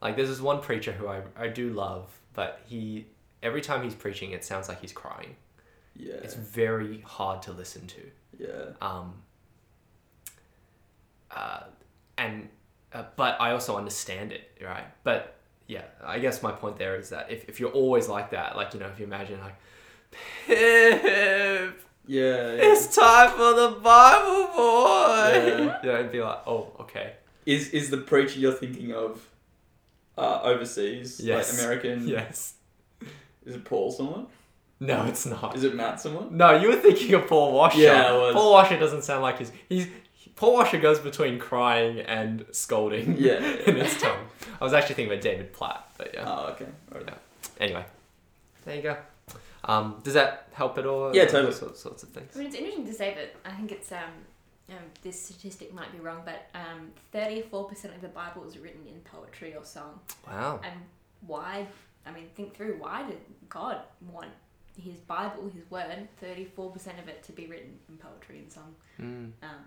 like 0.00 0.16
there's 0.16 0.28
this 0.28 0.40
one 0.40 0.60
preacher 0.60 0.92
who 0.92 1.06
I 1.08 1.22
I 1.36 1.48
do 1.48 1.70
love, 1.70 2.06
but 2.34 2.60
he 2.66 3.06
every 3.42 3.60
time 3.60 3.82
he's 3.82 3.94
preaching, 3.94 4.32
it 4.32 4.44
sounds 4.44 4.68
like 4.68 4.80
he's 4.80 4.92
crying. 4.92 5.36
Yeah. 5.96 6.14
It's 6.22 6.34
very 6.34 7.00
hard 7.02 7.42
to 7.42 7.52
listen 7.52 7.86
to. 7.86 8.00
yeah. 8.38 8.64
Um, 8.80 9.14
uh, 11.30 11.60
and 12.18 12.48
uh, 12.92 13.04
but 13.16 13.40
I 13.40 13.52
also 13.52 13.76
understand 13.76 14.32
it, 14.32 14.50
right? 14.62 14.84
But 15.04 15.36
yeah, 15.66 15.84
I 16.04 16.18
guess 16.18 16.42
my 16.42 16.52
point 16.52 16.76
there 16.78 16.96
is 16.96 17.10
that 17.10 17.30
if, 17.30 17.48
if 17.48 17.58
you're 17.60 17.70
always 17.70 18.08
like 18.08 18.30
that, 18.30 18.56
like 18.56 18.74
you 18.74 18.80
know, 18.80 18.86
if 18.88 18.98
you 18.98 19.06
imagine 19.06 19.40
like, 19.40 19.54
Pip, 20.46 21.02
Yeah. 22.06 22.52
yeah. 22.54 22.72
it's 22.72 22.94
time 22.94 23.30
for 23.30 23.54
the 23.54 23.78
Bible 23.82 24.46
boy. 24.54 25.64
Yeah. 25.64 25.78
Yeah, 25.84 25.98
it'd 25.98 26.12
be 26.12 26.20
like, 26.20 26.40
oh, 26.46 26.72
okay, 26.80 27.14
Is 27.46 27.70
is 27.70 27.90
the 27.90 27.96
preacher 27.98 28.38
you're 28.38 28.52
thinking 28.52 28.92
of 28.92 29.26
uh, 30.18 30.40
overseas? 30.42 31.18
Yes. 31.20 31.52
Like 31.52 31.60
American? 31.62 32.06
yes. 32.16 32.54
Is 33.46 33.56
it 33.56 33.64
Paul 33.64 33.90
someone? 33.90 34.26
No, 34.82 35.04
it's 35.04 35.26
not. 35.26 35.54
Is 35.54 35.62
it 35.62 35.76
Matt 35.76 36.00
someone? 36.00 36.36
No, 36.36 36.56
you 36.56 36.68
were 36.68 36.76
thinking 36.76 37.14
of 37.14 37.28
Paul 37.28 37.52
Washer. 37.52 37.78
Yeah, 37.78 38.08
I 38.08 38.12
was. 38.12 38.34
Paul 38.34 38.52
Washer 38.52 38.78
doesn't 38.78 39.02
sound 39.02 39.22
like 39.22 39.38
he's 39.38 39.52
he's 39.68 39.86
Paul 40.34 40.54
Washer 40.54 40.78
goes 40.78 40.98
between 40.98 41.38
crying 41.38 42.00
and 42.00 42.44
scolding. 42.50 43.16
Yeah. 43.16 43.38
in 43.66 43.76
his 43.76 43.96
tone. 44.00 44.26
I 44.60 44.64
was 44.64 44.72
actually 44.72 44.96
thinking 44.96 45.12
about 45.12 45.22
David 45.22 45.52
Platt, 45.52 45.88
but 45.96 46.10
yeah. 46.14 46.24
Oh, 46.26 46.48
okay. 46.52 46.66
Right. 46.90 47.04
Yeah. 47.06 47.14
Anyway, 47.60 47.84
there 48.64 48.74
you 48.74 48.82
go. 48.82 48.96
Um, 49.64 50.00
does 50.02 50.14
that 50.14 50.48
help 50.52 50.76
at 50.78 50.86
all? 50.86 51.14
Yeah, 51.14 51.26
totally. 51.26 51.52
Sorts, 51.52 51.78
sorts 51.78 52.02
of 52.02 52.08
things. 52.08 52.32
I 52.34 52.38
mean, 52.38 52.48
it's 52.48 52.56
interesting 52.56 52.86
to 52.86 52.92
say 52.92 53.14
that 53.14 53.36
I 53.48 53.54
think 53.54 53.70
it's 53.70 53.92
um, 53.92 54.10
um 54.68 54.76
this 55.02 55.20
statistic 55.20 55.72
might 55.72 55.92
be 55.92 56.00
wrong, 56.00 56.22
but 56.24 56.48
um, 56.56 56.90
thirty-four 57.12 57.68
percent 57.68 57.94
of 57.94 58.00
the 58.00 58.08
Bible 58.08 58.44
is 58.48 58.58
written 58.58 58.84
in 58.88 59.00
poetry 59.02 59.54
or 59.54 59.64
song. 59.64 60.00
Wow. 60.26 60.58
And 60.64 60.74
why? 61.24 61.68
I 62.04 62.10
mean, 62.10 62.24
think 62.34 62.56
through 62.56 62.78
why 62.80 63.06
did 63.06 63.18
God 63.48 63.78
want 64.10 64.32
His 64.80 64.98
Bible, 65.00 65.50
His 65.54 65.70
Word, 65.70 66.08
thirty-four 66.20 66.70
percent 66.70 66.98
of 66.98 67.08
it 67.08 67.22
to 67.24 67.32
be 67.32 67.46
written 67.46 67.78
in 67.88 67.96
poetry 67.98 68.38
and 68.38 68.52
song? 68.52 68.74
Mm. 69.00 69.32
Um, 69.42 69.64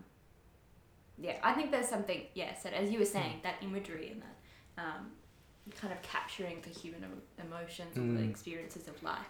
yeah, 1.17 1.37
I 1.43 1.53
think 1.53 1.71
there's 1.71 1.87
something. 1.87 2.21
Yeah, 2.33 2.55
so 2.55 2.69
as 2.69 2.89
you 2.91 2.99
were 2.99 3.05
saying, 3.05 3.39
that 3.43 3.55
imagery 3.61 4.09
and 4.11 4.21
that 4.21 4.83
um, 4.83 5.11
kind 5.79 5.93
of 5.93 6.01
capturing 6.01 6.61
the 6.61 6.69
human 6.69 7.03
em- 7.03 7.45
emotions 7.47 7.95
or 7.97 8.01
the 8.01 8.25
Mm. 8.25 8.29
experiences 8.29 8.87
of 8.87 9.01
life, 9.03 9.29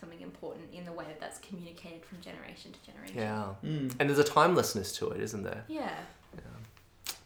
something 0.00 0.20
important 0.22 0.72
in 0.72 0.84
the 0.84 0.92
way 0.92 1.04
that 1.04 1.20
that's 1.20 1.38
communicated 1.38 2.04
from 2.04 2.20
generation 2.20 2.72
to 2.72 2.90
generation. 2.90 3.16
Yeah. 3.18 3.54
Mm. 3.64 3.94
And 4.00 4.08
there's 4.08 4.18
a 4.18 4.24
timelessness 4.24 4.92
to 4.98 5.10
it, 5.10 5.20
isn't 5.20 5.42
there? 5.44 5.64
Yeah. 5.68 5.98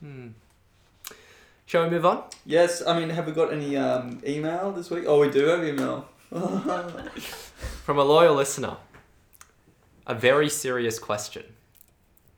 Hmm. 0.01 0.29
Shall 1.67 1.85
we 1.85 1.91
move 1.91 2.05
on? 2.05 2.25
Yes. 2.45 2.83
I 2.87 2.99
mean, 2.99 3.09
have 3.11 3.27
we 3.27 3.33
got 3.33 3.53
any 3.53 3.77
um, 3.77 4.21
email 4.27 4.71
this 4.73 4.91
week? 4.91 5.05
Oh, 5.07 5.21
we 5.21 5.31
do 5.31 5.47
have 5.47 5.65
email. 5.65 6.07
From 7.85 7.97
a 7.97 8.03
loyal 8.03 8.35
listener. 8.35 8.79
A 10.05 10.17
very 10.17 10.49
serious 10.49 10.99
question. 10.99 11.45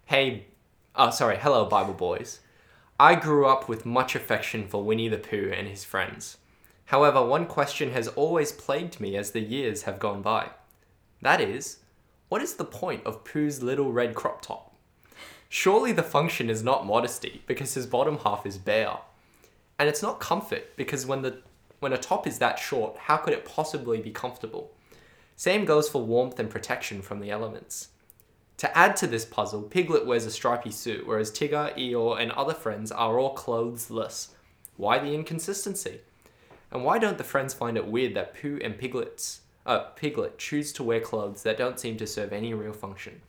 Hey, 0.04 0.44
oh, 0.94 1.08
sorry, 1.08 1.38
hello, 1.38 1.64
Bible 1.64 1.94
Boyz. 1.94 2.40
I 3.00 3.14
grew 3.14 3.46
up 3.46 3.70
with 3.70 3.86
much 3.86 4.14
affection 4.14 4.68
for 4.68 4.84
Winnie 4.84 5.08
the 5.08 5.16
Pooh 5.16 5.50
and 5.50 5.66
his 5.66 5.82
friends. 5.82 6.36
However, 6.86 7.24
one 7.24 7.46
question 7.46 7.92
has 7.92 8.06
always 8.08 8.52
plagued 8.52 9.00
me 9.00 9.16
as 9.16 9.30
the 9.30 9.40
years 9.40 9.84
have 9.84 9.98
gone 9.98 10.20
by. 10.20 10.50
That 11.22 11.40
is, 11.40 11.78
what 12.28 12.42
is 12.42 12.56
the 12.56 12.66
point 12.66 13.06
of 13.06 13.24
Pooh's 13.24 13.62
little 13.62 13.92
red 13.92 14.14
crop 14.14 14.42
top? 14.42 14.74
Surely 15.48 15.92
the 15.92 16.02
function 16.02 16.50
is 16.50 16.62
not 16.62 16.84
modesty 16.84 17.40
because 17.46 17.72
his 17.72 17.86
bottom 17.86 18.18
half 18.18 18.44
is 18.44 18.58
bare. 18.58 18.98
And 19.78 19.88
it's 19.88 20.02
not 20.02 20.20
comfort 20.20 20.76
because 20.76 21.06
when 21.06 21.22
the 21.22 21.38
when 21.86 21.92
a 21.92 21.98
top 21.98 22.26
is 22.26 22.40
that 22.40 22.58
short, 22.58 22.98
how 22.98 23.16
could 23.16 23.32
it 23.32 23.44
possibly 23.44 24.00
be 24.00 24.10
comfortable? 24.10 24.72
Same 25.36 25.64
goes 25.64 25.88
for 25.88 26.02
warmth 26.02 26.40
and 26.40 26.50
protection 26.50 27.00
from 27.00 27.20
the 27.20 27.30
elements. 27.30 27.90
To 28.56 28.76
add 28.76 28.96
to 28.96 29.06
this 29.06 29.24
puzzle, 29.24 29.62
Piglet 29.62 30.04
wears 30.04 30.26
a 30.26 30.32
stripy 30.32 30.72
suit, 30.72 31.06
whereas 31.06 31.30
Tigger, 31.30 31.72
Eeyore, 31.78 32.20
and 32.20 32.32
other 32.32 32.54
friends 32.54 32.90
are 32.90 33.20
all 33.20 33.36
clothesless. 33.36 34.30
Why 34.76 34.98
the 34.98 35.14
inconsistency? 35.14 36.00
And 36.72 36.84
why 36.84 36.98
don't 36.98 37.18
the 37.18 37.22
friends 37.22 37.54
find 37.54 37.76
it 37.76 37.86
weird 37.86 38.14
that 38.14 38.34
Pooh 38.34 38.58
and 38.64 38.76
Piglets, 38.76 39.42
uh, 39.64 39.90
Piglet 39.94 40.38
choose 40.38 40.72
to 40.72 40.82
wear 40.82 40.98
clothes 40.98 41.44
that 41.44 41.56
don't 41.56 41.78
seem 41.78 41.96
to 41.98 42.06
serve 42.08 42.32
any 42.32 42.52
real 42.52 42.72
function? 42.72 43.20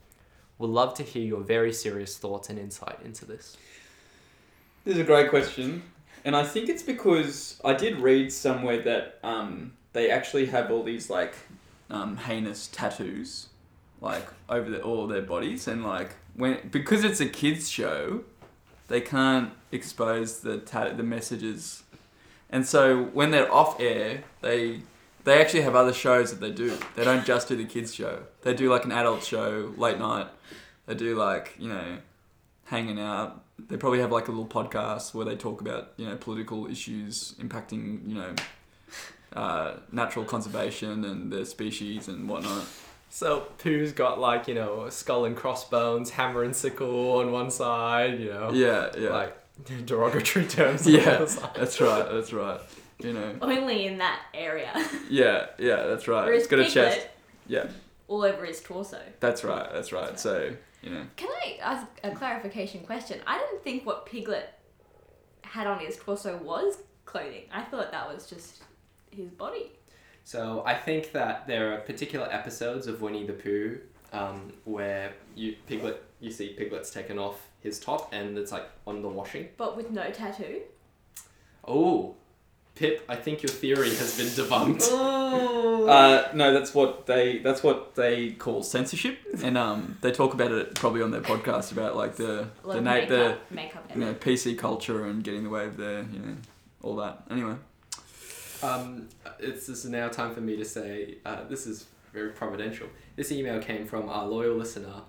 We'd 0.58 0.70
love 0.70 0.96
to 0.96 1.04
hear 1.04 1.24
your 1.24 1.42
very 1.42 1.74
serious 1.74 2.18
thoughts 2.18 2.50
and 2.50 2.58
insight 2.58 2.98
into 3.06 3.24
this. 3.24 3.56
This 4.84 4.96
is 4.96 5.02
a 5.02 5.04
great 5.04 5.30
question, 5.30 5.84
and 6.28 6.36
I 6.36 6.44
think 6.44 6.68
it's 6.68 6.84
because 6.84 7.58
I 7.64 7.74
did 7.74 8.02
read 8.02 8.34
somewhere 8.34 8.82
that 8.82 9.18
um, 9.24 9.72
they 9.94 10.12
actually 10.12 10.48
have 10.48 10.70
all 10.70 10.84
these 10.84 11.10
like 11.10 11.34
um, 11.90 12.18
heinous 12.18 12.68
tattoos, 12.68 13.48
like 14.02 14.28
over 14.50 14.70
the, 14.70 14.82
all 14.82 15.08
their 15.08 15.22
bodies, 15.22 15.70
and 15.70 15.86
like 15.86 16.18
when 16.36 16.68
because 16.70 17.06
it's 17.06 17.22
a 17.22 17.30
kids 17.30 17.70
show, 17.70 18.26
they 18.90 19.00
can't 19.00 19.54
expose 19.72 20.42
the 20.42 20.58
tat- 20.58 20.98
the 20.98 21.04
messages, 21.04 21.84
and 22.50 22.68
so 22.68 23.06
when 23.06 23.32
they're 23.32 23.52
off 23.52 23.80
air, 23.80 24.26
they 24.42 24.82
they 25.24 25.40
actually 25.40 25.62
have 25.62 25.78
other 25.78 25.94
shows 25.94 26.32
that 26.32 26.42
they 26.42 26.52
do. 26.52 26.78
They 26.98 27.06
don't 27.06 27.26
just 27.26 27.48
do 27.48 27.56
the 27.56 27.64
kids 27.64 27.96
show. 27.96 28.24
They 28.42 28.54
do 28.54 28.70
like 28.70 28.84
an 28.84 28.92
adult 28.92 29.24
show 29.24 29.74
late 29.78 29.98
night. 29.98 30.28
They 30.88 30.96
do 30.96 31.16
like 31.16 31.56
you 31.58 31.70
know 31.70 32.00
hanging 32.66 33.00
out. 33.00 33.46
They 33.60 33.78
probably 33.78 34.00
have 34.00 34.12
like 34.12 34.28
a 34.28 34.32
little 34.32 34.48
podcast 34.48 35.14
where 35.14 35.26
they 35.26 35.36
talk 35.36 35.62
about 35.62 35.94
you 35.98 36.08
know 36.08 36.16
political 36.16 36.68
issues 36.68 37.36
impacting 37.40 38.08
you 38.08 38.16
know 38.16 38.36
uh, 39.34 39.78
natural 39.92 40.26
conservation 40.26 41.04
and 41.06 41.32
their 41.32 41.46
species 41.46 42.08
and 42.08 42.28
whatnot. 42.28 42.66
So 43.10 43.48
Pooh's 43.58 43.94
got 43.94 44.20
like, 44.20 44.48
you 44.48 44.54
know, 44.54 44.90
skull 44.90 45.26
and 45.26 45.36
crossbones, 45.36 46.10
hammer 46.12 46.44
and 46.44 46.56
sickle 46.56 47.20
on 47.20 47.32
one 47.32 47.50
side, 47.52 48.20
you 48.20 48.30
know. 48.30 48.52
Yeah, 48.52 48.90
yeah, 48.98 49.10
Like 49.10 49.38
derogatory 49.86 50.46
terms 50.46 50.86
on 50.86 50.94
the 50.94 51.00
yeah. 51.00 51.10
other 51.10 51.28
side. 51.28 51.50
That's 51.56 51.80
right. 51.82 52.08
That's 52.12 52.34
right. 52.34 52.60
You 53.00 53.14
know. 53.14 53.36
Only 53.42 53.86
in 53.86 54.00
that 54.00 54.22
area. 54.34 54.72
Yeah, 55.10 55.48
yeah. 55.58 55.86
That's 55.88 56.08
right. 56.08 56.26
Whereas 56.26 56.44
It's 56.44 56.52
got 56.52 56.60
a 56.60 56.70
chest. 56.70 57.08
Yeah, 57.48 57.68
all 58.08 58.24
over 58.24 58.46
his 58.46 58.62
torso. 58.62 59.02
that's 59.20 59.44
right. 59.44 59.70
That's 59.72 59.92
right. 59.92 60.20
So 60.20 60.54
you 60.82 60.92
know. 60.92 61.04
Can 61.16 61.30
I 61.30 61.58
ask 61.62 61.88
a 62.04 62.12
clarification 62.12 62.82
question? 62.82 63.20
I 63.26 63.38
didn't 63.40 63.64
think 63.64 63.86
what 63.86 64.06
Piglet 64.06 64.54
had 65.42 65.68
on 65.68 65.80
his 65.80 65.98
torso 65.98 66.38
was 66.38 66.78
clothing. 67.06 67.44
I 67.52 67.64
thought 67.64 67.92
that 67.92 68.14
was 68.14 68.28
just 68.28 68.64
his 69.12 69.30
body. 69.30 69.72
So 70.24 70.64
I 70.66 70.76
think 70.76 71.14
that 71.14 71.48
there 71.48 71.74
are 71.74 71.78
particular 71.80 72.28
episodes 72.32 72.88
of 72.88 73.02
Winnie 73.02 73.26
the 73.26 73.34
Pooh 73.34 73.80
um, 74.14 74.54
where 74.66 75.14
you 75.36 75.56
Piglet 75.68 76.04
you 76.20 76.32
see 76.32 76.50
Piglet's 76.50 76.90
taken 76.90 77.18
off 77.20 77.48
his 77.60 77.80
top 77.80 78.14
and 78.14 78.38
it's 78.38 78.52
like 78.52 78.70
on 78.86 79.02
the 79.02 79.08
washing. 79.08 79.50
But 79.58 79.78
with 79.78 79.92
no 79.92 80.10
tattoo. 80.12 80.62
Oh, 81.68 82.16
Pip, 82.78 83.04
I 83.10 83.16
think 83.16 83.42
your 83.42 83.50
theory 83.50 83.90
has 83.90 84.18
been 84.18 84.28
debunked. 84.28 84.88
Oh. 85.30 85.86
Uh, 85.88 86.30
no, 86.34 86.54
that's 86.54 86.74
what 86.74 87.06
they 87.06 87.38
that's 87.40 87.62
what 87.62 87.96
they 87.96 88.32
call 88.32 88.64
censorship, 88.64 89.18
and 89.44 89.58
um, 89.58 89.98
they 90.02 90.12
talk 90.12 90.34
about 90.34 90.52
it 90.52 90.74
probably 90.76 91.02
on 91.02 91.12
their 91.12 91.22
podcast 91.22 91.72
about 91.72 91.96
like 91.96 92.16
the 92.16 92.48
a 92.64 92.68
the 92.68 92.78
of 92.78 92.84
na- 92.84 92.94
makeup, 92.94 93.50
the 93.50 93.56
makeup 93.56 93.92
you 93.94 94.02
know 94.02 94.14
PC 94.14 94.58
culture 94.58 95.06
and 95.06 95.24
getting 95.24 95.40
in 95.40 95.44
the 95.44 95.50
way 95.50 95.66
of 95.66 95.78
their 95.78 96.00
you 96.04 96.20
know 96.20 96.36
all 96.82 96.96
that. 96.98 97.24
Anyway, 97.30 97.56
Um, 98.64 99.10
it's 99.40 99.68
this 99.68 99.84
is 99.86 99.90
now 99.92 100.08
time 100.08 100.34
for 100.34 100.42
me 100.42 100.56
to 100.58 100.66
say 100.66 101.16
uh, 101.26 101.44
this 101.48 101.68
is 101.68 101.86
very 102.14 102.32
providential. 102.32 102.88
This 103.16 103.32
email 103.32 103.60
came 103.62 103.86
from 103.86 104.10
our 104.10 104.26
loyal 104.26 104.56
listener, 104.56 105.02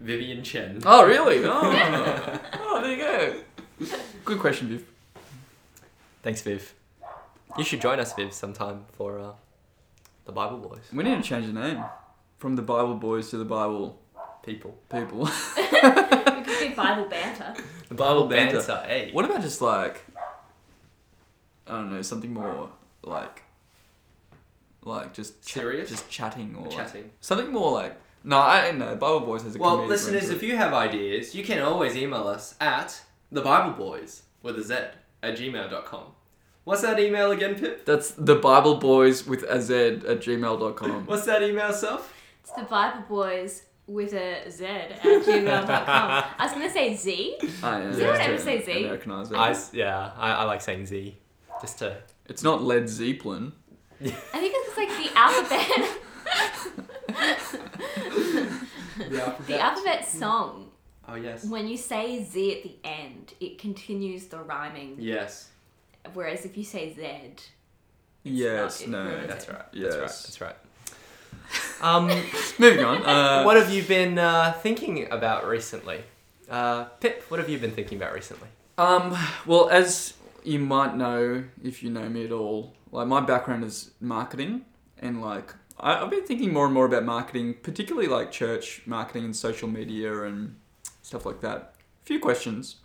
Vivian 0.00 0.42
Chen. 0.42 0.82
Oh, 0.84 1.06
really? 1.06 1.42
Oh, 1.44 2.38
oh 2.60 2.80
there 2.82 2.92
you 2.92 3.46
go. 3.88 3.96
Good 4.24 4.38
question, 4.40 4.68
Viv. 4.68 4.84
Thanks, 6.22 6.42
Viv. 6.42 6.74
You 7.58 7.64
should 7.64 7.80
join 7.80 8.00
us, 8.00 8.14
Viv, 8.14 8.32
sometime 8.32 8.86
for 8.92 9.18
uh, 9.18 9.32
the 10.24 10.32
Bible 10.32 10.58
Boyz. 10.58 10.92
We 10.92 11.04
need 11.04 11.16
to 11.16 11.22
change 11.22 11.46
the 11.46 11.52
name 11.52 11.84
from 12.38 12.56
the 12.56 12.62
Bible 12.62 12.98
Boyz 12.98 13.30
to 13.30 13.36
the 13.36 13.44
Bible 13.44 14.00
People. 14.42 14.76
People. 14.90 15.20
we 15.56 15.64
could 15.66 16.46
good 16.46 16.76
Bible 16.76 17.04
banter. 17.08 17.54
The 17.88 17.94
Bible 17.94 18.26
banter. 18.26 18.58
banter. 18.58 18.82
Hey. 18.86 19.10
What 19.12 19.24
about 19.24 19.42
just 19.42 19.60
like 19.60 20.04
I 21.66 21.72
don't 21.76 21.92
know, 21.92 22.02
something 22.02 22.32
more 22.32 22.70
like 23.04 23.42
like 24.84 25.12
just 25.12 25.46
ch- 25.46 25.52
Serious? 25.52 25.88
just 25.88 26.08
chatting 26.10 26.56
or 26.56 26.66
like- 26.66 26.76
Chatting. 26.76 27.10
something 27.20 27.52
more 27.52 27.70
like 27.72 28.00
no, 28.24 28.38
I 28.38 28.62
don't 28.62 28.78
know. 28.78 28.94
Bible 28.96 29.22
Boyz 29.22 29.42
has 29.42 29.54
a 29.56 29.58
good 29.58 29.60
Well, 29.60 29.84
listeners, 29.86 30.30
if 30.30 30.42
you 30.42 30.56
have 30.56 30.72
ideas, 30.72 31.34
you 31.34 31.42
can 31.44 31.60
always 31.60 31.96
email 31.96 32.28
us 32.28 32.54
at 32.60 33.02
the 33.32 33.40
Bible 33.40 33.72
Boys 33.72 34.22
with 34.42 34.56
a 34.58 34.62
Z 34.62 34.74
at 35.22 35.36
gmail.com. 35.36 36.04
What's 36.64 36.82
that 36.82 36.98
email 37.00 37.32
again, 37.32 37.56
Pip? 37.56 37.84
that's 37.84 38.12
the 38.12 38.36
Bible 38.36 38.78
Boyz 38.80 39.26
with 39.26 39.42
a 39.44 39.60
Z 39.60 39.74
at 39.74 40.20
gmail.com. 40.20 41.06
What's 41.10 41.26
that 41.26 41.42
email, 41.42 41.72
Soph? 41.72 42.12
It's 42.40 42.52
the 42.52 42.62
Bible 42.62 43.02
Boyz 43.08 43.62
with 43.86 44.12
a 44.14 44.48
Z 44.50 44.64
at 44.64 45.02
gmail.com. 45.02 45.76
I 46.38 46.44
was 46.44 46.52
going 46.52 46.66
to 46.66 46.72
say 46.72 46.94
Z. 46.94 47.36
Ah, 47.62 47.78
yeah, 47.78 47.84
Does 47.88 47.98
anyone 47.98 48.20
ever 48.20 48.38
say 48.38 48.62
Z? 48.64 48.84
Americanize 48.84 49.30
it. 49.32 49.36
I, 49.36 49.50
s- 49.50 49.70
yeah, 49.74 50.12
I, 50.16 50.30
I 50.32 50.44
like 50.44 50.60
saying 50.60 50.86
Z. 50.86 51.16
Just 51.60 51.78
to. 51.80 51.96
It's 52.26 52.42
not 52.44 52.62
Led 52.62 52.88
Zeppelin. 52.88 53.52
I 54.00 54.04
think 54.08 54.54
it's 54.56 54.76
like 54.76 54.88
the 54.88 55.10
alphabet. 55.18 55.98
the 59.46 59.58
alphabet 59.60 60.08
song. 60.08 60.70
Oh, 61.08 61.14
yes. 61.16 61.44
When 61.44 61.66
you 61.66 61.76
say 61.76 62.22
Z 62.24 62.56
at 62.58 62.62
the 62.62 62.76
end, 62.84 63.34
it 63.40 63.58
continues 63.58 64.26
the 64.26 64.38
rhyming. 64.38 64.96
Yes. 64.98 65.48
Whereas 66.14 66.44
if 66.44 66.56
you 66.56 66.64
say 66.64 66.92
Z, 66.94 67.02
Yes, 68.24 68.86
not- 68.86 69.06
it 69.06 69.20
no. 69.22 69.26
That's 69.26 69.48
right. 69.48 69.62
Yes. 69.72 69.94
That's 69.94 70.00
right. 70.00 70.08
That's 70.08 70.40
right. 70.40 70.56
Um, 71.82 72.06
Moving 72.58 72.84
on. 72.84 73.02
Uh, 73.04 73.42
what 73.42 73.56
have 73.56 73.70
you 73.70 73.82
been 73.82 74.16
uh, 74.18 74.52
thinking 74.62 75.10
about 75.10 75.46
recently? 75.46 76.02
Uh, 76.48 76.84
Pip, 77.00 77.24
what 77.28 77.40
have 77.40 77.48
you 77.50 77.58
been 77.58 77.72
thinking 77.72 77.98
about 77.98 78.12
recently? 78.14 78.48
Um, 78.78 79.16
well, 79.46 79.68
as 79.68 80.14
you 80.44 80.60
might 80.60 80.96
know, 80.96 81.44
if 81.62 81.82
you 81.82 81.90
know 81.90 82.08
me 82.08 82.24
at 82.24 82.32
all, 82.32 82.74
like 82.92 83.08
my 83.08 83.20
background 83.20 83.64
is 83.64 83.90
marketing, 84.00 84.64
and 84.98 85.20
like 85.20 85.52
I, 85.80 85.96
I've 86.02 86.10
been 86.10 86.24
thinking 86.24 86.52
more 86.52 86.64
and 86.66 86.74
more 86.74 86.86
about 86.86 87.04
marketing, 87.04 87.54
particularly 87.62 88.06
like 88.08 88.30
church 88.30 88.82
marketing 88.86 89.24
and 89.24 89.34
social 89.36 89.68
media 89.68 90.22
and 90.22 90.56
stuff 91.02 91.26
like 91.26 91.40
that. 91.40 91.74
A 92.02 92.04
few 92.04 92.20
questions. 92.20 92.76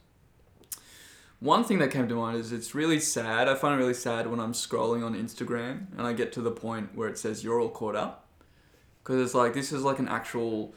One 1.40 1.64
thing 1.64 1.78
that 1.80 1.92
came 1.92 2.08
to 2.08 2.16
mind 2.16 2.38
is 2.38 2.52
it's 2.52 2.74
really 2.74 3.00
sad. 3.00 3.48
I 3.48 3.56
find 3.56 3.76
it 3.76 3.78
really 3.78 3.94
sad 3.94 4.28
when 4.28 4.40
I'm 4.40 4.54
scrolling 4.54 5.06
on 5.06 5.14
Instagram 5.16 5.86
and 5.98 6.08
I 6.08 6.14
get 6.14 6.32
to 6.34 6.42
the 6.42 6.52
point 6.52 6.96
where 6.96 7.08
it 7.08 7.18
says 7.18 7.44
you're 7.44 7.60
all 7.60 7.70
caught 7.70 7.96
up, 7.96 8.28
because 9.04 9.22
it's 9.22 9.36
like 9.36 9.54
this 9.54 9.72
is 9.72 9.84
like 9.84 10.00
an 10.00 10.08
actual, 10.08 10.74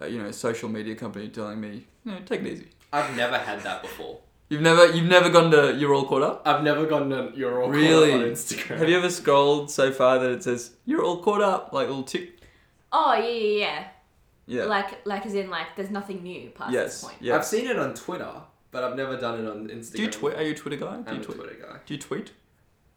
uh, 0.00 0.06
you 0.06 0.22
know, 0.22 0.30
social 0.30 0.68
media 0.68 0.94
company 0.94 1.28
telling 1.28 1.60
me, 1.60 1.86
you 2.04 2.12
know, 2.12 2.18
take 2.26 2.42
it 2.42 2.46
easy. 2.46 2.68
I've 2.92 3.16
never 3.16 3.38
had 3.38 3.62
that 3.62 3.82
before. 3.82 4.20
You've 4.50 4.60
never 4.60 4.92
you've 4.92 5.08
never 5.08 5.30
gone 5.30 5.50
to 5.52 5.74
you're 5.74 5.94
all 5.94 6.04
caught 6.04 6.22
up. 6.22 6.42
I've 6.44 6.62
never 6.62 6.84
gone 6.86 7.08
to 7.08 7.32
You're 7.34 7.62
All 7.62 7.68
Caught 7.68 7.76
Up 7.76 7.82
Really? 7.82 8.12
on 8.12 8.20
Instagram. 8.20 8.78
Have 8.78 8.88
you 8.90 8.98
ever 8.98 9.08
scrolled 9.08 9.70
so 9.70 9.90
far 9.90 10.18
that 10.18 10.30
it 10.30 10.42
says 10.44 10.72
you're 10.84 11.02
all 11.02 11.22
caught 11.22 11.40
up, 11.40 11.72
like 11.72 11.88
little 11.88 12.02
tick? 12.02 12.40
Oh 12.92 13.14
yeah, 13.14 13.26
yeah, 13.26 13.58
yeah. 13.58 13.84
Yeah. 14.46 14.64
Like, 14.66 15.06
like 15.06 15.24
as 15.24 15.34
in 15.34 15.48
like, 15.48 15.68
there's 15.74 15.90
nothing 15.90 16.22
new 16.22 16.50
past 16.50 16.72
yes. 16.72 16.84
this 17.00 17.04
point. 17.04 17.16
Yeah. 17.20 17.36
I've 17.36 17.46
seen 17.46 17.66
it 17.66 17.78
on 17.78 17.94
Twitter, 17.94 18.30
but 18.74 18.82
I've 18.82 18.96
never 18.96 19.16
done 19.16 19.38
it 19.38 19.48
on 19.48 19.68
Instagram. 19.68 19.92
Do 19.94 20.02
you 20.02 20.10
tweet? 20.10 20.34
Are 20.34 20.42
you 20.42 20.50
a 20.50 20.54
Twitter 20.56 20.76
guy? 20.76 20.96
Do 20.96 21.04
I'm 21.06 21.14
you 21.14 21.20
a 21.20 21.24
tweet? 21.24 21.38
Twitter 21.38 21.56
guy. 21.62 21.76
Do 21.86 21.94
you 21.94 22.00
tweet? 22.00 22.32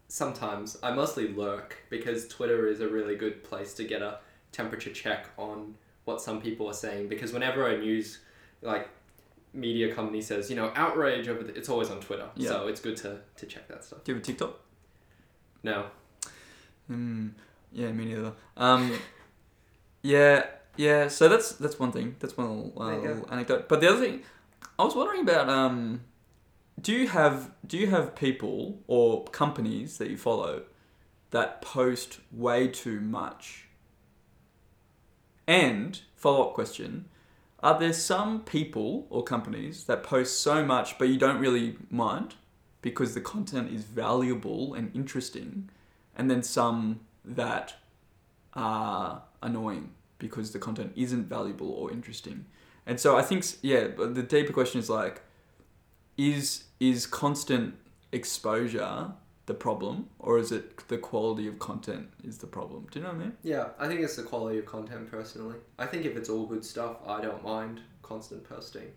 Sometimes. 0.07 0.75
I 0.81 0.91
mostly 0.91 1.27
lurk 1.27 1.77
because 1.91 2.27
Twitter 2.27 2.67
is 2.67 2.81
a 2.81 2.87
really 2.87 3.15
good 3.15 3.43
place 3.43 3.75
to 3.75 3.83
get 3.83 4.01
a 4.01 4.17
temperature 4.51 4.91
check 4.91 5.27
on 5.37 5.75
what 6.05 6.19
some 6.19 6.41
people 6.41 6.67
are 6.67 6.73
saying. 6.73 7.09
Because 7.09 7.31
whenever 7.31 7.67
a 7.67 7.77
news, 7.77 8.21
like, 8.63 8.89
media 9.53 9.93
company 9.93 10.19
says, 10.19 10.49
you 10.49 10.55
know, 10.55 10.71
outrage 10.75 11.27
over 11.27 11.43
the, 11.43 11.53
it's 11.53 11.69
always 11.69 11.91
on 11.91 11.99
Twitter. 11.99 12.27
Yeah. 12.35 12.49
So 12.49 12.67
it's 12.69 12.81
good 12.81 12.97
to, 12.97 13.19
to 13.35 13.45
check 13.45 13.67
that 13.67 13.83
stuff. 13.83 14.03
Do 14.03 14.13
you 14.13 14.15
have 14.15 14.23
a 14.23 14.25
TikTok? 14.25 14.59
No. 15.61 15.85
Hmm. 16.87 17.27
Yeah, 17.71 17.91
me 17.91 18.05
neither. 18.05 18.33
Um. 18.55 18.97
yeah. 20.01 20.47
Yeah. 20.75 21.07
So 21.07 21.29
that's 21.29 21.51
that's 21.51 21.77
one 21.77 21.91
thing. 21.91 22.15
That's 22.19 22.35
one 22.35 22.47
little, 22.47 22.81
uh, 22.81 22.87
There 22.87 22.95
you 22.95 23.01
go. 23.03 23.13
little 23.13 23.31
anecdote. 23.31 23.69
But 23.69 23.81
the 23.81 23.89
other 23.89 23.99
thing, 23.99 24.23
I 24.79 24.83
was 24.83 24.95
wondering 24.95 25.21
about 25.21 25.49
um. 25.49 26.01
Do 26.79 26.93
you 26.93 27.07
have 27.07 27.51
do 27.65 27.75
you 27.75 27.87
have 27.87 28.15
people 28.15 28.79
or 28.85 29.23
companies 29.25 29.97
that 29.97 30.11
you 30.11 30.17
follow 30.17 30.61
that 31.31 31.59
post 31.61 32.19
way 32.31 32.67
too 32.67 33.01
much? 33.01 33.67
And 35.47 35.99
follow 36.15 36.47
up 36.47 36.53
question: 36.53 37.05
Are 37.61 37.79
there 37.79 37.93
some 37.93 38.41
people 38.41 39.07
or 39.09 39.23
companies 39.23 39.85
that 39.85 40.03
post 40.03 40.39
so 40.39 40.63
much 40.63 40.99
but 40.99 41.09
you 41.09 41.17
don't 41.17 41.39
really 41.39 41.77
mind 41.89 42.35
because 42.83 43.15
the 43.15 43.21
content 43.21 43.71
is 43.73 43.83
valuable 43.83 44.75
and 44.75 44.95
interesting, 44.95 45.69
and 46.15 46.29
then 46.29 46.43
some 46.43 46.99
that 47.25 47.73
are 48.53 49.23
annoying 49.41 49.91
because 50.19 50.51
the 50.51 50.59
content 50.59 50.93
isn't 50.95 51.27
valuable 51.27 51.71
or 51.71 51.91
interesting? 51.91 52.45
And 52.87 52.99
so 52.99 53.17
I 53.17 53.21
think 53.21 53.45
yeah, 53.61 53.87
but 53.95 54.15
the 54.15 54.23
deeper 54.23 54.53
question 54.53 54.79
is 54.79 54.89
like, 54.89 55.21
is 56.17 56.63
is 56.79 57.05
constant 57.05 57.75
exposure 58.11 59.11
the 59.45 59.53
problem, 59.53 60.09
or 60.19 60.39
is 60.39 60.51
it 60.51 60.87
the 60.87 60.97
quality 60.97 61.47
of 61.47 61.59
content 61.59 62.09
is 62.23 62.37
the 62.37 62.47
problem? 62.47 62.87
Do 62.91 62.99
you 62.99 63.05
know 63.05 63.11
what 63.11 63.21
I 63.21 63.23
mean? 63.25 63.33
Yeah, 63.43 63.67
I 63.77 63.87
think 63.87 64.01
it's 64.01 64.15
the 64.15 64.23
quality 64.23 64.59
of 64.59 64.65
content 64.65 65.09
personally. 65.11 65.57
I 65.77 65.85
think 65.85 66.05
if 66.05 66.17
it's 66.17 66.29
all 66.29 66.45
good 66.45 66.65
stuff, 66.65 66.97
I 67.05 67.21
don't 67.21 67.43
mind 67.43 67.81
constant 68.01 68.43
posting. 68.43 68.89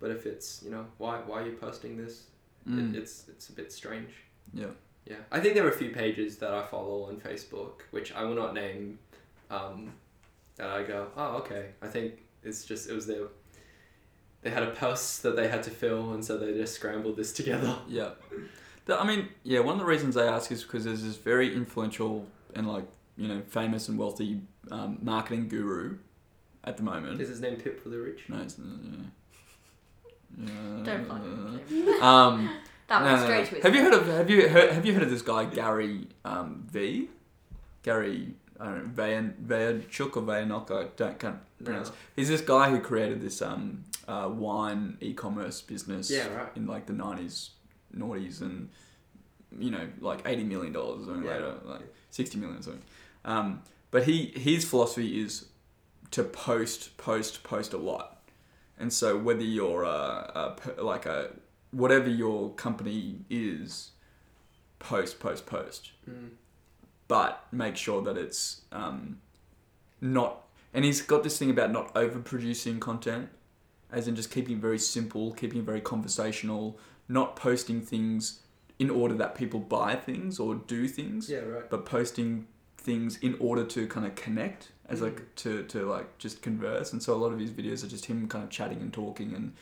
But 0.00 0.10
if 0.10 0.26
it's, 0.26 0.62
you 0.64 0.70
know, 0.70 0.86
why, 0.98 1.18
why 1.24 1.42
are 1.42 1.46
you 1.46 1.52
posting 1.52 1.96
this? 1.96 2.24
Mm. 2.68 2.94
It, 2.94 2.98
it's, 2.98 3.28
it's 3.28 3.48
a 3.48 3.52
bit 3.52 3.72
strange. 3.72 4.10
Yeah. 4.52 4.66
Yeah, 5.06 5.16
I 5.30 5.38
think 5.38 5.54
there 5.54 5.64
are 5.64 5.70
a 5.70 5.78
few 5.78 5.90
pages 5.90 6.36
that 6.38 6.52
I 6.52 6.66
follow 6.66 7.04
on 7.04 7.18
Facebook, 7.18 7.82
which 7.92 8.12
I 8.12 8.24
will 8.24 8.34
not 8.34 8.54
name, 8.54 8.98
um, 9.50 9.92
that 10.56 10.68
I 10.68 10.82
go, 10.82 11.06
oh, 11.16 11.36
okay. 11.36 11.66
I 11.80 11.86
think 11.86 12.25
it's 12.46 12.64
just, 12.64 12.88
it 12.88 12.94
was 12.94 13.06
their, 13.06 13.24
they 14.42 14.50
had 14.50 14.62
a 14.62 14.70
post 14.70 15.22
that 15.22 15.36
they 15.36 15.48
had 15.48 15.62
to 15.64 15.70
fill, 15.70 16.12
and 16.12 16.24
so 16.24 16.38
they 16.38 16.52
just 16.52 16.74
scrambled 16.74 17.16
this 17.16 17.32
together. 17.32 17.76
Yeah. 17.88 18.10
The- 18.86 19.00
I 19.00 19.04
mean, 19.06 19.28
yeah, 19.42 19.60
one 19.60 19.74
of 19.74 19.80
the 19.80 19.84
reasons 19.86 20.16
I 20.16 20.26
ask 20.26 20.50
is 20.52 20.62
because 20.62 20.84
there's 20.84 21.02
this 21.02 21.16
very 21.16 21.54
influential 21.54 22.26
and 22.54 22.68
like, 22.68 22.84
you 23.16 23.26
know, 23.28 23.42
famous 23.48 23.88
and 23.88 23.98
wealthy 23.98 24.40
um, 24.70 24.98
marketing 25.02 25.48
guru 25.48 25.96
at 26.64 26.76
the 26.76 26.82
moment. 26.84 27.20
Is 27.20 27.28
his 27.28 27.40
name 27.40 27.56
Pip 27.56 27.82
for 27.82 27.88
the 27.88 27.98
Rich? 27.98 28.24
No, 28.28 28.38
it's, 28.38 28.56
yeah. 28.58 28.96
Yeah. 30.38 30.82
Don't 30.84 31.06
plug 31.06 31.22
him. 31.22 31.88
Um, 32.02 32.50
That 32.88 33.00
no, 33.00 33.06
went 33.06 33.18
no, 33.18 33.24
straight 33.24 33.38
no. 33.38 33.44
to 33.46 33.54
his 33.56 33.62
Have 33.64 33.74
you 33.74 33.82
heard 33.82 33.94
of 33.94 34.06
have 34.06 34.30
you 34.30 34.48
heard 34.48 34.70
have 34.72 34.86
you 34.86 34.92
heard 34.94 35.02
of 35.02 35.10
this 35.10 35.22
guy 35.22 35.44
Gary 35.46 36.06
um, 36.24 36.64
V? 36.70 37.08
Gary 37.82 38.34
I 38.60 38.64
don't 38.66 38.96
know 38.96 39.02
Vayan 39.02 39.34
Vayachuk 39.46 40.16
or 40.16 40.22
Vayanok 40.22 40.70
I 40.70 40.88
don't 40.96 41.18
can't 41.18 41.38
pronounce. 41.64 41.88
No. 41.90 41.94
He's 42.16 42.28
this 42.28 42.40
guy 42.40 42.70
who 42.70 42.80
created 42.80 43.20
this 43.20 43.42
um, 43.42 43.84
uh, 44.08 44.28
wine 44.32 44.96
e-commerce 45.00 45.60
business 45.60 46.10
Yeah, 46.10 46.32
right. 46.34 46.48
in 46.56 46.66
like 46.66 46.86
the 46.86 46.92
nineties, 46.92 47.50
noughties, 47.96 48.40
and 48.40 48.68
you 49.58 49.70
know 49.70 49.88
like 50.00 50.22
eighty 50.26 50.44
million 50.44 50.72
dollars 50.72 51.02
or 51.02 51.04
something 51.06 51.24
Yeah. 51.24 51.32
later, 51.34 51.54
like 51.64 51.82
sixty 52.10 52.38
million 52.38 52.58
or 52.58 52.62
something. 52.62 52.82
Um, 53.24 53.62
but 53.90 54.04
he 54.04 54.32
his 54.36 54.64
philosophy 54.64 55.20
is 55.20 55.46
to 56.12 56.22
post, 56.24 56.96
post, 56.98 57.42
post 57.42 57.72
a 57.72 57.78
lot, 57.78 58.22
and 58.78 58.92
so 58.92 59.16
whether 59.18 59.42
you're 59.42 59.82
a, 59.82 60.30
a 60.34 60.54
per- 60.56 60.82
like 60.82 61.04
a 61.06 61.30
whatever 61.72 62.08
your 62.08 62.50
company 62.54 63.16
is, 63.28 63.90
post, 64.78 65.18
post, 65.20 65.46
post, 65.46 65.90
Mm. 66.08 66.30
But 67.08 67.44
make 67.52 67.76
sure 67.76 68.02
that 68.02 68.16
it's 68.16 68.62
um, 68.72 69.18
not. 70.00 70.42
And 70.74 70.84
he's 70.84 71.00
got 71.00 71.22
this 71.22 71.38
thing 71.38 71.50
about 71.50 71.70
not 71.72 71.94
overproducing 71.94 72.80
content, 72.80 73.28
as 73.90 74.08
in 74.08 74.16
just 74.16 74.30
keeping 74.30 74.60
very 74.60 74.78
simple, 74.78 75.32
keeping 75.32 75.60
it 75.60 75.64
very 75.64 75.80
conversational, 75.80 76.78
not 77.08 77.36
posting 77.36 77.80
things 77.80 78.40
in 78.78 78.90
order 78.90 79.14
that 79.14 79.34
people 79.34 79.58
buy 79.60 79.94
things 79.94 80.38
or 80.38 80.54
do 80.54 80.86
things, 80.86 81.30
Yeah, 81.30 81.38
right. 81.38 81.70
but 81.70 81.86
posting 81.86 82.46
things 82.76 83.16
in 83.18 83.36
order 83.40 83.64
to 83.64 83.86
kind 83.88 84.04
of 84.06 84.14
connect 84.14 84.70
as 84.88 85.00
Mm. 85.00 85.04
like 85.04 85.34
to, 85.36 85.62
to 85.64 85.86
like 85.86 86.18
just 86.18 86.40
converse 86.42 86.92
and 86.92 87.02
so 87.02 87.14
a 87.14 87.16
lot 87.16 87.32
of 87.32 87.40
his 87.40 87.50
videos 87.50 87.82
are 87.82 87.88
just 87.88 88.04
him 88.04 88.28
kind 88.28 88.44
of 88.44 88.50
chatting 88.50 88.80
and 88.80 88.92
talking 88.92 89.34
and 89.34 89.54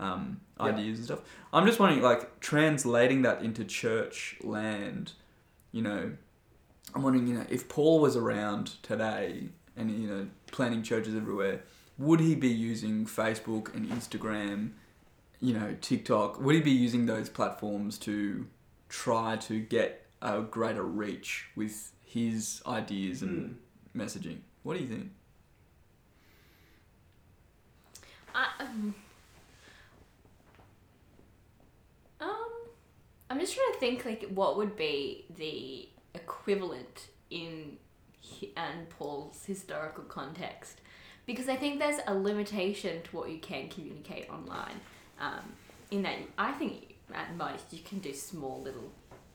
um, 0.00 0.40
Yeah. 0.58 0.66
ideas 0.66 0.98
and 0.98 1.04
stuff 1.04 1.20
i'm 1.52 1.64
just 1.66 1.78
wondering 1.78 2.02
like 2.02 2.40
translating 2.40 3.22
that 3.22 3.42
into 3.42 3.64
church 3.64 4.36
land 4.42 5.12
you 5.70 5.82
know 5.82 6.12
I'm 6.94 7.02
wondering, 7.02 7.26
you 7.26 7.34
know, 7.34 7.46
if 7.48 7.68
Paul 7.68 8.00
was 8.00 8.16
around 8.16 8.82
today 8.82 9.48
and, 9.76 9.90
you 9.90 10.08
know, 10.08 10.28
planning 10.52 10.82
churches 10.82 11.14
everywhere, 11.14 11.62
would 11.98 12.20
he 12.20 12.34
be 12.34 12.48
using 12.48 13.04
Facebook 13.04 13.74
and 13.74 13.88
Instagram, 13.88 14.70
you 15.40 15.54
know, 15.54 15.76
TikTok? 15.80 16.40
Would 16.40 16.54
he 16.54 16.60
be 16.60 16.70
using 16.70 17.06
those 17.06 17.28
platforms 17.28 17.98
to 17.98 18.46
try 18.88 19.36
to 19.36 19.58
get 19.60 20.06
a 20.22 20.42
greater 20.42 20.84
reach 20.84 21.46
with 21.56 21.92
his 22.04 22.62
ideas 22.66 23.22
and 23.22 23.56
mm. 23.96 24.00
messaging? 24.00 24.38
What 24.62 24.76
do 24.76 24.82
you 24.82 24.88
think? 24.88 25.10
I, 28.34 28.46
um, 28.60 28.94
um, 32.20 32.50
I'm 33.30 33.40
just 33.40 33.54
trying 33.54 33.72
to 33.72 33.78
think 33.78 34.04
like 34.04 34.24
what 34.30 34.56
would 34.56 34.76
be 34.76 35.24
the 35.36 35.88
equivalent 36.14 37.08
in 37.30 37.76
and 38.56 38.88
Paul's 38.88 39.44
historical 39.44 40.04
context, 40.04 40.80
because 41.26 41.48
I 41.48 41.56
think 41.56 41.78
there's 41.78 42.00
a 42.06 42.14
limitation 42.14 43.02
to 43.02 43.16
what 43.16 43.30
you 43.30 43.38
can 43.38 43.68
communicate 43.68 44.28
online. 44.30 44.80
Um, 45.20 45.52
in 45.90 46.02
that, 46.02 46.16
I 46.38 46.52
think 46.52 46.96
at 47.12 47.36
most 47.36 47.72
you 47.72 47.80
can 47.84 47.98
do 47.98 48.12
small 48.14 48.62
little 48.62 48.90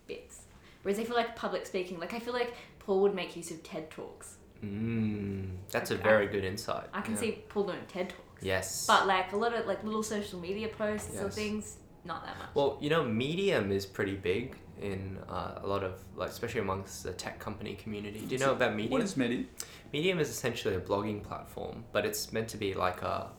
bits. 0.08 0.42
Whereas 0.82 1.00
I 1.00 1.04
feel 1.04 1.16
like 1.16 1.36
public 1.36 1.66
speaking, 1.66 2.00
like 2.00 2.14
I 2.14 2.20
feel 2.20 2.34
like 2.34 2.54
Paul 2.80 3.02
would 3.02 3.14
make 3.14 3.36
use 3.36 3.52
of 3.52 3.62
TED 3.64 3.92
talks. 3.92 4.38
Mm, 4.64 5.50
that's 5.70 5.92
a 5.92 5.96
Okay. 5.96 6.04
very 6.04 6.28
good 6.28 6.44
insight. 6.44 6.88
I 6.94 7.02
can 7.02 7.14
yeah. 7.14 7.20
see 7.20 7.44
Paul 7.50 7.66
doing 7.66 7.80
TED 7.88 8.10
talks. 8.10 8.44
Yes. 8.44 8.88
But 8.88 9.08
like 9.08 9.32
a 9.34 9.38
lot 9.38 9.54
of 9.54 9.66
like 9.68 9.84
little 9.84 10.04
social 10.04 10.40
media 10.40 10.68
posts 10.68 11.16
or 11.20 11.30
things, 11.30 11.78
not 12.06 12.26
that 12.26 12.38
much. 12.38 12.50
Well, 12.56 12.78
you 12.82 12.90
know, 12.90 13.04
Medium 13.04 13.72
is 13.72 13.86
pretty 13.86 14.16
big 14.16 14.56
in 14.80 15.18
uh, 15.30 15.60
a 15.64 15.68
lot 15.68 15.84
of 15.84 16.00
like, 16.16 16.30
especially 16.30 16.62
amongst 16.62 17.04
the 17.04 17.12
tech 17.12 17.40
company 17.40 17.76
community. 17.76 18.20
Do 18.20 18.34
you 18.36 18.40
know 18.40 18.54
about 18.54 18.76
Medium? 18.76 18.92
What 18.92 19.02
is 19.02 19.16
Medium? 19.18 19.48
Medium 19.94 20.20
is 20.20 20.30
essentially 20.30 20.76
a 20.76 20.80
blogging 20.80 21.24
platform, 21.24 21.84
but 21.92 22.06
it's 22.06 22.32
meant 22.34 22.48
to 22.50 22.58
be 22.58 22.74
like 22.74 23.02
a 23.02 23.32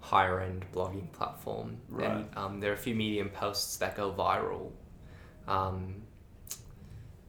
higher 0.00 0.40
end 0.40 0.64
blogging 0.72 1.10
platform. 1.12 1.78
Right. 1.88 2.10
And 2.10 2.28
um, 2.36 2.60
there 2.60 2.70
are 2.70 2.74
a 2.74 2.78
few 2.78 2.94
Medium 2.94 3.28
posts 3.30 3.76
that 3.78 3.96
go 3.96 4.12
viral. 4.12 4.70
Um, 5.48 6.02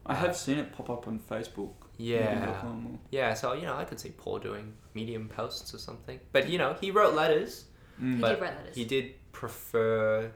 I 0.06 0.14
have 0.16 0.36
seen 0.38 0.58
it 0.60 0.72
pop 0.72 0.90
up 0.90 1.08
on 1.08 1.20
Facebook. 1.20 1.74
yeah. 1.98 2.36
Medium.com 2.36 3.00
Yeah, 3.12 3.34
so, 3.34 3.54
you 3.54 3.64
know, 3.64 3.76
I 3.76 3.84
could 3.84 4.00
see 4.00 4.10
Paul 4.10 4.40
doing 4.40 4.74
Medium 4.94 5.28
posts 5.28 5.74
or 5.74 5.78
something. 5.80 6.20
But, 6.32 6.50
you 6.50 6.58
know, 6.58 6.76
he 6.80 6.92
wrote 6.92 7.14
letters. 7.14 7.66
or- 8.00 8.06
Mm. 8.06 8.16
He 8.18 8.22
did 8.22 8.42
write 8.42 8.56
letters. 8.58 8.76
He 8.76 8.86
did 8.86 9.32
prefer. 9.32 10.32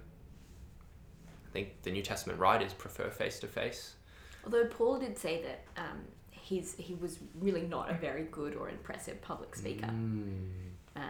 I 1.51 1.53
think 1.53 1.81
the 1.83 1.91
New 1.91 2.01
Testament 2.01 2.39
writers 2.39 2.73
prefer 2.73 3.09
face 3.09 3.39
to 3.41 3.47
face. 3.47 3.95
Although 4.45 4.65
Paul 4.65 4.99
did 4.99 5.17
say 5.17 5.43
that 5.43 5.63
um, 5.81 5.99
he's 6.31 6.75
he 6.77 6.95
was 6.95 7.19
really 7.39 7.61
not 7.63 7.91
a 7.91 7.93
very 7.93 8.23
good 8.31 8.55
or 8.55 8.69
impressive 8.69 9.21
public 9.21 9.55
speaker. 9.55 9.87
Mm. 9.87 10.49
Um, 10.95 11.03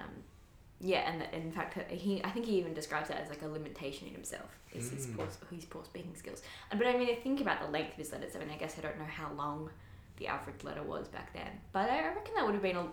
yeah, 0.84 1.08
and 1.12 1.22
that, 1.22 1.32
in 1.34 1.52
fact, 1.52 1.78
he 1.92 2.24
I 2.24 2.32
think 2.32 2.48
he 2.48 2.58
even 2.58 2.74
describes 2.74 3.10
that 3.10 3.22
as 3.22 3.30
like 3.30 3.44
a 3.44 3.48
limitation 3.48 4.08
in 4.08 4.14
himself. 4.16 4.50
Is 4.74 4.90
his 4.90 5.06
Mm. 5.08 5.18
poor 5.18 5.28
his 5.52 5.66
poor 5.66 5.86
speaking 5.86 6.16
skills. 6.16 6.42
But 6.76 6.88
I 6.88 6.98
mean, 6.98 7.10
I 7.10 7.16
think 7.16 7.40
about 7.40 7.62
the 7.62 7.68
length 7.68 7.92
of 7.92 7.98
his 7.98 8.12
letters. 8.12 8.36
I 8.36 8.40
mean, 8.40 8.50
I 8.50 8.58
guess 8.58 8.78
I 8.80 8.82
don't 8.82 8.98
know 8.98 9.06
how 9.06 9.32
long 9.34 9.70
the 10.18 10.28
average 10.28 10.64
letter 10.64 10.82
was 10.84 11.08
back 11.08 11.34
then, 11.34 11.50
but 11.72 11.90
I 11.90 12.08
reckon 12.08 12.34
that 12.36 12.46
would 12.46 12.54
have 12.56 12.64
been 12.64 12.78
a 12.78 12.88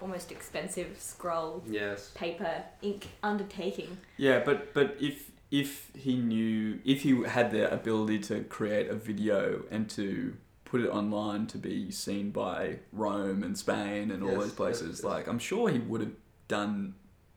almost 0.00 0.30
expensive 0.32 0.96
scroll 0.98 1.62
Yes. 1.68 2.10
paper 2.14 2.62
ink 2.82 3.08
undertaking. 3.22 3.98
Yeah, 4.16 4.40
but 4.44 4.72
but 4.74 4.96
if 5.00 5.30
if 5.50 5.90
he 5.94 6.16
knew 6.16 6.78
if 6.84 7.02
he 7.02 7.22
had 7.24 7.50
the 7.50 7.72
ability 7.72 8.18
to 8.18 8.44
create 8.44 8.88
a 8.88 8.94
video 8.94 9.62
and 9.70 9.88
to 9.90 10.36
put 10.64 10.80
it 10.82 10.88
online 10.90 11.46
to 11.46 11.56
be 11.56 11.90
seen 11.90 12.30
by 12.30 12.78
Rome 12.92 13.42
and 13.42 13.56
Spain 13.56 14.10
and 14.10 14.22
all 14.22 14.32
Yes, 14.32 14.38
those 14.40 14.52
places, 14.52 14.82
yes, 14.88 14.96
yes. 14.98 15.04
like 15.04 15.26
I'm 15.26 15.38
sure 15.38 15.70
he 15.70 15.78
would 15.78 16.00
have 16.02 16.12
done. 16.48 16.94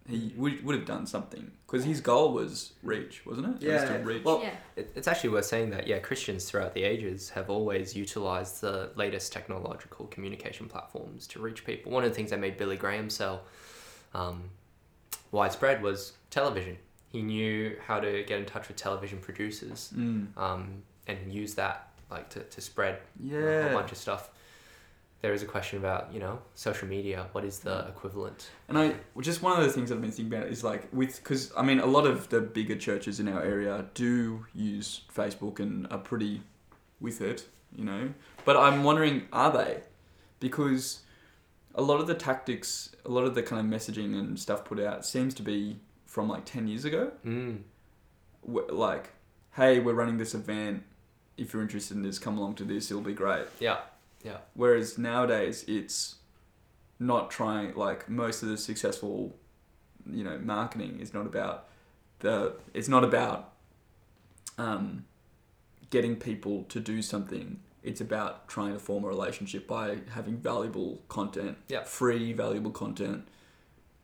He 0.09 0.33
would, 0.35 0.65
would 0.65 0.75
have 0.75 0.85
done 0.85 1.05
something 1.05 1.51
because 1.65 1.85
his 1.85 2.01
goal 2.01 2.33
was 2.33 2.73
reach, 2.83 3.23
wasn't 3.25 3.47
it? 3.61 3.63
It 3.65 3.71
was 3.71 3.83
to 3.83 3.89
Yeah. 3.93 4.03
reach. 4.03 4.25
Well, 4.25 4.41
yeah. 4.43 4.55
It, 4.75 4.91
it's 4.95 5.07
actually 5.07 5.29
worth 5.29 5.45
saying 5.45 5.69
that, 5.69 5.85
yeah, 5.87 5.99
Christians 5.99 6.43
throughout 6.49 6.73
the 6.73 6.83
ages 6.83 7.29
have 7.29 7.49
always 7.51 7.95
utilized 7.95 8.59
the 8.61 8.91
latest 8.95 9.31
technological 9.31 10.07
communication 10.07 10.67
platforms 10.67 11.27
to 11.27 11.39
reach 11.39 11.63
people. 11.63 11.91
One 11.91 12.03
of 12.03 12.09
the 12.09 12.15
things 12.15 12.31
that 12.31 12.39
made 12.39 12.57
Billy 12.57 12.75
Graham 12.77 13.09
sell 13.11 13.43
um, 14.13 14.49
widespread 15.31 15.81
was 15.81 16.13
television. 16.31 16.77
He 17.11 17.21
knew 17.21 17.75
how 17.87 17.99
to 17.99 18.23
get 18.23 18.39
in 18.39 18.45
touch 18.45 18.67
with 18.67 18.77
television 18.77 19.19
producers 19.19 19.91
Mm. 19.95 20.35
um, 20.37 20.83
and 21.07 21.31
use 21.33 21.55
that 21.55 21.89
like 22.09 22.29
to, 22.29 22.41
to 22.43 22.61
spread 22.61 22.99
a 23.23 23.63
whole 23.69 23.79
bunch 23.79 23.91
of 23.91 23.97
stuff. 23.97 24.29
There 25.21 25.33
is 25.33 25.43
a 25.43 25.45
question 25.45 25.77
about, 25.77 26.11
you 26.13 26.19
know, 26.19 26.39
social 26.55 26.87
media. 26.87 27.27
What 27.31 27.43
is 27.45 27.59
the 27.59 27.87
equivalent? 27.87 28.49
And 28.67 28.77
I 28.77 28.95
just 29.19 29.41
one 29.43 29.57
of 29.57 29.63
the 29.63 29.71
things 29.71 29.91
I've 29.91 30.01
been 30.01 30.11
thinking 30.11 30.33
about 30.35 30.47
is 30.49 30.63
like 30.63 30.87
with 30.91 31.17
because 31.17 31.51
I 31.55 31.61
mean 31.63 31.79
a 31.79 31.85
lot 31.85 32.05
of 32.07 32.29
the 32.29 32.41
bigger 32.41 32.75
churches 32.75 33.19
in 33.19 33.27
our 33.27 33.41
area 33.43 33.85
do 33.93 34.45
use 34.55 35.01
Facebook 35.15 35.59
and 35.59 35.85
are 35.91 35.99
pretty 35.99 36.41
with 36.99 37.21
it, 37.21 37.47
you 37.75 37.85
know. 37.85 38.09
But 38.45 38.57
I'm 38.57 38.83
wondering, 38.83 39.27
are 39.31 39.51
they? 39.51 39.81
Because 40.39 41.01
a 41.75 41.81
lot 41.81 41.99
of 42.01 42.07
the 42.07 42.15
tactics, 42.15 42.93
a 43.05 43.09
lot 43.09 43.25
of 43.25 43.35
the 43.35 43.43
kind 43.43 43.59
of 43.61 43.79
messaging 43.79 44.17
and 44.19 44.39
stuff 44.39 44.65
put 44.65 44.79
out 44.79 45.05
seems 45.05 45.33
to 45.35 45.43
be 45.43 45.79
from 46.11 46.27
like 46.27 46.43
ten 46.45 46.67
years 46.67 46.83
ago. 46.85 47.11
Mm. 47.25 47.59
Like, 48.45 49.11
hey, 49.55 49.79
we're 49.79 49.93
running 49.93 50.17
this 50.17 50.33
event. 50.33 50.83
If 51.37 51.53
you're 51.53 51.61
interested 51.61 51.95
in 51.95 52.03
this, 52.03 52.19
come 52.19 52.37
along 52.37 52.55
to 52.55 52.63
this. 52.65 52.91
It'll 52.91 53.01
be 53.03 53.13
great. 53.13 53.45
Yeah. 53.59 53.77
Whereas 54.53 54.97
nowadays 54.97 55.63
it's 55.67 56.15
not 56.99 57.31
trying 57.31 57.73
like 57.75 58.07
most 58.09 58.43
of 58.43 58.49
the 58.49 58.57
successful 58.57 59.35
you 60.09 60.23
know 60.23 60.37
marketing 60.37 60.99
is 60.99 61.13
not 61.13 61.25
about 61.25 61.65
the 62.19 62.53
it's 62.75 62.87
not 62.87 63.03
about 63.03 63.53
um, 64.59 65.05
getting 65.89 66.15
people 66.15 66.63
to 66.69 66.79
do 66.79 67.01
something 67.01 67.59
it's 67.81 67.99
about 68.01 68.47
trying 68.47 68.73
to 68.73 68.77
form 68.79 69.03
a 69.03 69.07
relationship 69.07 69.67
by 69.67 69.97
having 70.13 70.37
valuable 70.37 71.01
content 71.07 71.57
Yeah. 71.69 71.83
free 71.83 72.33
valuable 72.33 72.69
content 72.71 73.27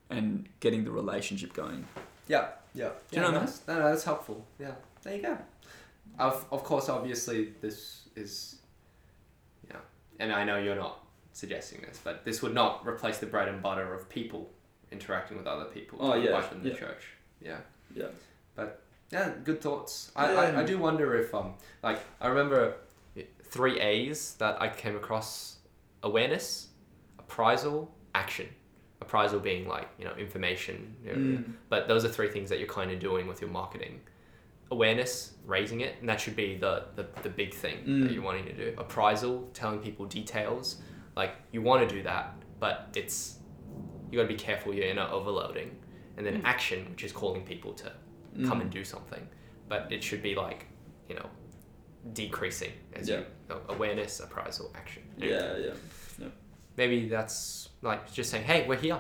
and 0.09 0.47
getting 0.59 0.83
the 0.83 0.91
relationship 0.91 1.53
going 1.53 1.85
Yeah, 2.27 2.47
yeah. 2.73 2.89
Do 3.11 3.17
you 3.17 3.21
know 3.21 3.31
what 3.31 3.49
I 3.67 3.73
no, 3.73 3.79
no, 3.79 3.89
that's 3.89 4.03
helpful. 4.03 4.45
Yeah, 4.59 4.71
there 5.03 5.15
you 5.15 5.21
go. 5.21 5.37
Of, 6.19 6.45
of 6.51 6.63
course, 6.63 6.89
obviously, 6.89 7.53
this 7.61 8.09
is, 8.15 8.57
yeah, 9.69 9.77
and 10.19 10.31
I 10.31 10.43
know 10.43 10.57
you're 10.57 10.75
not 10.75 11.03
suggesting 11.33 11.81
this, 11.81 11.99
but 12.03 12.25
this 12.25 12.41
would 12.41 12.53
not 12.53 12.85
replace 12.87 13.19
the 13.19 13.27
bread 13.27 13.47
and 13.47 13.61
butter 13.61 13.93
of 13.93 14.09
people 14.09 14.49
interacting 14.91 15.37
with 15.37 15.47
other 15.47 15.65
people. 15.65 15.99
Oh, 16.01 16.15
yeah, 16.15 16.31
like 16.31 16.51
in 16.51 16.63
the 16.63 16.69
yeah. 16.69 16.75
church. 16.75 17.03
Yeah. 17.41 17.57
yeah 17.95 18.07
But, 18.55 18.81
Yeah, 19.11 19.31
good 19.43 19.61
thoughts. 19.61 20.11
I, 20.15 20.33
Yeah. 20.33 20.39
I, 20.39 20.61
I 20.61 20.63
do 20.63 20.77
wonder 20.79 21.15
if, 21.15 21.33
um, 21.35 21.53
like, 21.83 21.99
I 22.19 22.27
remember 22.27 22.75
three 23.43 23.79
A's 23.79 24.35
that 24.39 24.61
I 24.61 24.69
came 24.69 24.95
across 24.95 25.57
awareness, 26.03 26.67
appraisal, 27.19 27.93
action. 28.15 28.47
Appraisal 29.07 29.39
being 29.39 29.67
like, 29.69 29.87
you 29.97 30.03
know, 30.05 30.13
information, 30.15 30.95
you 31.03 31.11
Mm. 31.13 31.53
but 31.69 31.87
those 31.87 32.03
are 32.03 32.09
three 32.09 32.27
things 32.29 32.49
that 32.49 32.59
you're 32.59 32.67
kind 32.79 32.91
of 32.91 32.99
doing 32.99 33.25
with 33.25 33.39
your 33.41 33.49
marketing. 33.49 34.01
Awareness, 34.69 35.33
raising 35.45 35.79
it, 35.79 35.95
and 36.01 36.09
that 36.09 36.19
should 36.19 36.35
be 36.35 36.57
the, 36.57 36.83
the, 36.97 37.05
the 37.23 37.29
big 37.29 37.53
thing 37.53 37.77
Mm. 37.85 38.03
that 38.03 38.11
you're 38.11 38.21
wanting 38.23 38.43
to 38.45 38.53
do. 38.53 38.73
Appraisal, 38.77 39.49
telling 39.53 39.79
people 39.79 40.05
details. 40.05 40.81
Like, 41.15 41.31
you 41.53 41.61
want 41.61 41.87
to 41.87 41.95
do 41.95 42.03
that, 42.03 42.35
but 42.59 42.89
it's, 42.97 43.39
you 44.11 44.17
got 44.19 44.23
to 44.23 44.27
be 44.27 44.35
careful 44.35 44.73
you're 44.73 44.93
not 44.93 45.11
overloading. 45.11 45.69
And 46.17 46.25
then 46.25 46.41
Mm. 46.41 46.45
action, 46.53 46.79
which 46.89 47.03
is 47.05 47.13
calling 47.13 47.43
people 47.45 47.71
to 47.75 47.91
Mm. 48.35 48.47
come 48.49 48.59
and 48.59 48.69
do 48.69 48.83
something. 48.83 49.25
But 49.69 49.89
it 49.91 50.03
should 50.03 50.21
be 50.21 50.35
like, 50.35 50.65
you 51.07 51.15
know, 51.15 51.29
decreasing 52.13 52.73
as 52.93 53.07
Yeah. 53.07 53.19
you 53.19 53.25
no, 53.49 53.61
awareness, 53.69 54.19
appraisal, 54.19 54.69
action. 54.75 55.03
yeah 55.17 55.55
yeah 55.57 55.73
Maybe 56.77 57.09
that's 57.09 57.69
like 57.81 58.11
just 58.13 58.29
saying, 58.31 58.45
hey, 58.45 58.65
we're 58.67 58.77
here. 58.77 58.99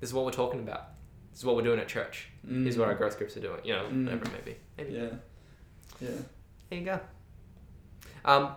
This 0.00 0.10
is 0.10 0.14
what 0.14 0.24
we're 0.24 0.32
talking 0.32 0.60
about. 0.60 0.88
This 1.30 1.40
is 1.40 1.44
what 1.46 1.56
we're 1.56 1.62
doing 1.62 1.78
at 1.80 1.88
church. 1.88 2.28
mm. 2.46 2.66
is 2.66 2.76
what 2.76 2.88
our 2.88 2.94
growth 2.94 3.16
groups 3.18 3.36
are 3.36 3.40
doing. 3.40 3.60
You 3.64 3.74
know, 3.74 3.84
Mm. 3.84 4.04
whatever 4.04 4.24
it 4.24 4.32
may 4.32 4.52
be. 4.52 4.56
Maybe. 4.76 4.92
yeah 4.94 5.08
yeah 6.00 6.08
There 6.68 6.78
you 6.80 6.84
go. 6.84 7.00
Um, 8.24 8.54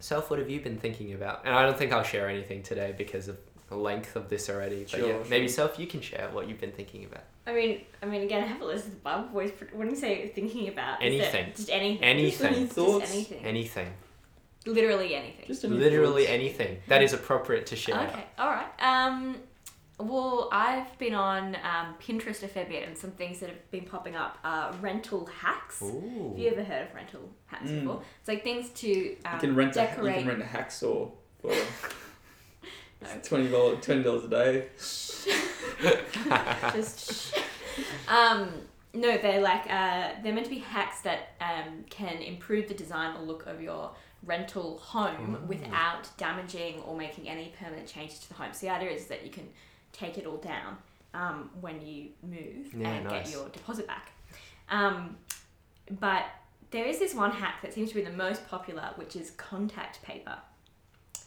Soph, 0.00 0.30
what 0.30 0.38
have 0.38 0.50
you 0.50 0.60
been 0.60 0.78
thinking 0.78 1.12
about? 1.14 1.42
And 1.44 1.54
I 1.54 1.62
don't 1.64 1.76
think 1.78 1.92
I'll 1.92 2.02
share 2.02 2.28
anything 2.28 2.62
today 2.62 2.94
because 2.96 3.28
of 3.28 3.38
the 3.68 3.76
length 3.76 4.16
of 4.16 4.28
this 4.28 4.48
already. 4.50 4.80
But 4.90 4.90
Sure, 5.00 5.08
yeah, 5.08 5.16
maybe. 5.28 5.48
Soph, 5.48 5.78
you 5.78 5.86
can 5.86 6.00
share 6.00 6.28
what 6.32 6.48
you've 6.48 6.60
been 6.60 6.72
thinking 6.72 7.04
about. 7.04 7.24
I 7.46 7.52
mean, 7.54 7.82
I 8.02 8.06
mean, 8.06 8.22
again, 8.22 8.42
I 8.42 8.46
have 8.46 8.60
a 8.60 8.64
list 8.64 8.86
of 8.86 8.92
the 8.92 9.00
Bible 9.00 9.28
Boyz. 9.34 9.52
When 9.74 9.88
you 9.90 9.96
say 9.96 10.28
thinking 10.34 10.68
about 10.68 11.02
is 11.02 11.18
that 11.20 11.34
Anything. 11.34 11.52
just 11.54 11.70
anything, 11.70 12.02
Anything. 12.04 12.54
just, 12.64 12.72
Thoughts? 12.74 13.12
anything, 13.12 13.44
Anything. 13.44 13.92
Literally 14.66 15.14
anything. 15.14 15.46
just 15.46 15.64
any 15.64 15.74
Literally 15.76 16.22
thoughts? 16.24 16.34
anything 16.34 16.78
that 16.88 17.02
is 17.02 17.12
appropriate 17.12 17.66
to 17.66 17.76
share. 17.76 18.00
Okay, 18.08 18.24
all 18.38 18.50
right. 18.50 18.66
Um, 18.78 19.36
well, 20.00 20.48
I've 20.50 20.98
been 20.98 21.14
on 21.14 21.54
um, 21.56 21.94
Pinterest 22.02 22.42
a 22.42 22.48
fair 22.48 22.64
bit, 22.64 22.86
and 22.86 22.98
some 22.98 23.12
things 23.12 23.38
that 23.40 23.48
have 23.48 23.70
been 23.70 23.84
popping 23.84 24.16
up 24.16 24.38
are 24.42 24.72
rental 24.80 25.26
hacks. 25.26 25.80
Ooh. 25.82 26.30
Have 26.30 26.38
you 26.38 26.50
ever 26.50 26.64
heard 26.64 26.88
of 26.88 26.94
rental 26.94 27.30
hacks 27.46 27.70
Mm. 27.70 27.80
before? 27.82 28.02
It's 28.20 28.28
like 28.28 28.42
things 28.42 28.70
to 28.70 29.16
um, 29.24 29.34
you 29.34 29.40
can 29.40 29.54
rent 29.54 29.76
a, 29.76 29.82
you 29.82 29.86
can 30.12 30.26
rent 30.26 30.42
a 30.42 30.46
hacksaw 30.46 31.10
for 31.40 31.50
No. 33.02 33.08
twenty 33.22 33.48
dollars 33.48 33.84
twenty 33.84 34.02
dollars 34.02 34.24
a 34.24 34.28
day. 34.28 34.66
just 36.72 37.34
shh. 37.34 37.38
um 38.08 38.48
no 38.94 39.16
they're 39.18 39.40
like 39.40 39.64
uh, 39.70 40.10
they're 40.22 40.32
meant 40.32 40.44
to 40.46 40.50
be 40.50 40.58
hacks 40.58 41.00
that 41.02 41.30
um, 41.40 41.84
can 41.90 42.18
improve 42.22 42.68
the 42.68 42.74
design 42.74 43.16
or 43.16 43.22
look 43.22 43.46
of 43.46 43.60
your 43.60 43.90
rental 44.26 44.78
home 44.78 45.38
Oh. 45.42 45.46
without 45.46 46.08
damaging 46.16 46.80
or 46.82 46.96
making 46.96 47.28
any 47.28 47.52
permanent 47.58 47.86
changes 47.88 48.18
to 48.20 48.28
the 48.28 48.34
home 48.34 48.52
so 48.52 48.66
the 48.66 48.72
idea 48.72 48.90
is 48.90 49.06
that 49.06 49.24
you 49.24 49.30
can 49.30 49.48
take 49.92 50.18
it 50.18 50.26
all 50.26 50.36
down 50.38 50.76
um, 51.14 51.50
when 51.60 51.80
you 51.84 52.08
move 52.22 52.72
Yeah, 52.74 52.88
and 52.88 53.04
nice. 53.04 53.26
get 53.26 53.32
your 53.32 53.48
deposit 53.50 53.86
back 53.86 54.12
um, 54.68 55.16
but 56.00 56.24
there 56.70 56.86
is 56.86 56.98
this 56.98 57.14
one 57.14 57.30
hack 57.30 57.60
that 57.62 57.72
seems 57.72 57.90
to 57.90 57.94
be 57.94 58.02
the 58.02 58.10
most 58.10 58.48
popular, 58.48 58.90
which 58.96 59.14
is 59.14 59.30
contact 59.32 60.02
paper 60.02 60.36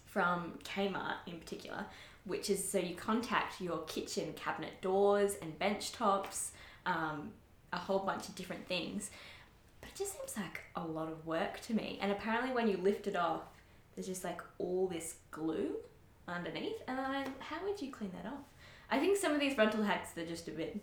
from 0.05 0.57
Kmart 0.63 1.15
in 1.25 1.37
particular, 1.39 1.85
which 2.25 2.49
is 2.49 2.67
so 2.69 2.79
you 2.79 2.95
contact 2.95 3.61
your 3.61 3.77
kitchen 3.83 4.33
cabinet 4.35 4.81
doors 4.81 5.35
and 5.41 5.57
bench 5.59 5.91
tops, 5.93 6.51
um, 6.85 7.31
a 7.71 7.77
whole 7.77 7.99
bunch 7.99 8.27
of 8.27 8.35
different 8.35 8.67
things. 8.67 9.09
It 9.97 10.03
just 10.03 10.13
seems 10.13 10.37
like 10.37 10.61
a 10.75 10.85
lot 10.85 11.11
of 11.11 11.25
work 11.25 11.59
to 11.61 11.73
me. 11.73 11.97
And 12.03 12.11
apparently, 12.11 12.51
when 12.51 12.67
you 12.67 12.77
lift 12.77 13.07
it 13.07 13.15
off, 13.15 13.41
there's 13.95 14.05
just 14.05 14.23
like 14.23 14.41
all 14.59 14.87
this 14.87 15.15
glue 15.31 15.75
underneath. 16.27 16.75
And 16.87 16.99
I, 16.99 17.25
how 17.39 17.57
would 17.63 17.81
you 17.81 17.91
clean 17.91 18.11
that 18.21 18.29
off? 18.29 18.43
I 18.91 18.99
think 18.99 19.17
some 19.17 19.33
of 19.33 19.39
these 19.39 19.57
rental 19.57 19.81
hacks 19.81 20.11
they're 20.11 20.27
just 20.27 20.47
a 20.49 20.51
bit, 20.51 20.79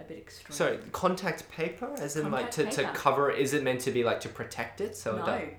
a 0.00 0.02
bit 0.02 0.18
extreme. 0.18 0.56
So 0.56 0.78
contact 0.90 1.48
paper, 1.48 1.94
as 2.00 2.16
in 2.16 2.28
like 2.32 2.50
to, 2.52 2.64
Contact 2.64 2.94
to 2.94 3.00
cover. 3.00 3.30
Is 3.30 3.54
it 3.54 3.62
meant 3.62 3.82
to 3.82 3.92
be 3.92 4.02
like 4.02 4.18
to 4.22 4.28
protect 4.28 4.80
it? 4.80 4.96
So 4.96 5.14
it 5.14 5.18
no. 5.20 5.26
don't- 5.26 5.54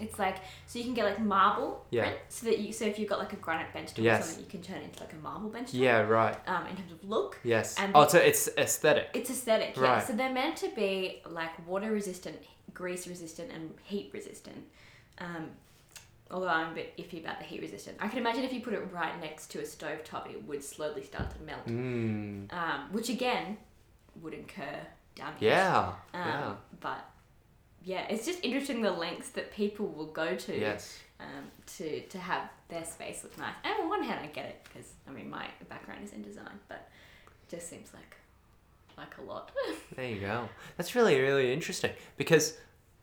It's 0.00 0.18
like 0.18 0.36
so 0.66 0.78
you 0.78 0.84
can 0.84 0.94
get 0.94 1.04
like 1.04 1.20
marble 1.20 1.84
Yeah. 1.90 2.02
print, 2.04 2.18
so 2.28 2.46
that 2.46 2.58
you 2.58 2.72
so 2.72 2.84
if 2.84 2.98
you've 2.98 3.08
got 3.08 3.18
like 3.20 3.32
a 3.32 3.36
granite 3.36 3.72
bench 3.72 3.90
top 3.90 3.98
or 4.00 4.02
Yes. 4.02 4.26
something, 4.26 4.44
you 4.44 4.50
can 4.50 4.60
turn 4.62 4.78
it 4.78 4.84
into 4.84 5.00
like 5.00 5.12
a 5.12 5.16
marble 5.16 5.50
bench 5.50 5.68
top. 5.68 5.80
Yeah. 5.80 6.00
Right. 6.00 6.36
Um, 6.48 6.66
in 6.66 6.76
terms 6.76 6.90
of 6.92 7.04
look, 7.04 7.38
Yes. 7.44 7.76
And 7.78 7.92
oh, 7.94 8.06
so 8.08 8.18
it's 8.18 8.48
aesthetic. 8.58 9.10
it's 9.14 9.30
aesthetic. 9.30 9.76
Yeah. 9.76 10.00
So 10.00 10.12
they're 10.14 10.32
meant 10.32 10.56
to 10.58 10.68
be 10.74 11.22
like 11.28 11.64
water 11.66 11.90
resistant, 11.92 12.36
grease 12.72 13.06
resistant, 13.06 13.52
and 13.52 13.72
heat 13.84 14.10
resistant. 14.12 14.64
Um, 15.18 15.50
although 16.30 16.48
I'm 16.48 16.72
a 16.72 16.74
bit 16.74 16.96
iffy 16.98 17.20
about 17.20 17.38
the 17.38 17.44
heat 17.44 17.60
resistant. 17.60 17.96
I 18.00 18.08
can 18.08 18.18
imagine 18.18 18.42
if 18.42 18.52
you 18.52 18.60
put 18.62 18.72
it 18.72 18.82
right 18.92 19.18
next 19.20 19.48
to 19.52 19.60
a 19.60 19.64
stove 19.64 20.02
top, 20.02 20.28
it 20.28 20.42
would 20.48 20.64
slowly 20.64 21.04
start 21.04 21.30
to 21.30 21.42
melt. 21.44 21.66
Mm. 21.66 22.52
Um, 22.52 22.88
which 22.90 23.10
again 23.10 23.58
would 24.22 24.34
incur 24.34 24.80
damage. 25.14 25.36
Yeah. 25.40 25.92
Um, 26.12 26.20
yeah. 26.20 26.54
But 26.80 27.04
yeah, 27.84 28.06
it's 28.08 28.24
just 28.26 28.42
interesting 28.42 28.82
the 28.82 28.90
lengths 28.90 29.28
that 29.30 29.52
people 29.52 29.86
will 29.88 30.06
go 30.06 30.34
to 30.34 30.58
Yes. 30.58 30.98
um, 31.20 31.44
to 31.76 32.00
to 32.00 32.18
have 32.18 32.48
their 32.68 32.84
space 32.84 33.22
look 33.22 33.36
nice. 33.38 33.54
And 33.64 33.74
on 33.82 33.88
one 33.88 34.02
hand, 34.02 34.20
I 34.22 34.26
get 34.28 34.46
it 34.46 34.60
because 34.64 34.92
I 35.08 35.10
mean 35.10 35.28
my 35.30 35.46
background 35.68 36.00
is 36.04 36.12
in 36.12 36.22
design, 36.22 36.58
but 36.68 36.88
it 37.42 37.50
just 37.56 37.68
seems 37.68 37.92
like 37.94 38.16
like 38.96 39.16
a 39.18 39.22
lot. 39.22 39.50
There 39.96 40.08
you 40.08 40.20
go. 40.20 40.48
That's 40.76 40.94
really 40.94 41.20
really 41.20 41.52
interesting 41.52 41.92
because. 42.16 42.56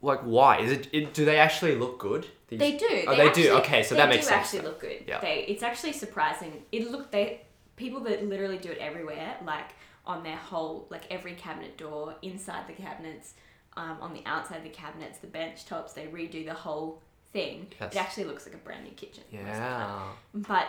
Like 0.04 0.22
why 0.22 0.58
is 0.58 0.72
it, 0.72 0.90
it? 0.94 1.14
Do 1.14 1.26
they 1.26 1.38
actually 1.38 1.76
look 1.76 2.00
good? 2.00 2.26
These- 2.48 2.58
They 2.60 2.76
do. 2.76 3.04
Oh, 3.08 3.12
they 3.16 3.18
do. 3.18 3.28
actually- 3.28 3.50
Okay, 3.52 3.84
so 3.84 3.94
they 3.94 4.02
that 4.02 4.10
makes 4.10 4.26
do 4.26 4.30
sense 4.30 4.42
actually 4.46 4.60
then. 4.62 4.68
look 4.70 4.80
good. 4.82 5.04
Yeah. 5.08 5.20
They, 5.22 5.46
it's 5.48 5.62
actually 5.62 5.94
surprising. 5.94 6.64
It 6.72 6.90
look 6.90 7.12
they 7.12 7.42
people 7.76 8.00
that 8.06 8.26
literally 8.28 8.58
do 8.58 8.72
it 8.72 8.80
everywhere, 8.80 9.38
like 9.46 9.76
on 10.08 10.24
their 10.24 10.38
whole, 10.38 10.88
like 10.90 11.04
every 11.12 11.34
cabinet 11.36 11.78
door, 11.78 12.16
inside 12.24 12.66
the 12.68 12.74
cabinets, 12.74 13.36
um, 13.78 13.98
on 14.02 14.14
the 14.14 14.22
outside 14.26 14.58
of 14.58 14.64
the 14.64 14.70
cabinets, 14.70 15.20
the 15.20 15.28
bench 15.28 15.66
tops. 15.66 15.94
They 15.94 16.06
redo 16.08 16.46
the 16.46 16.54
whole 16.54 17.02
thing. 17.34 17.68
Yes. 17.80 17.94
It 17.94 17.98
actually 17.98 18.24
looks 18.26 18.46
like 18.46 18.56
a 18.56 18.60
brand 18.60 18.84
new 18.84 18.92
kitchen. 18.92 19.24
most 19.32 19.42
of 19.42 19.48
the 19.48 19.54
time. 19.54 19.90
Yeah. 19.90 20.04
But 20.48 20.68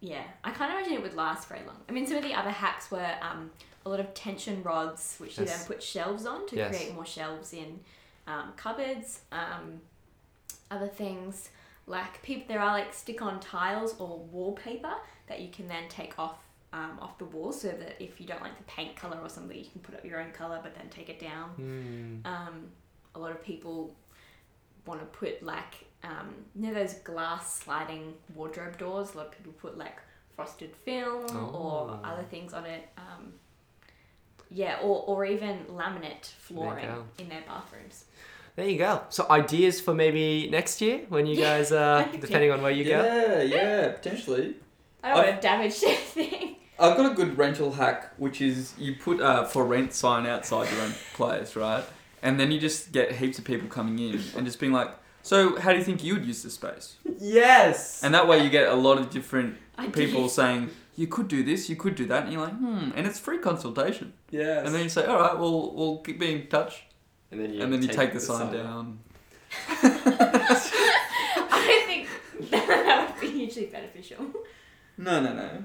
yeah, 0.00 0.22
I 0.44 0.50
can't 0.50 0.70
imagine 0.72 0.92
it 0.94 1.02
would 1.02 1.14
last 1.14 1.48
very 1.48 1.62
long. 1.66 1.76
I 1.88 1.92
mean, 1.92 2.06
some 2.06 2.16
of 2.18 2.22
the 2.22 2.34
other 2.34 2.50
hacks 2.50 2.90
were 2.90 3.12
um, 3.22 3.50
a 3.84 3.88
lot 3.88 4.00
of 4.00 4.12
tension 4.14 4.62
rods, 4.62 5.16
which 5.18 5.38
you 5.38 5.46
then 5.46 5.58
put 5.66 5.82
shelves 5.82 6.26
on 6.26 6.46
to 6.48 6.56
Yes. 6.56 6.76
create 6.76 6.94
more 6.94 7.06
shelves 7.06 7.52
in 7.52 7.80
um, 8.26 8.52
cupboards. 8.56 9.20
Um, 9.32 9.80
other 10.70 10.88
things 10.88 11.48
like 11.86 12.20
people, 12.22 12.44
there 12.48 12.60
are 12.60 12.72
like 12.72 12.92
stick-on 12.92 13.38
tiles 13.40 13.94
or 13.98 14.18
wallpaper 14.18 14.92
that 15.28 15.40
you 15.40 15.48
can 15.48 15.68
then 15.68 15.84
take 15.88 16.18
off 16.18 16.34
um, 16.76 16.98
off 17.00 17.14
the 17.18 17.24
wall, 17.34 17.52
so 17.52 17.68
that 17.68 17.94
if 18.02 18.20
you 18.20 18.26
don't 18.26 18.42
like 18.46 18.56
the 18.58 18.64
paint 18.64 18.94
color 18.96 19.18
or 19.22 19.28
something, 19.36 19.56
you 19.56 19.70
can 19.74 19.80
put 19.80 19.94
up 19.94 20.04
your 20.04 20.20
own 20.20 20.30
color, 20.32 20.58
but 20.62 20.74
then 20.76 20.88
take 20.90 21.08
it 21.08 21.18
down. 21.30 21.46
Mm. 21.60 22.26
Um, 22.32 22.56
a 23.14 23.18
lot 23.18 23.30
of 23.30 23.42
people 23.42 23.94
want 24.86 25.00
to 25.00 25.06
put 25.06 25.42
like 25.42 25.74
um, 26.04 26.28
you 26.54 26.62
know 26.68 26.74
those 26.74 26.94
glass 27.10 27.44
sliding 27.60 28.14
wardrobe 28.34 28.76
doors. 28.78 29.14
A 29.14 29.16
lot 29.18 29.26
of 29.28 29.32
people 29.38 29.52
put 29.54 29.76
like 29.78 29.98
frosted 30.36 30.72
film 30.84 31.24
or 31.54 31.90
Oh. 31.90 32.00
other 32.04 32.22
things 32.24 32.52
on 32.52 32.66
it. 32.66 32.82
Um, 32.98 33.32
yeah, 34.50 34.78
or, 34.82 35.02
or 35.06 35.24
even 35.24 35.64
laminate 35.70 36.26
flooring 36.38 36.88
in 37.18 37.28
their 37.28 37.42
bathrooms. 37.48 38.04
There 38.54 38.68
you 38.68 38.78
go. 38.78 39.02
So 39.08 39.26
ideas 39.28 39.80
for 39.80 39.92
maybe 39.94 40.48
next 40.50 40.80
year 40.80 41.00
when 41.08 41.26
you 41.26 41.34
Yeah. 41.36 41.44
guys, 41.58 41.72
uh, 41.72 42.06
depending 42.20 42.50
on 42.52 42.62
where 42.62 42.70
you 42.70 42.84
go. 42.84 43.02
yeah, 43.02 43.42
yeah, 43.42 43.88
potentially. 43.92 44.54
I 45.02 45.08
don't 45.08 45.18
I've- 45.18 45.28
want 45.30 45.42
to 45.42 45.48
damage 45.48 45.82
anything. 45.86 46.45
I've 46.78 46.96
got 46.96 47.12
a 47.12 47.14
good 47.14 47.38
rental 47.38 47.72
hack, 47.72 48.12
which 48.18 48.40
is 48.40 48.74
you 48.78 48.94
put 48.96 49.20
a 49.20 49.46
for 49.46 49.64
rent 49.64 49.92
sign 49.94 50.26
outside 50.26 50.70
your 50.72 50.82
own 50.82 50.92
place, 51.14 51.56
right? 51.56 51.84
And 52.22 52.38
then 52.40 52.50
you 52.50 52.58
just 52.60 52.92
get 52.92 53.12
heaps 53.12 53.38
of 53.38 53.44
people 53.44 53.68
coming 53.68 53.98
in 53.98 54.20
and 54.36 54.44
just 54.46 54.58
being 54.60 54.72
like, 54.72 54.90
"So, 55.22 55.56
how 55.58 55.72
do 55.72 55.78
you 55.78 55.84
think 55.84 56.02
you 56.04 56.14
would 56.14 56.26
use 56.26 56.42
the 56.42 56.50
space?" 56.50 56.96
Yes. 57.18 58.02
And 58.02 58.12
that 58.14 58.26
way, 58.28 58.42
you 58.42 58.50
get 58.50 58.68
a 58.68 58.74
lot 58.74 58.98
of 58.98 59.10
different 59.10 59.56
I 59.78 59.86
people 59.88 60.22
did. 60.24 60.30
saying, 60.32 60.70
"You 60.96 61.06
could 61.06 61.28
do 61.28 61.42
this, 61.44 61.68
you 61.70 61.76
could 61.76 61.94
do 61.94 62.06
that," 62.06 62.24
and 62.24 62.32
you're 62.32 62.42
like, 62.42 62.54
"Hmm," 62.58 62.90
and 62.96 63.06
it's 63.06 63.18
free 63.18 63.38
consultation. 63.38 64.12
yes. 64.30 64.66
And 64.66 64.74
then 64.74 64.82
you 64.82 64.88
say, 64.88 65.04
"All 65.06 65.18
right, 65.20 65.38
well, 65.38 65.72
we'll 65.74 65.98
keep 65.98 66.18
be 66.18 66.32
in 66.32 66.46
touch," 66.48 66.84
and 67.30 67.40
then 67.40 67.52
you, 67.54 67.62
and 67.62 67.72
then 67.72 67.82
you 67.82 67.88
take, 67.88 68.12
the, 68.12 68.20
sign, 68.20 68.52
down. 68.52 68.98
I 69.68 71.82
think 71.86 72.08
that 72.50 73.12
would 73.12 73.20
be 73.20 73.28
hugely 73.38 73.66
beneficial. 73.66 74.18
No, 74.98 75.20
no, 75.20 75.32
no. 75.34 75.64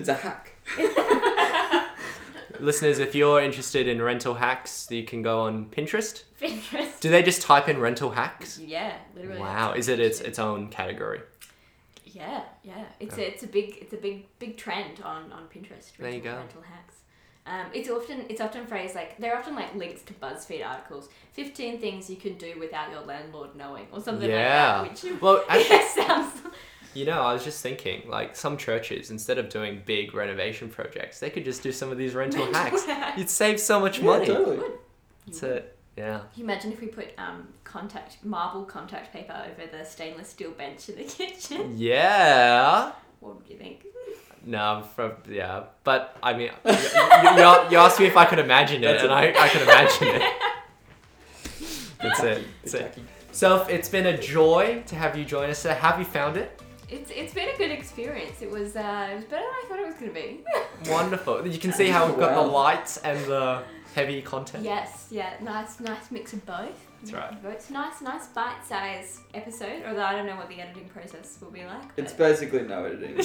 It's 0.00 0.08
a 0.08 0.14
hack. 0.14 0.52
Listeners, 2.58 2.98
if 2.98 3.14
you're 3.14 3.40
interested 3.40 3.86
in 3.88 4.00
rental 4.02 4.34
hacks, 4.34 4.86
you 4.90 5.04
can 5.04 5.22
go 5.22 5.40
on 5.42 5.66
Pinterest. 5.66 6.24
Pinterest. 6.40 7.00
Do 7.00 7.08
they 7.10 7.22
just 7.22 7.42
type 7.42 7.68
in 7.68 7.78
rental 7.78 8.10
hacks? 8.10 8.58
Yeah, 8.58 8.94
literally. 9.14 9.40
Wow, 9.40 9.72
is 9.72 9.88
it 9.88 10.00
its 10.00 10.20
its 10.20 10.38
own 10.38 10.68
category? 10.68 11.20
Yeah, 12.04 12.42
yeah. 12.62 12.84
It's 12.98 13.16
Yeah. 13.16 13.24
a 13.24 13.28
it's 13.28 13.42
a 13.42 13.46
big 13.46 13.78
it's 13.80 13.92
a 13.94 13.96
big 13.96 14.26
big 14.38 14.56
trend 14.56 15.00
on 15.02 15.32
on 15.32 15.44
Pinterest. 15.54 15.94
There 15.98 16.08
you 16.10 16.14
rental- 16.16 16.32
go. 16.32 16.38
Rental 16.38 16.62
hacks. 16.62 16.96
Um, 17.46 17.66
it's 17.72 17.88
often 17.88 18.24
it's 18.28 18.40
often 18.40 18.66
phrased 18.66 18.94
like 18.94 19.16
they're 19.18 19.36
often 19.38 19.54
like 19.54 19.74
links 19.74 20.02
to 20.02 20.12
BuzzFeed 20.14 20.66
articles. 20.66 21.08
Fifteen 21.32 21.78
things 21.80 22.10
you 22.10 22.16
can 22.16 22.34
do 22.38 22.58
without 22.58 22.90
your 22.90 23.00
landlord 23.02 23.54
knowing, 23.56 23.86
or 23.92 24.00
something 24.00 24.28
Yeah. 24.28 24.80
like 24.82 24.94
that. 25.00 25.04
Which 25.12 25.20
Well, 25.22 25.44
I, 25.48 25.58
yeah, 25.70 26.06
sounds. 26.06 26.40
You 26.94 27.04
know, 27.04 27.20
I 27.22 27.32
was 27.32 27.44
just 27.44 27.62
thinking, 27.62 28.08
like 28.08 28.34
some 28.36 28.56
churches, 28.56 29.10
instead 29.10 29.38
of 29.38 29.48
doing 29.48 29.82
big 29.84 30.14
renovation 30.14 30.68
projects, 30.68 31.20
they 31.20 31.30
could 31.30 31.44
just 31.44 31.62
do 31.62 31.72
some 31.72 31.90
of 31.90 31.98
these 31.98 32.14
rental 32.14 32.52
hacks. 32.52 32.86
You'd 33.16 33.30
save 33.30 33.60
so 33.60 33.80
much 33.80 34.00
money. 34.00 34.26
totally. 34.26 34.60
That's 35.26 35.42
it. 35.42 35.76
Yeah. 35.96 36.18
Can 36.18 36.28
you 36.36 36.44
imagine 36.44 36.72
if 36.72 36.80
we 36.80 36.86
put 36.86 37.08
um, 37.18 37.48
contact 37.64 38.24
marble 38.24 38.64
contact 38.64 39.12
paper 39.12 39.34
over 39.34 39.70
the 39.70 39.84
stainless 39.84 40.28
steel 40.30 40.52
bench 40.52 40.88
in 40.88 40.96
the 40.96 41.04
kitchen? 41.18 41.74
Yeah. 41.76 42.92
what 43.20 43.36
would 43.36 43.48
you 43.48 43.56
think? 43.56 43.86
No, 44.44 44.82
from 44.96 45.12
yeah, 45.28 45.64
but 45.84 46.16
I 46.22 46.32
mean, 46.32 46.50
you, 46.64 46.72
you, 46.72 46.76
you, 46.76 47.70
you 47.72 47.76
asked 47.78 48.00
me 48.00 48.06
if 48.06 48.16
I 48.16 48.24
could 48.24 48.38
imagine 48.38 48.82
it, 48.82 48.86
That's 48.86 49.02
and 49.02 49.12
it. 49.12 49.36
I, 49.36 49.44
I 49.44 49.48
could 49.50 49.62
imagine 49.62 50.08
it. 50.08 50.22
That's 52.00 52.22
it. 52.22 52.44
That's 52.62 52.74
it. 52.74 52.98
So 53.32 53.64
it's 53.64 53.90
been 53.90 54.06
a 54.06 54.16
joy 54.16 54.82
to 54.86 54.94
have 54.96 55.16
you 55.18 55.26
join 55.26 55.50
us. 55.50 55.62
Have 55.64 55.98
you 55.98 56.06
found 56.06 56.38
it? 56.38 56.58
It's 56.90 57.10
it's 57.10 57.32
been 57.32 57.48
a 57.48 57.56
good 57.56 57.70
experience. 57.70 58.42
It 58.42 58.50
was 58.50 58.74
uh, 58.76 59.08
it 59.12 59.14
was 59.16 59.24
better 59.24 59.42
than 59.42 59.52
I 59.52 59.64
thought 59.68 59.78
it 59.78 59.86
was 59.86 59.94
gonna 59.96 60.12
be. 60.12 60.40
Wonderful. 60.90 61.46
You 61.46 61.58
can 61.58 61.72
see 61.72 61.88
how 61.88 62.06
we've 62.06 62.18
got 62.18 62.34
the 62.34 62.40
lights 62.50 62.96
and 62.98 63.18
the 63.26 63.62
heavy 63.94 64.22
content. 64.22 64.64
Yes, 64.64 65.06
yeah, 65.10 65.34
nice, 65.40 65.80
nice 65.80 66.10
mix 66.10 66.32
of 66.32 66.44
both. 66.46 66.86
That's 67.02 67.12
right. 67.12 67.32
It's 67.44 67.70
nice, 67.70 68.00
nice 68.02 68.26
bite-sized 68.28 69.20
episode. 69.34 69.82
Although 69.86 70.02
I 70.02 70.12
don't 70.12 70.26
know 70.26 70.36
what 70.36 70.48
the 70.48 70.60
editing 70.60 70.88
process 70.88 71.38
will 71.40 71.50
be 71.50 71.64
like. 71.64 71.82
It's 71.96 72.12
basically 72.12 72.62
no 72.62 72.84
editing. 72.84 73.16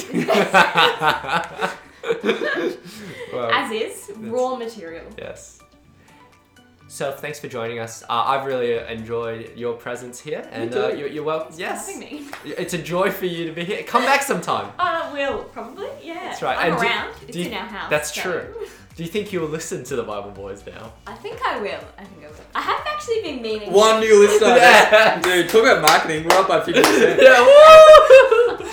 well, 3.34 3.50
as 3.52 3.72
is 3.72 4.12
raw 4.18 4.56
material. 4.56 5.06
yes. 5.18 5.60
So 6.88 7.12
thanks 7.12 7.40
for 7.40 7.48
joining 7.48 7.80
us. 7.80 8.04
Uh, 8.04 8.08
I've 8.10 8.46
really 8.46 8.78
enjoyed 8.78 9.52
your 9.58 9.74
presence 9.74 10.20
here, 10.20 10.48
and 10.52 10.74
uh, 10.76 10.90
you're, 10.90 11.08
you're 11.08 11.24
welcome. 11.24 11.48
Thanks 11.52 11.60
Yes, 11.60 11.92
for 11.92 12.00
me. 12.00 12.28
it's 12.46 12.74
a 12.74 12.78
joy 12.78 13.12
for 13.12 13.26
you 13.26 13.46
to 13.46 13.52
be 13.52 13.66
here. 13.66 13.82
Come 13.84 14.04
back 14.04 14.22
sometime. 14.22 14.72
Uh, 14.78 15.10
will 15.14 15.46
probably, 15.46 15.88
yeah. 16.04 16.14
That's 16.26 16.42
right. 16.44 16.58
I'm 16.58 16.74
And 16.74 16.82
do- 16.82 16.88
around. 16.88 17.14
it's 17.24 17.32
do 17.32 17.40
you- 17.42 17.48
in 17.50 17.54
our 17.56 17.66
house. 17.66 17.90
that's 17.90 18.14
so- 18.14 18.22
true. 18.22 18.68
Do 18.96 19.04
you 19.04 19.10
think 19.10 19.34
you'll 19.34 19.50
listen 19.50 19.84
to 19.86 19.96
the 19.98 20.04
Bible 20.04 20.32
Boyz 20.32 20.66
now? 20.66 20.94
I 21.06 21.16
think 21.16 21.42
I 21.46 21.60
will. 21.60 21.82
I 21.98 22.04
think 22.06 22.24
I 22.24 22.28
will. 22.30 22.36
I 22.54 22.62
have 22.62 22.82
actually 22.88 23.22
been 23.24 23.42
meaning. 23.42 23.68
To. 23.68 23.76
One 23.76 24.00
new 24.00 24.20
listener. 24.20 24.48
Yes. 24.56 25.22
Dude, 25.22 25.50
talk 25.50 25.64
about 25.64 25.82
marketing. 25.82 26.24
We're 26.24 26.38
up 26.38 26.48
by 26.48 26.62
50%. 26.62 27.22
yeah. 27.22 27.42
Woo! 27.42 28.66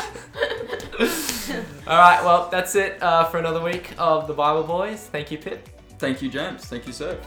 All 1.89 1.99
right. 1.99 2.23
Well, 2.23 2.49
that's 2.53 2.77
it 2.77 3.03
uh, 3.03 3.25
for 3.25 3.39
another 3.39 3.61
week 3.61 3.95
of 3.99 4.29
the 4.29 4.33
Bible 4.35 4.63
Boyz. 4.63 4.99
Thank 4.99 5.33
you, 5.33 5.39
Pip. 5.39 5.69
Thank 5.99 6.23
you, 6.23 6.29
James. 6.29 6.67
Thank 6.67 6.87
you, 6.87 6.93
sir. 6.93 7.19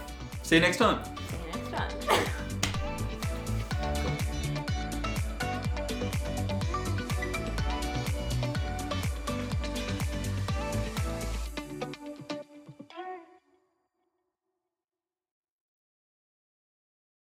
See 0.46 0.58
you 0.58 0.62
next 0.62 0.78
time. 0.78 1.04
See 1.04 1.38
you 1.38 1.60
next 1.60 2.08
time. 2.08 2.26